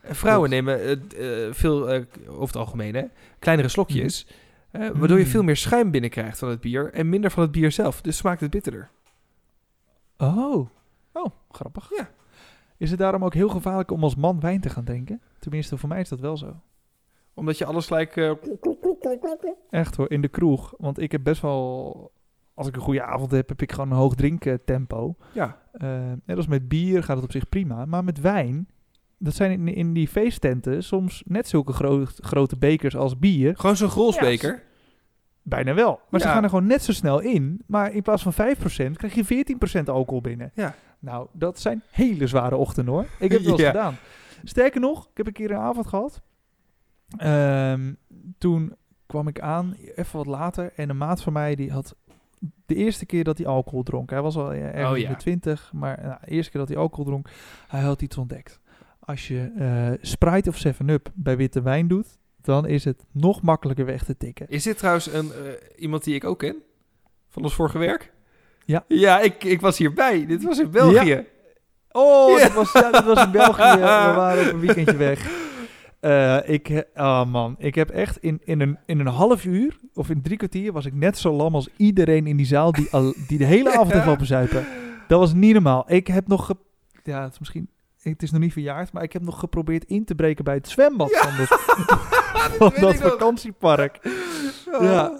Eh, 0.00 0.12
Vrouwen 0.14 0.50
nemen 0.50 0.80
eh, 1.10 1.52
veel, 1.52 1.88
over 2.28 2.46
het 2.46 2.56
algemeen, 2.56 2.94
hè, 2.94 3.04
kleinere 3.38 3.68
slokjes. 3.68 4.26
eh, 4.70 4.80
waardoor 4.94 5.18
je 5.18 5.24
Mm. 5.24 5.30
veel 5.30 5.42
meer 5.42 5.56
schuim 5.56 5.90
binnenkrijgt 5.90 6.38
van 6.38 6.48
het 6.48 6.60
bier 6.60 6.92
en 6.92 7.08
minder 7.08 7.30
van 7.30 7.42
het 7.42 7.52
bier 7.52 7.72
zelf. 7.72 8.00
Dus 8.00 8.16
smaakt 8.16 8.40
het 8.40 8.50
bitterder. 8.50 8.90
Oh. 10.16 10.68
Oh, 11.12 11.26
grappig. 11.50 11.90
Ja. 11.96 12.10
Is 12.76 12.90
het 12.90 12.98
daarom 12.98 13.24
ook 13.24 13.34
heel 13.34 13.48
gevaarlijk 13.48 13.90
om 13.90 14.02
als 14.02 14.14
man 14.16 14.40
wijn 14.40 14.60
te 14.60 14.70
gaan 14.70 14.84
drinken? 14.84 15.20
Tenminste, 15.38 15.76
voor 15.76 15.88
mij 15.88 16.00
is 16.00 16.08
dat 16.08 16.20
wel 16.20 16.36
zo. 16.36 16.60
Omdat 17.34 17.58
je 17.58 17.64
alles 17.64 17.86
gelijk... 17.86 18.36
Echt 19.70 19.96
hoor, 19.96 20.10
in 20.10 20.20
de 20.20 20.28
kroeg. 20.28 20.74
Want 20.78 20.98
ik 20.98 21.12
heb 21.12 21.22
best 21.24 21.42
wel... 21.42 22.12
Als 22.54 22.66
ik 22.68 22.74
een 22.76 22.82
goede 22.82 23.02
avond 23.02 23.30
heb, 23.30 23.48
heb 23.48 23.62
ik 23.62 23.72
gewoon 23.72 23.90
een 23.90 23.96
hoog 23.96 24.14
drinktempo. 24.14 25.16
ja, 25.32 25.58
Eh 25.72 26.12
net 26.24 26.36
als 26.36 26.46
met 26.46 26.68
bier 26.68 27.02
gaat 27.02 27.16
het 27.16 27.24
op 27.24 27.32
zich 27.32 27.48
prima. 27.48 27.84
Maar 27.84 28.04
met 28.04 28.20
wijn, 28.20 28.68
dat 29.18 29.34
zijn 29.34 29.50
in, 29.50 29.74
in 29.74 29.92
die 29.92 30.08
feesttenten 30.08 30.82
soms 30.84 31.22
net 31.26 31.48
zulke 31.48 31.72
gro- 31.72 32.04
grote 32.04 32.56
bekers 32.56 32.96
als 32.96 33.18
bier. 33.18 33.56
gewoon 33.56 33.76
zo'n 33.76 33.88
grolsbeker. 33.90 34.62
Bijna 35.42 35.74
wel. 35.74 36.00
Maar 36.10 36.20
ze 36.20 36.26
gaan 36.28 36.42
er 36.42 36.48
gewoon 36.48 36.66
net 36.66 36.82
zo 36.82 36.92
snel 36.92 37.20
in. 37.20 37.62
Maar 37.66 37.92
in 37.92 38.02
plaats 38.02 38.22
van 38.22 38.32
5% 38.32 38.36
krijg 38.92 39.14
je 39.14 39.44
14% 39.80 39.84
alcohol 39.84 40.20
binnen. 40.20 40.50
Ja. 40.54 40.74
Nou, 40.98 41.26
dat 41.32 41.58
zijn 41.60 41.82
hele 41.90 42.26
zware 42.26 42.56
ochtenden 42.56 42.94
hoor. 42.94 43.02
Ik 43.18 43.30
heb 43.30 43.30
het 43.30 43.42
wel 43.42 43.52
eens 43.52 43.60
Ja. 43.62 43.70
gedaan. 43.70 43.94
Sterker 44.44 44.80
nog, 44.80 45.04
ik 45.10 45.16
heb 45.16 45.26
een 45.26 45.32
keer 45.32 45.50
een 45.50 45.56
avond 45.56 45.86
gehad. 45.86 46.22
Ehm, 47.16 47.92
toen 48.38 48.74
kwam 49.06 49.28
ik 49.28 49.40
aan, 49.40 49.74
even 49.94 50.16
wat 50.16 50.26
later. 50.26 50.72
En 50.76 50.90
een 50.90 50.96
maat 50.96 51.22
van 51.22 51.32
mij, 51.32 51.54
die 51.54 51.72
had 51.72 51.94
de 52.66 52.74
eerste 52.74 53.06
keer 53.06 53.24
dat 53.24 53.38
hij 53.38 53.46
alcohol 53.46 53.82
dronk. 53.82 54.10
Hij 54.10 54.22
was 54.22 54.36
al 54.36 54.52
eh, 54.52 54.64
ergens 54.64 54.90
Oh, 54.90 54.96
in 54.96 55.02
ja. 55.02 55.08
de 55.08 55.16
20, 55.16 55.70
maar 55.74 55.98
nou, 56.02 56.16
de 56.24 56.30
eerste 56.30 56.50
keer 56.50 56.60
dat 56.60 56.68
hij 56.68 56.78
alcohol 56.78 57.04
dronk, 57.04 57.28
hij 57.68 57.80
had 57.80 58.02
iets 58.02 58.16
ontdekt. 58.18 58.60
Als 59.00 59.28
je 59.28 59.52
eh, 59.58 59.98
Sprite 60.00 60.48
of 60.50 60.64
7-Up 60.66 61.10
bij 61.14 61.36
witte 61.36 61.62
wijn 61.62 61.88
doet, 61.88 62.18
dan 62.42 62.66
is 62.66 62.84
het 62.84 63.04
nog 63.12 63.42
makkelijker 63.42 63.84
weg 63.84 64.04
te 64.04 64.16
tikken. 64.16 64.48
Is 64.48 64.62
dit 64.62 64.78
trouwens 64.78 65.12
een, 65.12 65.32
eh, 65.32 65.38
iemand 65.76 66.04
die 66.04 66.14
ik 66.14 66.24
ook 66.24 66.38
ken? 66.38 66.56
Van 67.28 67.42
ons 67.42 67.54
vorige 67.54 67.78
werk? 67.78 68.12
Ja. 68.64 68.84
Ja, 68.88 69.20
ik, 69.20 69.44
ik 69.44 69.60
was 69.60 69.78
hierbij. 69.78 70.26
Dit 70.26 70.42
was 70.42 70.58
in 70.58 70.70
België. 70.70 71.24
Oh, 71.96 72.38
Ja. 72.38 72.44
dat, 72.44 72.52
was, 72.52 72.72
dat 72.72 73.04
was 73.04 73.24
in 73.24 73.30
België. 73.30 73.72
We 73.72 73.78
waren 74.16 74.46
op 74.46 74.52
een 74.52 74.60
weekendje 74.60 74.96
weg. 74.96 75.43
Eh, 76.04 76.38
ik, 76.48 76.84
oh 76.94 77.24
man, 77.26 77.54
ik 77.58 77.74
heb 77.74 77.90
echt 77.90 78.16
in, 78.18 78.40
in, 78.44 78.60
een, 78.60 78.78
in 78.86 79.00
een 79.00 79.06
half 79.06 79.44
uur 79.44 79.78
of 79.94 80.10
in 80.10 80.22
drie 80.22 80.36
kwartier 80.36 80.72
was 80.72 80.86
ik 80.86 80.94
net 80.94 81.18
zo 81.18 81.32
lam 81.32 81.54
als 81.54 81.68
iedereen 81.76 82.26
in 82.26 82.36
die 82.36 82.46
zaal 82.46 82.72
die, 82.72 82.88
al, 82.90 83.14
die 83.28 83.38
de 83.38 83.44
hele 83.44 83.72
avond 83.72 83.92
heeft 83.92 84.06
lopen 84.06 84.26
zuipen. 84.26 84.66
Dat 85.08 85.18
was 85.18 85.34
niet 85.34 85.52
normaal. 85.52 85.84
Ik 85.86 86.06
heb 86.06 86.28
nog, 86.28 86.46
ge- 86.46 86.56
ja, 87.04 87.22
het 87.22 87.32
is 87.32 87.38
misschien 87.38 87.68
het 88.02 88.22
is 88.22 88.30
nog 88.30 88.40
niet 88.40 88.52
verjaard, 88.52 88.92
maar 88.92 89.02
ik 89.02 89.12
heb 89.12 89.22
nog 89.22 89.38
geprobeerd 89.38 89.84
in 89.84 90.04
te 90.04 90.14
breken 90.14 90.44
bij 90.44 90.54
het 90.54 90.68
zwembad 90.68 91.10
Ja. 91.10 91.20
van 91.28 91.36
dat, 91.36 91.48
van 92.72 92.72
dat 92.80 92.98
nog. 93.00 93.10
vakantiepark. 93.10 93.98
Ja. 94.80 95.12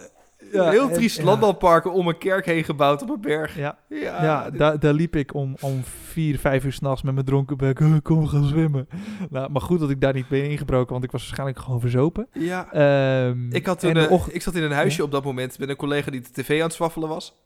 Ja, 0.54 0.70
Heel 0.70 0.88
en- 0.88 0.92
triest 0.94 1.16
ja. 1.18 1.24
landbouwparken 1.24 1.92
om 1.92 2.08
een 2.08 2.18
kerk 2.18 2.46
heen 2.46 2.64
gebouwd 2.64 3.02
op 3.02 3.08
een 3.08 3.20
berg. 3.20 3.56
Ja, 3.56 3.78
Ja, 3.88 4.22
ja 4.24 4.50
dit- 4.50 4.58
daar, 4.58 4.78
daar 4.80 4.92
liep 4.92 5.16
ik 5.16 5.34
om, 5.34 5.56
om 5.60 5.84
vier, 5.84 6.38
vijf 6.38 6.64
uur 6.64 6.72
s'nachts 6.72 7.02
met 7.02 7.14
mijn 7.14 7.26
dronken 7.26 7.56
bek. 7.56 7.80
"Eh, 7.80 7.94
Kom, 8.02 8.26
gaan 8.26 8.44
zwemmen. 8.44 8.88
Nou, 9.30 9.50
maar 9.50 9.62
goed 9.62 9.80
dat 9.80 9.90
ik 9.90 10.00
daar 10.00 10.12
niet 10.14 10.28
ben 10.28 10.50
ingebroken, 10.50 10.92
want 10.92 11.04
ik 11.04 11.10
was 11.10 11.20
waarschijnlijk 11.22 11.58
gewoon 11.58 11.80
verzopen. 11.80 12.26
ja. 12.32 12.72
Ehm, 12.72 13.52
Ik, 13.52 13.66
had 13.66 13.80
toen, 13.80 13.96
en 13.96 14.20
ik 14.30 14.42
zat 14.42 14.54
in 14.54 14.62
een 14.62 14.72
huisje 14.72 15.02
op 15.02 15.10
dat 15.10 15.24
moment 15.24 15.58
met 15.58 15.68
een 15.68 15.76
collega 15.76 16.10
die 16.10 16.20
de 16.20 16.30
tv 16.42 16.58
aan 16.58 16.66
het 16.66 16.74
zwaffelen 16.74 17.08
was. 17.08 17.36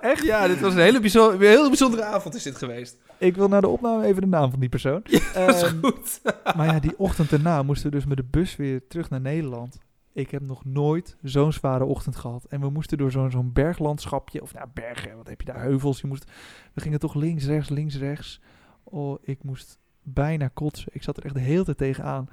Echt? 0.00 0.22
Ja, 0.24 0.46
dit 0.46 0.60
was 0.60 0.72
een 0.74 0.80
hele, 0.80 1.00
bijzonder, 1.00 1.34
een 1.34 1.40
hele 1.56 1.68
bijzondere 1.68 2.02
avond 2.04 2.34
is 2.34 2.42
dit 2.42 2.56
geweest. 2.56 2.96
Ik 3.18 3.36
wil 3.36 3.48
naar 3.48 3.60
de 3.60 3.68
opname 3.68 4.04
even 4.04 4.20
de 4.22 4.26
naam 4.28 4.50
van 4.50 4.60
die 4.60 4.68
persoon. 4.68 5.00
Dat 5.02 5.12
is 5.54 5.62
Ehm, 5.62 5.78
goed. 5.82 6.20
maar 6.56 6.66
ja, 6.66 6.80
die 6.80 6.94
ochtend 6.98 7.30
daarna 7.30 7.62
moesten 7.62 7.90
we 7.90 7.96
dus 7.96 8.06
met 8.06 8.16
de 8.16 8.24
bus 8.30 8.56
weer 8.56 8.86
terug 8.88 9.10
naar 9.10 9.20
Nederland. 9.20 9.78
Ik 10.20 10.30
heb 10.30 10.42
nog 10.42 10.64
nooit 10.64 11.16
zo'n 11.22 11.52
zware 11.52 11.84
ochtend 11.84 12.16
gehad. 12.16 12.44
En 12.44 12.60
we 12.60 12.70
moesten 12.70 12.98
door 12.98 13.10
zo'n 13.10 13.30
zo'n 13.30 13.52
berglandschapje. 13.52 14.42
Of 14.42 14.54
nou, 14.54 14.66
bergen, 14.74 15.16
wat 15.16 15.28
heb 15.28 15.40
je 15.40 15.46
daar? 15.46 15.60
Heuvels. 15.60 16.00
Je 16.00 16.06
moest, 16.06 16.30
we 16.74 16.80
gingen 16.80 16.98
toch 16.98 17.14
links, 17.14 17.46
rechts, 17.46 17.68
links, 17.68 17.96
rechts. 17.98 18.40
Oh, 18.84 19.18
ik 19.22 19.44
moest 19.44 19.78
bijna 20.02 20.48
kotsen. 20.48 20.88
Ik 20.92 21.02
zat 21.02 21.16
er 21.16 21.24
echt 21.24 21.34
de 21.34 21.40
hele 21.40 21.64
tijd 21.64 21.76
tegenaan. 21.78 22.28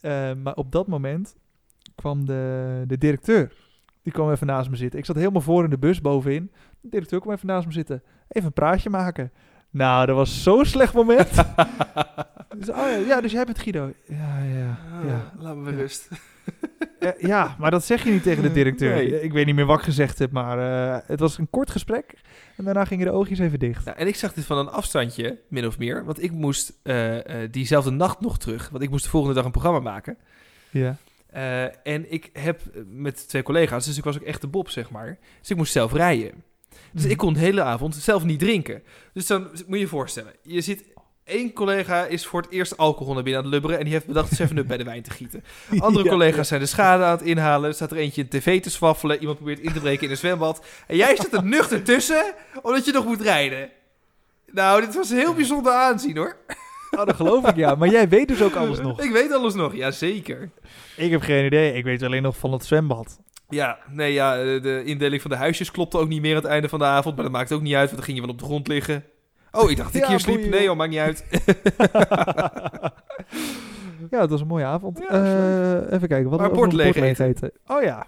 Eh, 0.00 0.32
maar 0.34 0.54
op 0.54 0.72
dat 0.72 0.86
moment 0.86 1.36
kwam 1.94 2.26
de, 2.26 2.84
de 2.86 2.98
directeur. 2.98 3.52
Die 4.02 4.12
kwam 4.12 4.30
even 4.30 4.46
naast 4.46 4.70
me 4.70 4.76
zitten. 4.76 4.98
Ik 4.98 5.04
zat 5.04 5.16
helemaal 5.16 5.40
voor 5.40 5.64
in 5.64 5.70
de 5.70 5.78
bus 5.78 6.00
bovenin. 6.00 6.50
De 6.80 6.88
directeur 6.88 7.20
kwam 7.20 7.34
even 7.34 7.46
naast 7.46 7.66
me 7.66 7.72
zitten. 7.72 8.02
Even 8.28 8.46
een 8.46 8.52
praatje 8.52 8.90
maken. 8.90 9.32
Nou, 9.70 10.06
dat 10.06 10.16
was 10.16 10.42
zo'n 10.42 10.64
slecht 10.64 10.94
moment. 10.94 11.30
dus, 12.58 12.68
oh 12.70 12.76
ja, 12.76 12.96
ja, 13.06 13.20
dus 13.20 13.32
jij 13.32 13.44
bent 13.44 13.58
Guido. 13.58 13.92
Ja, 14.06 14.38
ja, 14.38 14.78
ja. 15.06 15.32
Ah, 15.34 15.40
laat 15.42 15.56
me 15.56 15.70
Ja. 15.70 15.76
rust. 15.76 16.08
Eh, 17.02 17.28
ja, 17.28 17.56
maar 17.58 17.70
dat 17.70 17.84
zeg 17.84 18.04
je 18.04 18.10
niet 18.10 18.22
tegen 18.22 18.42
de 18.42 18.52
directeur. 18.52 18.94
Nee. 18.94 19.22
Ik 19.22 19.32
weet 19.32 19.46
niet 19.46 19.54
meer 19.54 19.66
wat 19.66 19.78
ik 19.78 19.84
gezegd 19.84 20.18
heb, 20.18 20.30
maar 20.30 20.58
eh, 20.58 21.08
het 21.08 21.20
was 21.20 21.38
een 21.38 21.50
kort 21.50 21.70
gesprek. 21.70 22.14
En 22.56 22.64
daarna 22.64 22.84
gingen 22.84 23.06
de 23.06 23.12
oogjes 23.12 23.38
even 23.38 23.58
dicht. 23.58 23.84
Nou, 23.84 23.96
en 23.96 24.06
ik 24.06 24.16
zag 24.16 24.32
dit 24.32 24.44
van 24.44 24.58
een 24.58 24.68
afstandje, 24.68 25.38
min 25.48 25.66
of 25.66 25.78
meer. 25.78 26.04
Want 26.04 26.22
ik 26.22 26.32
moest 26.32 26.72
eh, 26.82 27.16
diezelfde 27.50 27.90
nacht 27.90 28.20
nog 28.20 28.38
terug. 28.38 28.68
Want 28.68 28.82
ik 28.82 28.90
moest 28.90 29.04
de 29.04 29.10
volgende 29.10 29.34
dag 29.34 29.44
een 29.44 29.50
programma 29.50 29.80
maken. 29.80 30.16
Ja. 30.70 30.96
En 31.82 32.12
ik 32.12 32.30
heb 32.32 32.60
met 32.86 33.28
twee 33.28 33.42
collega's, 33.42 33.86
dus 33.86 33.96
ik 33.96 34.04
was 34.04 34.16
ook 34.16 34.22
echt 34.22 34.40
de 34.40 34.46
Bob, 34.46 34.68
zeg 34.68 34.90
maar. 34.90 35.18
Dus 35.40 35.50
ik 35.50 35.56
moest 35.56 35.72
zelf 35.72 35.92
rijden. 35.92 36.32
Dus 36.92 37.04
ik 37.04 37.16
kon 37.16 37.32
de 37.32 37.40
hele 37.40 37.62
avond 37.62 37.94
zelf 37.94 38.24
niet 38.24 38.38
drinken. 38.38 38.82
Dus 39.12 39.26
dan 39.26 39.42
moet 39.42 39.64
je 39.66 39.78
je 39.78 39.86
voorstellen, 39.86 40.32
je 40.42 40.60
zit... 40.60 40.84
één 41.24 41.52
collega 41.52 42.04
is 42.04 42.26
voor 42.26 42.40
het 42.42 42.50
eerst 42.50 42.76
alcohol 42.76 43.14
naar 43.14 43.22
binnen 43.22 43.42
aan 43.42 43.46
het 43.46 43.54
lubberen... 43.54 43.78
en 43.78 43.84
die 43.84 43.92
heeft 43.92 44.06
bedacht 44.06 44.42
7-up 44.42 44.66
bij 44.66 44.76
de 44.76 44.84
wijn 44.84 45.02
te 45.02 45.10
gieten. 45.10 45.44
Andere 45.78 46.04
Ja, 46.04 46.10
collega's 46.10 46.48
zijn 46.48 46.60
de 46.60 46.66
schade 46.66 47.04
aan 47.04 47.10
het 47.10 47.26
inhalen. 47.26 47.68
Er 47.68 47.74
staat 47.74 47.90
er 47.90 47.96
eentje 47.96 48.22
een 48.22 48.28
tv 48.28 48.62
te 48.62 48.70
swaffelen. 48.70 49.18
Iemand 49.18 49.36
probeert 49.36 49.60
in 49.60 49.72
te 49.72 49.80
breken 49.80 50.04
in 50.04 50.10
een 50.10 50.16
zwembad. 50.16 50.64
En 50.86 50.96
jij 50.96 51.16
zit 51.16 51.32
er 51.32 51.44
nuchter 51.44 51.82
tussen, 51.82 52.34
omdat 52.62 52.84
je 52.84 52.92
nog 52.92 53.04
moet 53.04 53.20
rijden. 53.20 53.70
Nou, 54.46 54.80
dit 54.80 54.94
was 54.94 55.10
een 55.10 55.18
heel 55.18 55.34
bijzonder 55.34 55.72
aanzien, 55.72 56.16
hoor. 56.16 56.36
Oh, 56.98 57.06
dat 57.06 57.16
geloof 57.16 57.48
ik, 57.48 57.56
ja. 57.56 57.74
Maar 57.74 57.88
jij 57.88 58.08
weet 58.08 58.28
dus 58.28 58.42
ook 58.42 58.54
alles 58.54 58.80
nog. 58.80 59.00
Ik 59.06 59.10
weet 59.10 59.32
alles 59.32 59.54
nog, 59.54 59.74
ja 59.74 59.90
zeker. 59.90 60.50
Ik 60.96 61.10
heb 61.10 61.22
geen 61.22 61.44
idee. 61.44 61.74
Ik 61.74 61.84
weet 61.84 62.02
alleen 62.02 62.22
nog 62.22 62.36
van 62.36 62.52
het 62.52 62.64
zwembad. 62.64 63.18
Ja, 63.48 63.78
nee, 63.90 64.12
ja, 64.12 64.36
de 64.36 64.82
indeling 64.84 65.22
van 65.22 65.30
de 65.30 65.36
huisjes 65.36 65.70
klopte 65.70 65.98
ook 65.98 66.08
niet 66.08 66.20
meer 66.20 66.36
aan 66.36 66.42
het 66.42 66.50
einde 66.50 66.68
van 66.68 66.78
de 66.78 66.84
avond. 66.84 67.14
Maar 67.14 67.24
dat 67.24 67.32
maakt 67.32 67.52
ook 67.52 67.62
niet 67.62 67.74
uit, 67.74 67.84
want 67.84 67.96
dan 67.96 68.04
ging 68.04 68.16
je 68.16 68.22
wel 68.22 68.32
op 68.32 68.38
de 68.38 68.44
grond 68.44 68.68
liggen. 68.68 69.04
Oh, 69.52 69.70
ik 69.70 69.76
dacht 69.76 69.94
ik 69.94 70.02
Ja, 70.02 70.08
hier 70.08 70.20
sliep. 70.20 70.50
Nee, 70.50 70.62
joh. 70.62 70.76
maakt 70.76 70.90
niet 70.90 70.98
uit. 70.98 71.24
ja, 74.10 74.20
het 74.20 74.30
was 74.30 74.40
een 74.40 74.46
mooie 74.46 74.64
avond. 74.64 74.98
Ja, 74.98 75.08
Eh, 75.08 75.92
even 75.92 76.08
kijken. 76.08 76.30
Wat 76.30 76.40
Maar 76.40 76.50
bord 76.50 76.72
leeg 76.72 76.96
leeg 76.96 77.18
eten. 77.18 77.50
Oh 77.66 77.82
ja. 77.82 78.06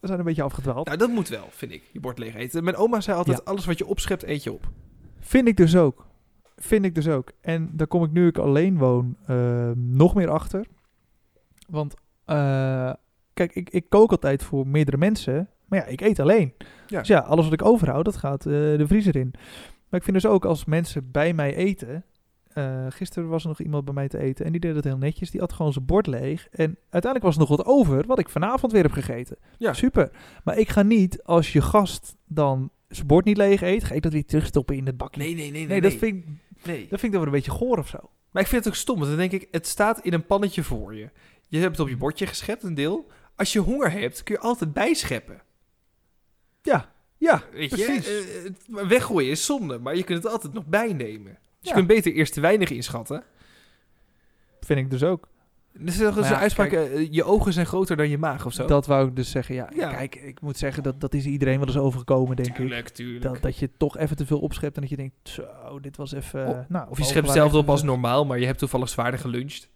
We 0.00 0.06
zijn 0.06 0.18
een 0.18 0.24
beetje 0.24 0.42
afgedwaald. 0.42 0.86
nou, 0.86 0.98
dat 0.98 1.10
moet 1.10 1.28
wel, 1.28 1.46
vind 1.50 1.72
ik, 1.72 1.82
je 1.92 2.00
bord 2.00 2.18
leeg 2.18 2.34
eten. 2.34 2.64
Mijn 2.64 2.76
oma 2.76 3.00
zei 3.00 3.16
altijd, 3.16 3.36
Ja. 3.36 3.42
alles 3.44 3.64
wat 3.66 3.78
je 3.78 3.86
opschept, 3.86 4.22
eet 4.22 4.42
je 4.42 4.52
op. 4.52 4.70
Vind 5.20 5.48
ik 5.48 5.56
dus 5.56 5.76
ook. 5.76 6.06
Vind 6.56 6.84
ik 6.84 6.94
dus 6.94 7.08
ook. 7.08 7.30
En 7.40 7.70
daar 7.72 7.86
kom 7.86 8.04
ik 8.04 8.10
nu 8.12 8.26
ik 8.26 8.38
alleen 8.38 8.78
woon 8.78 9.16
eh, 9.26 9.70
nog 9.74 10.14
meer 10.14 10.30
achter. 10.30 10.66
Want 11.68 11.94
eh, 12.24 12.92
kijk, 13.34 13.54
ik, 13.54 13.70
ik 13.70 13.84
kook 13.88 14.10
altijd 14.10 14.42
voor 14.42 14.66
meerdere 14.66 14.96
mensen. 14.96 15.48
Maar 15.64 15.78
ja, 15.78 15.84
ik 15.84 16.00
eet 16.00 16.20
alleen. 16.20 16.52
Ja. 16.86 16.98
Dus 16.98 17.08
ja, 17.08 17.18
alles 17.18 17.44
wat 17.44 17.52
ik 17.52 17.64
overhoud, 17.64 18.04
dat 18.04 18.16
gaat 18.16 18.46
eh, 18.46 18.52
de 18.52 18.84
vriezer 18.86 19.16
in. 19.16 19.32
Maar 19.88 20.00
ik 20.00 20.06
vind 20.06 20.22
dus 20.22 20.26
ook 20.26 20.44
als 20.44 20.64
mensen 20.64 21.10
bij 21.10 21.32
mij 21.34 21.54
eten. 21.54 22.04
eh, 22.48 22.86
gisteren 22.88 23.28
was 23.28 23.42
er 23.42 23.48
nog 23.48 23.60
iemand 23.60 23.84
bij 23.84 23.94
mij 23.94 24.08
te 24.08 24.18
eten 24.18 24.44
en 24.44 24.52
die 24.52 24.60
deed 24.60 24.74
het 24.74 24.84
heel 24.84 24.96
netjes. 24.98 25.30
Die 25.30 25.40
had 25.40 25.52
gewoon 25.52 25.72
zijn 25.72 25.84
bord 25.84 26.06
leeg. 26.06 26.48
En 26.50 26.76
uiteindelijk 26.90 27.22
was 27.24 27.34
er 27.34 27.40
nog 27.40 27.48
wat 27.48 27.64
over, 27.64 28.06
wat 28.06 28.18
ik 28.18 28.28
vanavond 28.28 28.72
weer 28.72 28.82
heb 28.82 28.92
gegeten. 28.92 29.36
Ja. 29.58 29.72
Super. 29.72 30.10
Maar 30.44 30.58
ik 30.58 30.68
ga 30.68 30.82
niet, 30.82 31.22
als 31.22 31.52
je 31.52 31.60
gast 31.62 32.16
dan 32.24 32.70
zijn 32.88 33.06
bord 33.06 33.24
niet 33.24 33.36
leeg 33.36 33.62
eet, 33.62 33.84
ga 33.84 33.94
ik 33.94 34.02
dat 34.02 34.12
weer 34.12 34.24
terugstoppen 34.26 34.76
in 34.76 34.86
het 34.86 34.96
bakje. 34.96 35.20
Nee, 35.22 35.34
nee, 35.34 35.50
nee, 35.50 35.66
Nee, 35.66 35.80
dat, 35.80 35.92
vind 35.92 36.16
ik, 36.24 36.26
nee. 36.64 36.80
dat 36.80 37.00
vind 37.00 37.02
ik 37.02 37.10
dan 37.12 37.18
weer 37.20 37.26
een 37.26 37.30
beetje 37.44 37.50
goor 37.50 37.78
of 37.78 37.88
zo. 37.88 37.98
Maar 38.30 38.42
ik 38.42 38.48
vind 38.48 38.64
het 38.64 38.72
ook 38.72 38.78
stom, 38.80 38.96
want 38.96 39.08
dan 39.08 39.18
denk 39.18 39.32
ik, 39.32 39.48
het 39.50 39.66
staat 39.66 40.00
in 40.00 40.12
een 40.12 40.26
pannetje 40.26 40.62
voor 40.62 40.94
je. 40.94 41.10
Je 41.48 41.58
hebt 41.58 41.70
het 41.70 41.80
op 41.80 41.88
je 41.88 41.96
bordje 41.96 42.26
geschept, 42.26 42.62
een 42.62 42.74
deel. 42.74 43.06
Als 43.36 43.52
je 43.52 43.58
honger 43.58 43.90
hebt, 43.90 44.22
kun 44.22 44.34
je 44.34 44.40
altijd 44.40 44.72
bijscheppen. 44.72 45.40
Ja, 46.62 46.92
ja, 47.18 47.42
Weet 47.52 47.68
precies. 47.68 48.06
je? 48.06 48.42
Eh, 48.44 48.74
maar 48.74 48.88
weggooien 48.88 49.30
is 49.30 49.44
zonde, 49.44 49.78
maar 49.78 49.96
je 49.96 50.02
kunt 50.02 50.22
het 50.22 50.32
altijd 50.32 50.52
nog 50.52 50.66
bijnemen. 50.66 51.32
Dus 51.32 51.40
Ja. 51.60 51.68
je 51.68 51.72
kunt 51.72 51.86
beter 51.86 52.12
eerst 52.12 52.32
te 52.32 52.40
weinig 52.40 52.70
inschatten. 52.70 53.24
vind 54.60 54.78
ik 54.80 54.90
dus 54.90 55.02
ook. 55.02 55.28
Er 55.72 55.86
is 55.86 55.96
toch 55.98 56.14
Maar 56.14 56.24
zo'n 56.24 56.32
ja, 56.32 56.40
uitspraak, 56.40 56.68
kijk- 56.68 56.90
eh, 56.92 57.08
je 57.12 57.24
ogen 57.24 57.52
zijn 57.52 57.66
groter 57.66 57.96
dan 57.96 58.08
je 58.08 58.18
maag 58.18 58.46
of 58.46 58.52
zo. 58.52 58.66
Dat 58.66 58.86
wou 58.86 59.08
ik 59.08 59.16
dus 59.16 59.30
zeggen. 59.30 59.54
Ja, 59.54 59.70
Ja. 59.74 59.90
kijk, 59.90 60.14
ik 60.14 60.40
moet 60.40 60.56
zeggen, 60.56 60.82
dat, 60.82 61.00
dat 61.00 61.14
is 61.14 61.24
iedereen 61.24 61.58
wel 61.58 61.66
eens 61.66 61.76
overgekomen, 61.76 62.36
denk 62.36 62.48
ik. 62.48 62.54
tuurlijk. 62.54 63.22
Dat, 63.22 63.42
dat 63.42 63.56
je 63.58 63.70
toch 63.76 63.96
even 63.98 64.16
te 64.16 64.26
veel 64.26 64.38
opschept 64.38 64.74
en 64.74 64.80
dat 64.80 64.90
je 64.90 64.96
denkt, 64.96 65.14
zo, 65.22 65.44
dit 65.80 65.96
was 65.96 66.12
even... 66.12 66.46
Of- 66.46 66.68
nou, 66.68 66.90
of 66.90 66.98
je 66.98 67.04
schept 67.04 67.26
hetzelfde 67.26 67.58
op 67.58 67.68
als 67.68 67.82
normaal, 67.82 68.26
maar 68.26 68.38
je 68.38 68.46
hebt 68.46 68.58
toevallig 68.58 68.88
zwaarder 68.88 69.20
geluncht. 69.20 69.68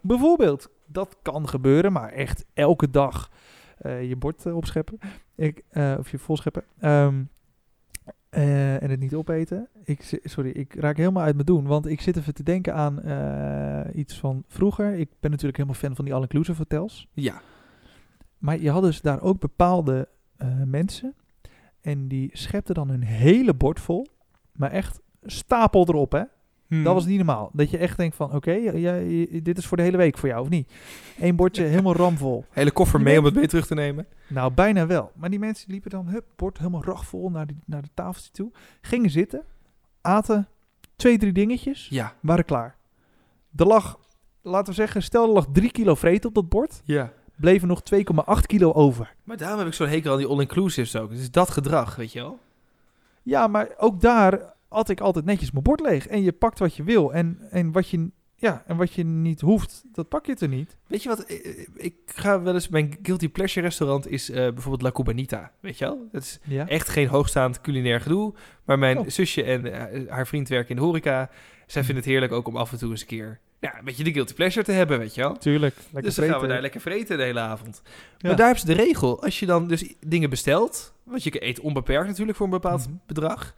Bijvoorbeeld, 0.00 0.68
dat 0.86 1.16
kan 1.22 1.48
gebeuren, 1.48 1.92
maar 1.92 2.12
echt 2.12 2.44
elke 2.54 2.90
dag 2.90 3.30
eh, 3.78 4.08
je 4.08 4.16
bord 4.16 4.46
eh, 4.46 4.56
opscheppen. 4.56 4.98
Ik, 5.36 5.62
eh, 5.68 5.94
of 5.98 6.10
je 6.10 6.18
vol 6.18 6.36
scheppen. 6.36 6.64
Ehm, 6.78 7.22
eh, 8.28 8.82
en 8.82 8.90
het 8.90 9.00
niet 9.00 9.14
opeten. 9.14 9.68
Ik, 9.84 10.20
sorry, 10.24 10.50
ik 10.50 10.74
raak 10.74 10.96
helemaal 10.96 11.22
uit 11.22 11.34
mijn 11.34 11.46
doen, 11.46 11.66
want 11.66 11.86
ik 11.86 12.00
zit 12.00 12.16
even 12.16 12.34
te 12.34 12.42
denken 12.42 12.74
aan 12.74 13.02
eh, 13.02 13.98
iets 13.98 14.18
van 14.18 14.44
vroeger. 14.48 14.94
Ik 14.94 15.08
ben 15.20 15.30
natuurlijk 15.30 15.56
helemaal 15.56 15.80
fan 15.80 15.96
van 15.96 16.04
die 16.04 16.14
all-inclusive 16.14 16.58
hotels. 16.58 17.08
Ja. 17.12 17.40
Maar 18.38 18.60
je 18.60 18.70
had 18.70 18.82
dus 18.82 19.00
daar 19.00 19.20
ook 19.20 19.40
bepaalde 19.40 20.08
mensen. 20.64 21.14
En 21.80 22.08
die 22.08 22.30
schepten 22.32 22.74
dan 22.74 22.88
hun 22.88 23.02
hele 23.02 23.54
bord 23.54 23.80
vol. 23.80 24.06
Maar 24.52 24.70
echt 24.70 25.00
stapel 25.22 25.88
erop, 25.88 26.12
hè. 26.12 26.22
Hmm. 26.68 26.84
Dat 26.84 26.94
was 26.94 27.06
niet 27.06 27.16
normaal. 27.16 27.50
Dat 27.52 27.70
je 27.70 27.78
echt 27.78 27.96
denkt 27.96 28.16
van, 28.16 28.32
oké, 28.32 28.52
ja, 28.52 28.72
ja, 28.72 28.92
dit 29.42 29.58
is 29.58 29.66
voor 29.66 29.76
de 29.76 29.82
hele 29.82 29.96
week 29.96 30.18
voor 30.18 30.28
jou, 30.28 30.40
of 30.40 30.48
niet? 30.48 30.72
Eén 31.18 31.36
bordje 31.36 31.64
helemaal 31.74 31.94
ramvol. 31.96 32.44
Hele 32.50 32.70
koffer 32.70 32.98
Die 32.98 33.08
mee 33.08 33.18
om 33.18 33.24
het 33.24 33.34
mee 33.34 33.46
terug 33.46 33.66
te 33.66 33.74
nemen. 33.74 34.06
Nou, 34.28 34.52
bijna 34.52 34.86
wel. 34.86 35.10
Maar 35.14 35.30
die 35.30 35.38
mensen 35.38 35.70
liepen 35.70 35.90
dan, 35.90 36.06
hup, 36.08 36.24
bord 36.36 36.58
helemaal 36.58 36.84
ragvol 36.84 37.30
naar, 37.30 37.46
die, 37.46 37.58
naar 37.64 37.82
de 37.82 37.88
tafeltje 37.94 38.30
toe. 38.32 38.50
Gingen 38.80 39.10
zitten, 39.10 39.42
aten 40.00 40.48
twee, 40.96 41.18
drie 41.18 41.32
dingetjes, 41.32 41.86
Ja. 41.90 42.12
waren 42.20 42.44
klaar. 42.44 42.76
Er 43.56 43.66
lag, 43.66 43.98
laten 44.42 44.68
we 44.68 44.74
zeggen, 44.74 45.02
stel 45.02 45.26
er 45.26 45.32
lag 45.32 45.46
drie 45.52 45.70
kilo 45.70 45.94
vreten 45.94 46.28
op 46.28 46.34
dat 46.34 46.48
bord. 46.48 46.80
Ja. 46.84 47.12
Bleven 47.36 47.68
nog 47.68 47.82
2,8 47.94 48.46
kilo 48.46 48.72
over. 48.72 49.14
Maar 49.24 49.36
daarom 49.36 49.58
heb 49.58 49.66
ik 49.68 49.74
zo'n 49.74 49.88
hekel 49.88 50.12
aan 50.12 50.18
die 50.18 50.26
all-inclusives 50.26 50.96
ook. 50.96 51.12
Is 51.12 51.30
dat 51.30 51.50
gedrag, 51.50 51.96
weet 51.96 52.12
je 52.12 52.20
wel? 52.20 52.38
Ja, 53.22 53.46
maar 53.46 53.68
ook 53.78 54.00
daar 54.00 54.54
had 54.76 54.88
ik 54.88 55.00
altijd 55.00 55.24
netjes 55.24 55.50
mijn 55.50 55.64
bord 55.64 55.80
leeg. 55.80 56.06
En 56.06 56.22
je 56.22 56.32
pakt 56.32 56.58
wat 56.58 56.76
je 56.76 56.82
wil. 56.82 57.12
En, 57.14 57.38
en, 57.50 57.72
wat, 57.72 57.88
je, 57.88 58.10
ja, 58.34 58.62
en 58.66 58.76
wat 58.76 58.92
je 58.92 59.04
niet 59.04 59.40
hoeft, 59.40 59.82
dat 59.92 60.08
pak 60.08 60.26
je 60.26 60.34
er 60.38 60.48
niet. 60.48 60.76
Weet 60.86 61.02
je 61.02 61.08
wat? 61.08 61.30
Ik, 61.30 61.68
ik 61.76 61.94
ga 62.06 62.42
wel 62.42 62.54
eens... 62.54 62.68
Mijn 62.68 62.96
guilty 63.02 63.28
pleasure 63.28 63.66
restaurant 63.66 64.10
is 64.10 64.30
eh, 64.30 64.36
bijvoorbeeld 64.36 64.82
La 64.82 64.90
Cubanita. 64.92 65.52
Weet 65.60 65.78
je 65.78 65.84
wel? 65.84 66.08
Dat 66.12 66.22
is 66.22 66.38
Ja. 66.42 66.68
echt 66.68 66.88
geen 66.88 67.08
hoogstaand 67.08 67.60
culinair 67.60 68.00
gedoe. 68.00 68.34
Maar 68.64 68.78
mijn 68.78 68.98
Oh. 68.98 69.08
zusje 69.08 69.42
en 69.42 69.72
eh, 69.90 70.10
haar 70.10 70.26
vriend 70.26 70.48
werken 70.48 70.70
in 70.70 70.76
de 70.76 70.82
horeca. 70.82 71.30
Zij 71.66 71.82
vinden 71.84 72.02
het 72.02 72.12
heerlijk 72.12 72.32
ook 72.32 72.48
om 72.48 72.56
af 72.56 72.72
en 72.72 72.78
toe 72.78 72.90
eens 72.90 73.00
een 73.00 73.06
keer... 73.06 73.40
Ja, 73.60 73.78
een 73.78 73.84
beetje 73.84 74.04
de 74.04 74.12
guilty 74.12 74.34
pleasure 74.34 74.64
te 74.64 74.72
hebben, 74.72 74.98
weet 74.98 75.14
je 75.14 75.20
wel? 75.20 75.36
Tuurlijk. 75.36 75.74
Lekker 75.76 76.02
dus 76.02 76.14
dan 76.14 76.28
gaan 76.28 76.40
we 76.40 76.46
daar 76.46 76.60
lekker 76.60 76.80
vreten 76.80 77.16
de 77.16 77.22
hele 77.22 77.40
avond. 77.40 77.82
Ja. 77.84 77.90
Maar 78.28 78.36
daar 78.36 78.46
hebben 78.46 78.66
ze 78.66 78.74
de 78.74 78.82
regel. 78.82 79.22
Als 79.22 79.40
je 79.40 79.46
dan 79.46 79.68
dus 79.68 79.94
dingen 80.06 80.30
bestelt... 80.30 80.94
Want 81.04 81.22
je 81.22 81.44
eet 81.44 81.60
onbeperkt 81.60 82.06
natuurlijk 82.08 82.36
voor 82.36 82.46
een 82.46 82.52
bepaald 82.52 82.86
Mhm. 82.86 82.96
bedrag. 83.06 83.54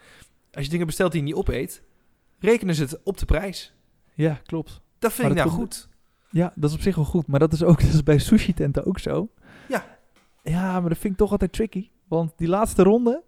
Als 0.53 0.65
je 0.65 0.71
dingen 0.71 0.87
bestelt 0.87 1.13
die 1.13 1.21
je 1.21 1.27
niet 1.27 1.37
opeet... 1.37 1.83
rekenen 2.39 2.75
ze 2.75 2.83
het 2.83 3.01
op 3.03 3.19
de 3.19 3.25
prijs. 3.27 3.75
Ja, 4.15 4.41
klopt. 4.47 4.81
Dat 4.99 5.13
vind 5.13 5.29
Maar 5.29 5.37
ik 5.37 5.43
dat 5.43 5.47
nou 5.47 5.59
komt- 5.59 5.75
goed. 5.75 5.97
Ja, 6.31 6.53
dat 6.55 6.71
is 6.71 6.77
op 6.77 6.83
zich 6.83 6.97
wel 6.97 7.05
goed. 7.05 7.27
Maar 7.27 7.41
dat 7.41 7.53
is 7.53 7.63
ook 7.63 7.81
dat 7.85 7.93
is 7.93 8.03
bij 8.03 8.19
sushi 8.19 8.55
tenten 8.55 8.87
ook 8.87 8.99
zo. 8.99 9.29
Ja. 9.69 9.97
Ja, 10.43 10.81
maar 10.81 10.89
dat 10.89 10.99
vind 10.99 11.13
ik 11.13 11.19
toch 11.19 11.31
altijd 11.31 11.53
tricky. 11.53 11.89
Want 12.09 12.33
die 12.37 12.49
laatste 12.49 12.83
ronde, 12.83 13.23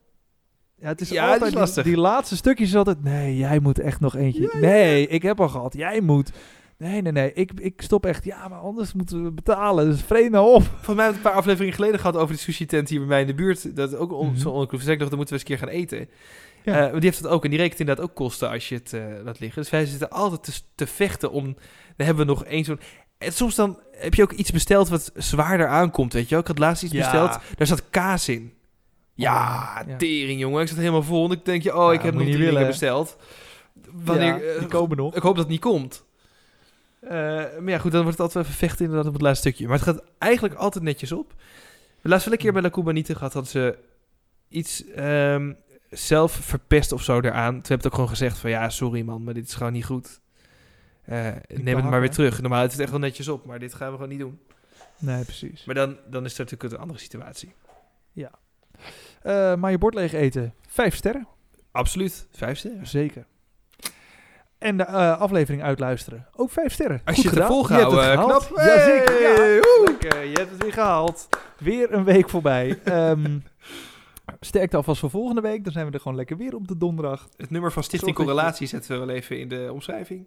Ja, 0.76 0.86
het 0.88 1.00
is 1.00 1.08
Ja, 1.08 1.14
het 1.22 1.26
is 1.26 1.32
altijd 1.32 1.50
die- 1.50 1.60
lastig. 1.60 1.84
Die, 1.84 1.96
laatste 1.96 2.36
stukjes 2.36 2.68
is 2.68 2.76
altijd... 2.76 3.02
Nee, 3.02 3.36
jij 3.36 3.58
moet 3.60 3.78
echt 3.78 4.00
nog 4.00 4.16
eentje. 4.16 4.50
nee, 4.60 5.06
ik 5.06 5.22
heb 5.22 5.40
al 5.40 5.48
gehad. 5.48 5.74
Jij 5.74 6.00
moet. 6.00 6.30
Nee, 6.76 7.02
nee, 7.02 7.12
nee. 7.12 7.32
Ik, 7.32 7.52
ik 7.60 7.82
stop 7.82 8.06
echt. 8.06 8.24
Ja, 8.24 8.48
maar 8.48 8.58
anders 8.58 8.92
moeten 8.92 9.24
we 9.24 9.30
betalen. 9.30 9.86
Dus 9.90 10.02
vreet 10.02 10.30
nou 10.30 10.54
op. 10.54 10.62
Volgens 10.62 10.96
mij 10.96 11.06
het 11.06 11.14
een 11.16 11.20
paar 11.22 11.32
afleveringen 11.32 11.74
geleden 11.74 11.98
gehad 12.00 12.16
over 12.16 12.28
die 12.28 12.38
sushi 12.38 12.66
tent 12.66 12.88
hier 12.88 12.98
bij 12.98 13.08
mij 13.08 13.20
in 13.20 13.26
de 13.26 13.34
buurt. 13.34 13.76
Dat 13.76 13.94
ook 13.96 14.12
on, 14.12 14.36
zo 14.36 14.48
onclusive. 14.50 14.84
Dus 14.84 14.92
ik 14.92 14.98
dacht, 14.98 15.10
dan 15.10 15.18
moeten 15.18 15.36
we 15.36 15.42
eens 15.42 15.50
een 15.50 15.56
keer 15.56 15.68
gaan 15.68 15.76
eten. 15.80 16.08
Ja. 16.64 16.86
Eh, 16.86 16.92
die 16.92 17.00
heeft 17.02 17.18
het 17.18 17.26
ook. 17.26 17.44
En 17.44 17.50
die 17.50 17.58
rekent 17.58 17.80
inderdaad 17.80 18.04
ook 18.04 18.14
kosten 18.14 18.50
als 18.50 18.68
je 18.68 18.74
het 18.74 18.92
eh, 18.92 19.02
laat 19.24 19.40
liggen. 19.40 19.62
Dus 19.62 19.70
wij 19.70 19.84
zitten 19.84 20.10
altijd 20.10 20.42
te, 20.42 20.52
te 20.74 20.86
vechten 20.86 21.30
om... 21.30 21.44
Dan 21.96 22.06
hebben 22.06 22.26
we 22.26 22.32
nog 22.32 22.44
één 22.44 22.64
zo'n... 22.64 22.80
En 23.18 23.32
soms 23.32 23.54
dan 23.54 23.78
heb 23.92 24.14
je 24.14 24.22
ook 24.22 24.32
iets 24.32 24.50
besteld 24.50 24.88
wat 24.88 25.12
zwaarder 25.14 25.66
aankomt, 25.66 26.12
weet 26.12 26.24
je 26.24 26.30
wel. 26.30 26.40
Ik 26.40 26.46
had 26.46 26.58
laatst 26.58 26.82
iets 26.82 26.92
Ja. 26.92 26.98
besteld, 27.00 27.38
daar 27.56 27.66
zat 27.66 27.82
kaas 27.90 28.28
in. 28.28 28.52
Ja, 29.14 29.84
ja. 29.86 29.96
tering 29.96 30.40
jongen. 30.40 30.62
Ik 30.62 30.68
zat 30.68 30.76
helemaal 30.76 31.02
vol. 31.02 31.24
En 31.24 31.30
ik 31.30 31.44
denk, 31.44 31.62
je, 31.62 31.76
oh, 31.76 31.92
ik 31.92 32.02
heb 32.02 32.14
nog 32.14 32.24
niet 32.24 32.36
willen. 32.36 32.66
besteld. 32.66 33.16
Wanneer, 33.92 34.54
eh, 34.54 34.58
die 34.58 34.68
komen 34.68 34.96
nog. 34.96 35.16
ik 35.16 35.22
hoop 35.22 35.34
dat 35.34 35.44
het 35.44 35.52
niet 35.52 35.60
komt. 35.60 36.04
Maar 37.00 37.62
ja, 37.66 37.78
goed, 37.78 37.92
dan 37.92 38.02
wordt 38.02 38.18
het 38.18 38.26
altijd 38.26 38.44
even 38.44 38.58
vechten 38.58 38.84
inderdaad 38.84 39.06
op 39.06 39.12
het 39.12 39.22
laatste 39.22 39.48
stukje. 39.48 39.66
Maar 39.66 39.76
het 39.78 39.86
gaat 39.86 40.02
eigenlijk 40.18 40.54
altijd 40.54 40.84
netjes 40.84 41.12
op. 41.12 41.34
We 42.00 42.08
laatst 42.08 42.24
wel 42.24 42.34
een 42.34 42.40
keer 42.40 42.52
bij 42.52 42.62
La 42.62 42.92
niet 42.92 43.06
gehad, 43.06 43.32
hadden 43.32 43.50
ze 43.50 43.78
iets 44.48 44.84
ehm, 44.84 45.52
zelf 45.90 46.32
verpest 46.32 46.92
of 46.92 47.02
zo 47.02 47.20
eraan. 47.20 47.52
Toen 47.52 47.62
heb 47.62 47.78
ik 47.78 47.86
ook 47.86 47.94
gewoon 47.94 48.08
gezegd 48.08 48.38
van, 48.38 48.50
ja, 48.50 48.68
sorry 48.68 49.02
man, 49.02 49.24
maar 49.24 49.34
dit 49.34 49.46
is 49.46 49.54
gewoon 49.54 49.72
niet 49.72 49.84
goed. 49.84 50.20
Eh, 51.04 51.28
neem 51.48 51.76
het 51.76 51.90
maar 51.90 52.00
weer 52.00 52.10
terug. 52.10 52.40
Normaal 52.40 52.64
is 52.64 52.72
het 52.72 52.80
echt 52.80 52.90
wel 52.90 52.98
netjes 53.00 53.28
op, 53.28 53.44
maar 53.44 53.58
dit 53.58 53.74
gaan 53.74 53.88
we 53.88 53.94
gewoon 53.94 54.08
niet 54.08 54.18
doen. 54.18 54.40
Nee, 54.98 55.24
precies. 55.24 55.64
Maar 55.64 55.74
dan, 55.74 55.96
dan 56.10 56.24
is 56.24 56.30
het 56.30 56.38
natuurlijk 56.38 56.72
een 56.72 56.80
andere 56.80 56.98
situatie. 56.98 57.54
Eh, 59.22 59.54
maar 59.54 59.70
je 59.70 59.78
bord 59.78 59.94
leeg 59.94 60.12
eten. 60.12 60.54
Vijf 60.68 60.94
sterren. 60.94 61.26
Absoluut. 61.70 62.26
Vijf 62.30 62.58
sterren. 62.58 62.86
Zeker. 62.86 63.26
En 64.58 64.76
de 64.76 64.82
eh, 64.84 65.20
aflevering 65.20 65.62
uitluisteren. 65.62 66.26
Ook 66.36 66.50
vijf 66.50 66.72
sterren. 66.72 67.00
Als 67.04 67.14
Goed 67.14 67.24
je 67.24 67.30
het 67.30 67.32
gedaan. 67.38 67.52
volgehouden, 67.52 68.02
Je 68.02 68.06
hebt 68.06 68.22
het 68.22 68.46
knap. 68.46 68.58
Jazeker. 68.58 69.22
Ja. 69.22 69.60
Lekker, 69.84 70.24
je 70.24 70.38
hebt 70.38 70.50
het 70.50 70.62
weer 70.62 70.72
gehaald. 70.72 71.28
Weer 71.58 71.92
een 71.92 72.04
week 72.04 72.28
voorbij. 72.28 72.78
Ehm 72.84 73.38
sterkte 74.40 74.76
alvast 74.76 75.00
voor 75.00 75.10
volgende 75.10 75.40
week. 75.40 75.64
Dan 75.64 75.72
zijn 75.72 75.86
we 75.86 75.92
er 75.92 76.00
gewoon 76.00 76.16
lekker 76.16 76.36
weer 76.36 76.54
op 76.54 76.68
de 76.68 76.76
donderdag. 76.76 77.28
Het 77.36 77.50
nummer 77.50 77.72
van 77.72 77.82
Stichting 77.82 78.16
Zorg 78.16 78.26
Correlatie 78.26 78.66
zetten 78.66 78.92
we 78.92 79.06
wel 79.06 79.14
even 79.14 79.38
in 79.40 79.48
de 79.48 79.68
omschrijving. 79.72 80.26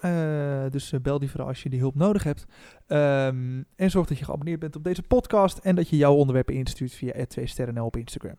Eh, 0.00 0.70
dus 0.70 0.92
eh, 0.92 1.00
bel 1.00 1.18
die 1.18 1.30
vooral 1.30 1.48
als 1.48 1.62
je 1.62 1.68
die 1.68 1.78
hulp 1.80 1.94
nodig 1.94 2.22
hebt. 2.22 2.44
Ehm, 2.86 3.62
en 3.76 3.90
zorg 3.90 4.06
dat 4.06 4.18
je 4.18 4.24
geabonneerd 4.24 4.60
bent 4.60 4.76
op 4.76 4.84
deze 4.84 5.02
podcast. 5.02 5.58
En 5.58 5.74
dat 5.74 5.88
je 5.88 5.96
jouw 5.96 6.14
onderwerpen 6.14 6.54
instuurt 6.54 6.92
via 6.92 7.26
2 7.26 7.46
sterren 7.46 7.78
op 7.78 7.96
Instagram. 7.96 8.36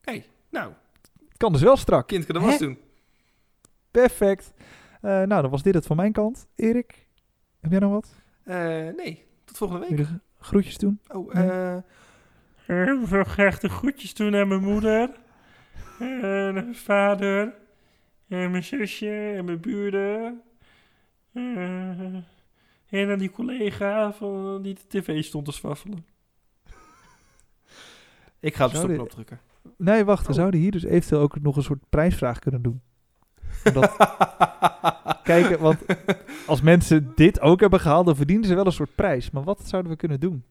hey, 0.00 0.26
nou, 0.50 0.72
Kan 1.36 1.52
dus 1.52 1.62
wel 1.62 1.76
strak. 1.76 2.06
kind 2.06 2.26
kan 2.26 2.34
de 2.40 2.46
was 2.46 2.58
doen. 2.58 2.78
Perfect. 3.90 4.52
Eh, 5.00 5.10
nou, 5.10 5.42
dan 5.42 5.50
was 5.50 5.62
dit 5.62 5.74
het 5.74 5.86
van 5.86 5.96
mijn 5.96 6.12
kant. 6.12 6.46
Erik, 6.54 7.06
heb 7.60 7.70
jij 7.70 7.80
nog 7.80 7.92
wat? 7.92 8.14
Nee, 8.96 9.24
tot 9.44 9.56
volgende 9.56 9.86
week. 9.88 10.06
groetjes 10.40 10.78
doen? 10.78 11.00
Oh, 11.08 11.34
Nee. 11.34 11.82
Eh... 12.68 12.86
Ik 13.02 13.06
wil 13.08 13.24
graag 13.24 13.58
de 13.58 13.68
groetjes 13.68 14.14
doen 14.14 14.36
aan 14.36 14.48
mijn 14.48 14.62
moeder. 14.62 15.10
En 15.98 16.54
mijn 16.54 16.74
vader. 16.74 17.54
En 18.28 18.50
mijn 18.50 18.64
zusje. 18.64 19.32
En 19.36 19.44
mijn 19.44 19.60
buren. 19.60 20.42
Eh, 21.32 22.14
en 22.88 23.10
aan 23.10 23.18
die 23.18 23.30
collega 23.30 24.12
van 24.12 24.62
die 24.62 24.74
de 24.74 24.86
tv 25.00 25.24
stond 25.24 25.44
te 25.44 25.52
swaffelen. 25.52 26.06
ik 28.40 28.54
ga 28.54 28.64
op 28.64 28.70
de 28.70 28.76
stopknop 28.76 29.10
drukken. 29.10 29.40
Nee, 29.76 30.04
wacht. 30.04 30.22
We 30.22 30.28
Oh. 30.28 30.34
zouden 30.38 30.60
hier 30.60 30.70
dus 30.70 30.84
eventueel 30.84 31.20
ook 31.20 31.40
nog 31.40 31.56
een 31.56 31.62
soort 31.62 31.88
prijsvraag 31.88 32.38
kunnen 32.38 32.62
doen. 32.62 32.80
Omdat, 33.64 33.96
kijken, 35.22 35.58
want 35.58 35.84
als 36.46 36.60
mensen 36.60 37.12
dit 37.14 37.40
ook 37.40 37.60
hebben 37.60 37.80
gehaald, 37.80 38.06
dan 38.06 38.16
verdienen 38.16 38.46
ze 38.46 38.54
wel 38.54 38.66
een 38.66 38.72
soort 38.72 38.94
prijs. 38.94 39.30
Maar 39.30 39.42
wat 39.44 39.68
zouden 39.68 39.90
we 39.92 39.98
kunnen 39.98 40.20
doen? 40.20 40.44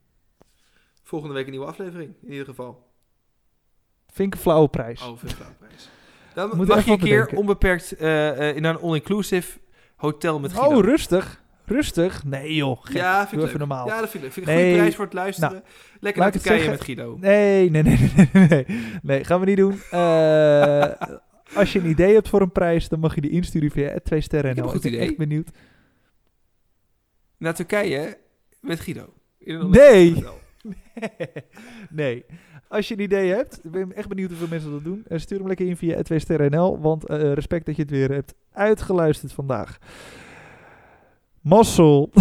Volgende 1.08 1.34
week 1.34 1.45
een 1.45 1.51
nieuwe 1.51 1.66
aflevering, 1.66 2.14
in 2.24 2.32
ieder 2.32 2.45
geval. 2.45 2.86
Vind 4.14 4.28
ik 4.28 4.34
een 4.34 4.39
flauwe 4.39 4.68
prijs. 4.68 5.01
Oh, 5.01 5.18
veel 5.18 5.30
prijs. 5.60 5.89
Dan 6.36 6.58
Moet 6.58 6.68
mag 6.68 6.86
je 6.86 6.91
een 6.91 6.97
keer 6.97 7.10
bedenken. 7.10 7.38
onbeperkt 7.38 7.91
eh, 7.95 8.49
eh, 8.49 8.55
in 8.55 8.64
een 8.64 8.78
all-inclusive 8.80 9.60
hotel 9.95 10.39
met 10.39 10.53
Guido. 10.53 10.76
oh, 10.78 10.84
rustig. 10.84 11.43
Rustig. 11.66 12.24
Nee 12.24 12.55
joh, 12.55 12.84
gek. 12.84 12.95
Ja, 12.95 13.18
vind 13.20 13.32
Doe 13.32 13.39
ik 13.41 13.47
even 13.47 13.60
leuk. 13.60 13.68
normaal. 13.68 13.88
Ja, 13.88 13.99
dat 13.99 14.10
vind 14.10 14.14
ik 14.14 14.22
leuk. 14.22 14.32
Vind 14.34 14.47
ik 14.47 14.51
een 14.51 14.58
Nee. 14.60 14.66
goede 14.68 14.80
prijs 14.82 14.95
voor 14.95 15.05
het 15.05 15.14
luisteren. 15.14 15.64
Lekker 15.99 16.22
laat 16.22 16.34
naar 16.34 16.41
Turkije 16.43 16.70
met 16.70 16.82
Guido. 16.84 17.18
Nee, 17.20 17.70
nee, 17.70 17.84
nee, 17.84 18.12
nee, 18.16 18.30
nee, 18.34 18.47
nee. 18.47 18.99
Nee, 19.01 19.24
gaan 19.24 19.39
we 19.39 19.45
niet 19.45 19.58
doen. 19.58 19.80
Eh, 19.91 20.91
als 21.60 21.74
je 21.74 21.80
een 21.80 21.89
idee 21.89 22.14
hebt 22.14 22.30
voor 22.30 22.41
een 22.41 22.51
prijs, 22.51 22.89
dan 22.89 22.99
mag 22.99 23.16
je 23.16 23.22
die 23.22 23.32
insturen 23.32 23.72
via 23.72 23.99
2 24.03 24.22
sterren. 24.22 24.49
Ik 24.49 24.55
heb 24.55 24.66
een 24.66 24.72
goed 24.72 24.82
ben 24.82 24.93
idee. 24.93 25.08
echt 25.08 25.18
benieuwd. 25.18 25.49
Naar 27.38 27.53
Turkije 27.53 28.18
met 28.62 28.80
Guido. 28.80 29.14
In 29.38 29.55
een 29.55 29.70
Nee. 29.70 30.14
hotel. 30.14 30.39
nee. 31.89 32.26
Als 32.68 32.88
je 32.88 32.93
een 32.93 32.99
idee 32.99 33.34
hebt, 33.34 33.66
ik 33.66 33.72
ben 33.72 33.95
echt 33.95 34.08
benieuwd 34.08 34.30
hoeveel 34.30 34.47
mensen 34.47 34.72
dat 34.72 34.84
doen. 34.84 35.03
eh, 35.08 35.18
stuur 35.18 35.38
hem 35.38 35.47
lekker 35.47 35.68
in 35.68 35.78
via 35.78 36.01
2 36.01 36.20
sterren 36.20 36.80
want 36.80 37.05
eh, 37.05 37.34
respect 37.34 37.66
dat 37.66 37.76
je 37.76 37.82
het 37.82 37.91
weer 37.91 38.12
hebt 38.12 38.34
uitgeluisterd 38.51 39.34
vandaag. 39.34 39.78
Mossel. 41.41 42.10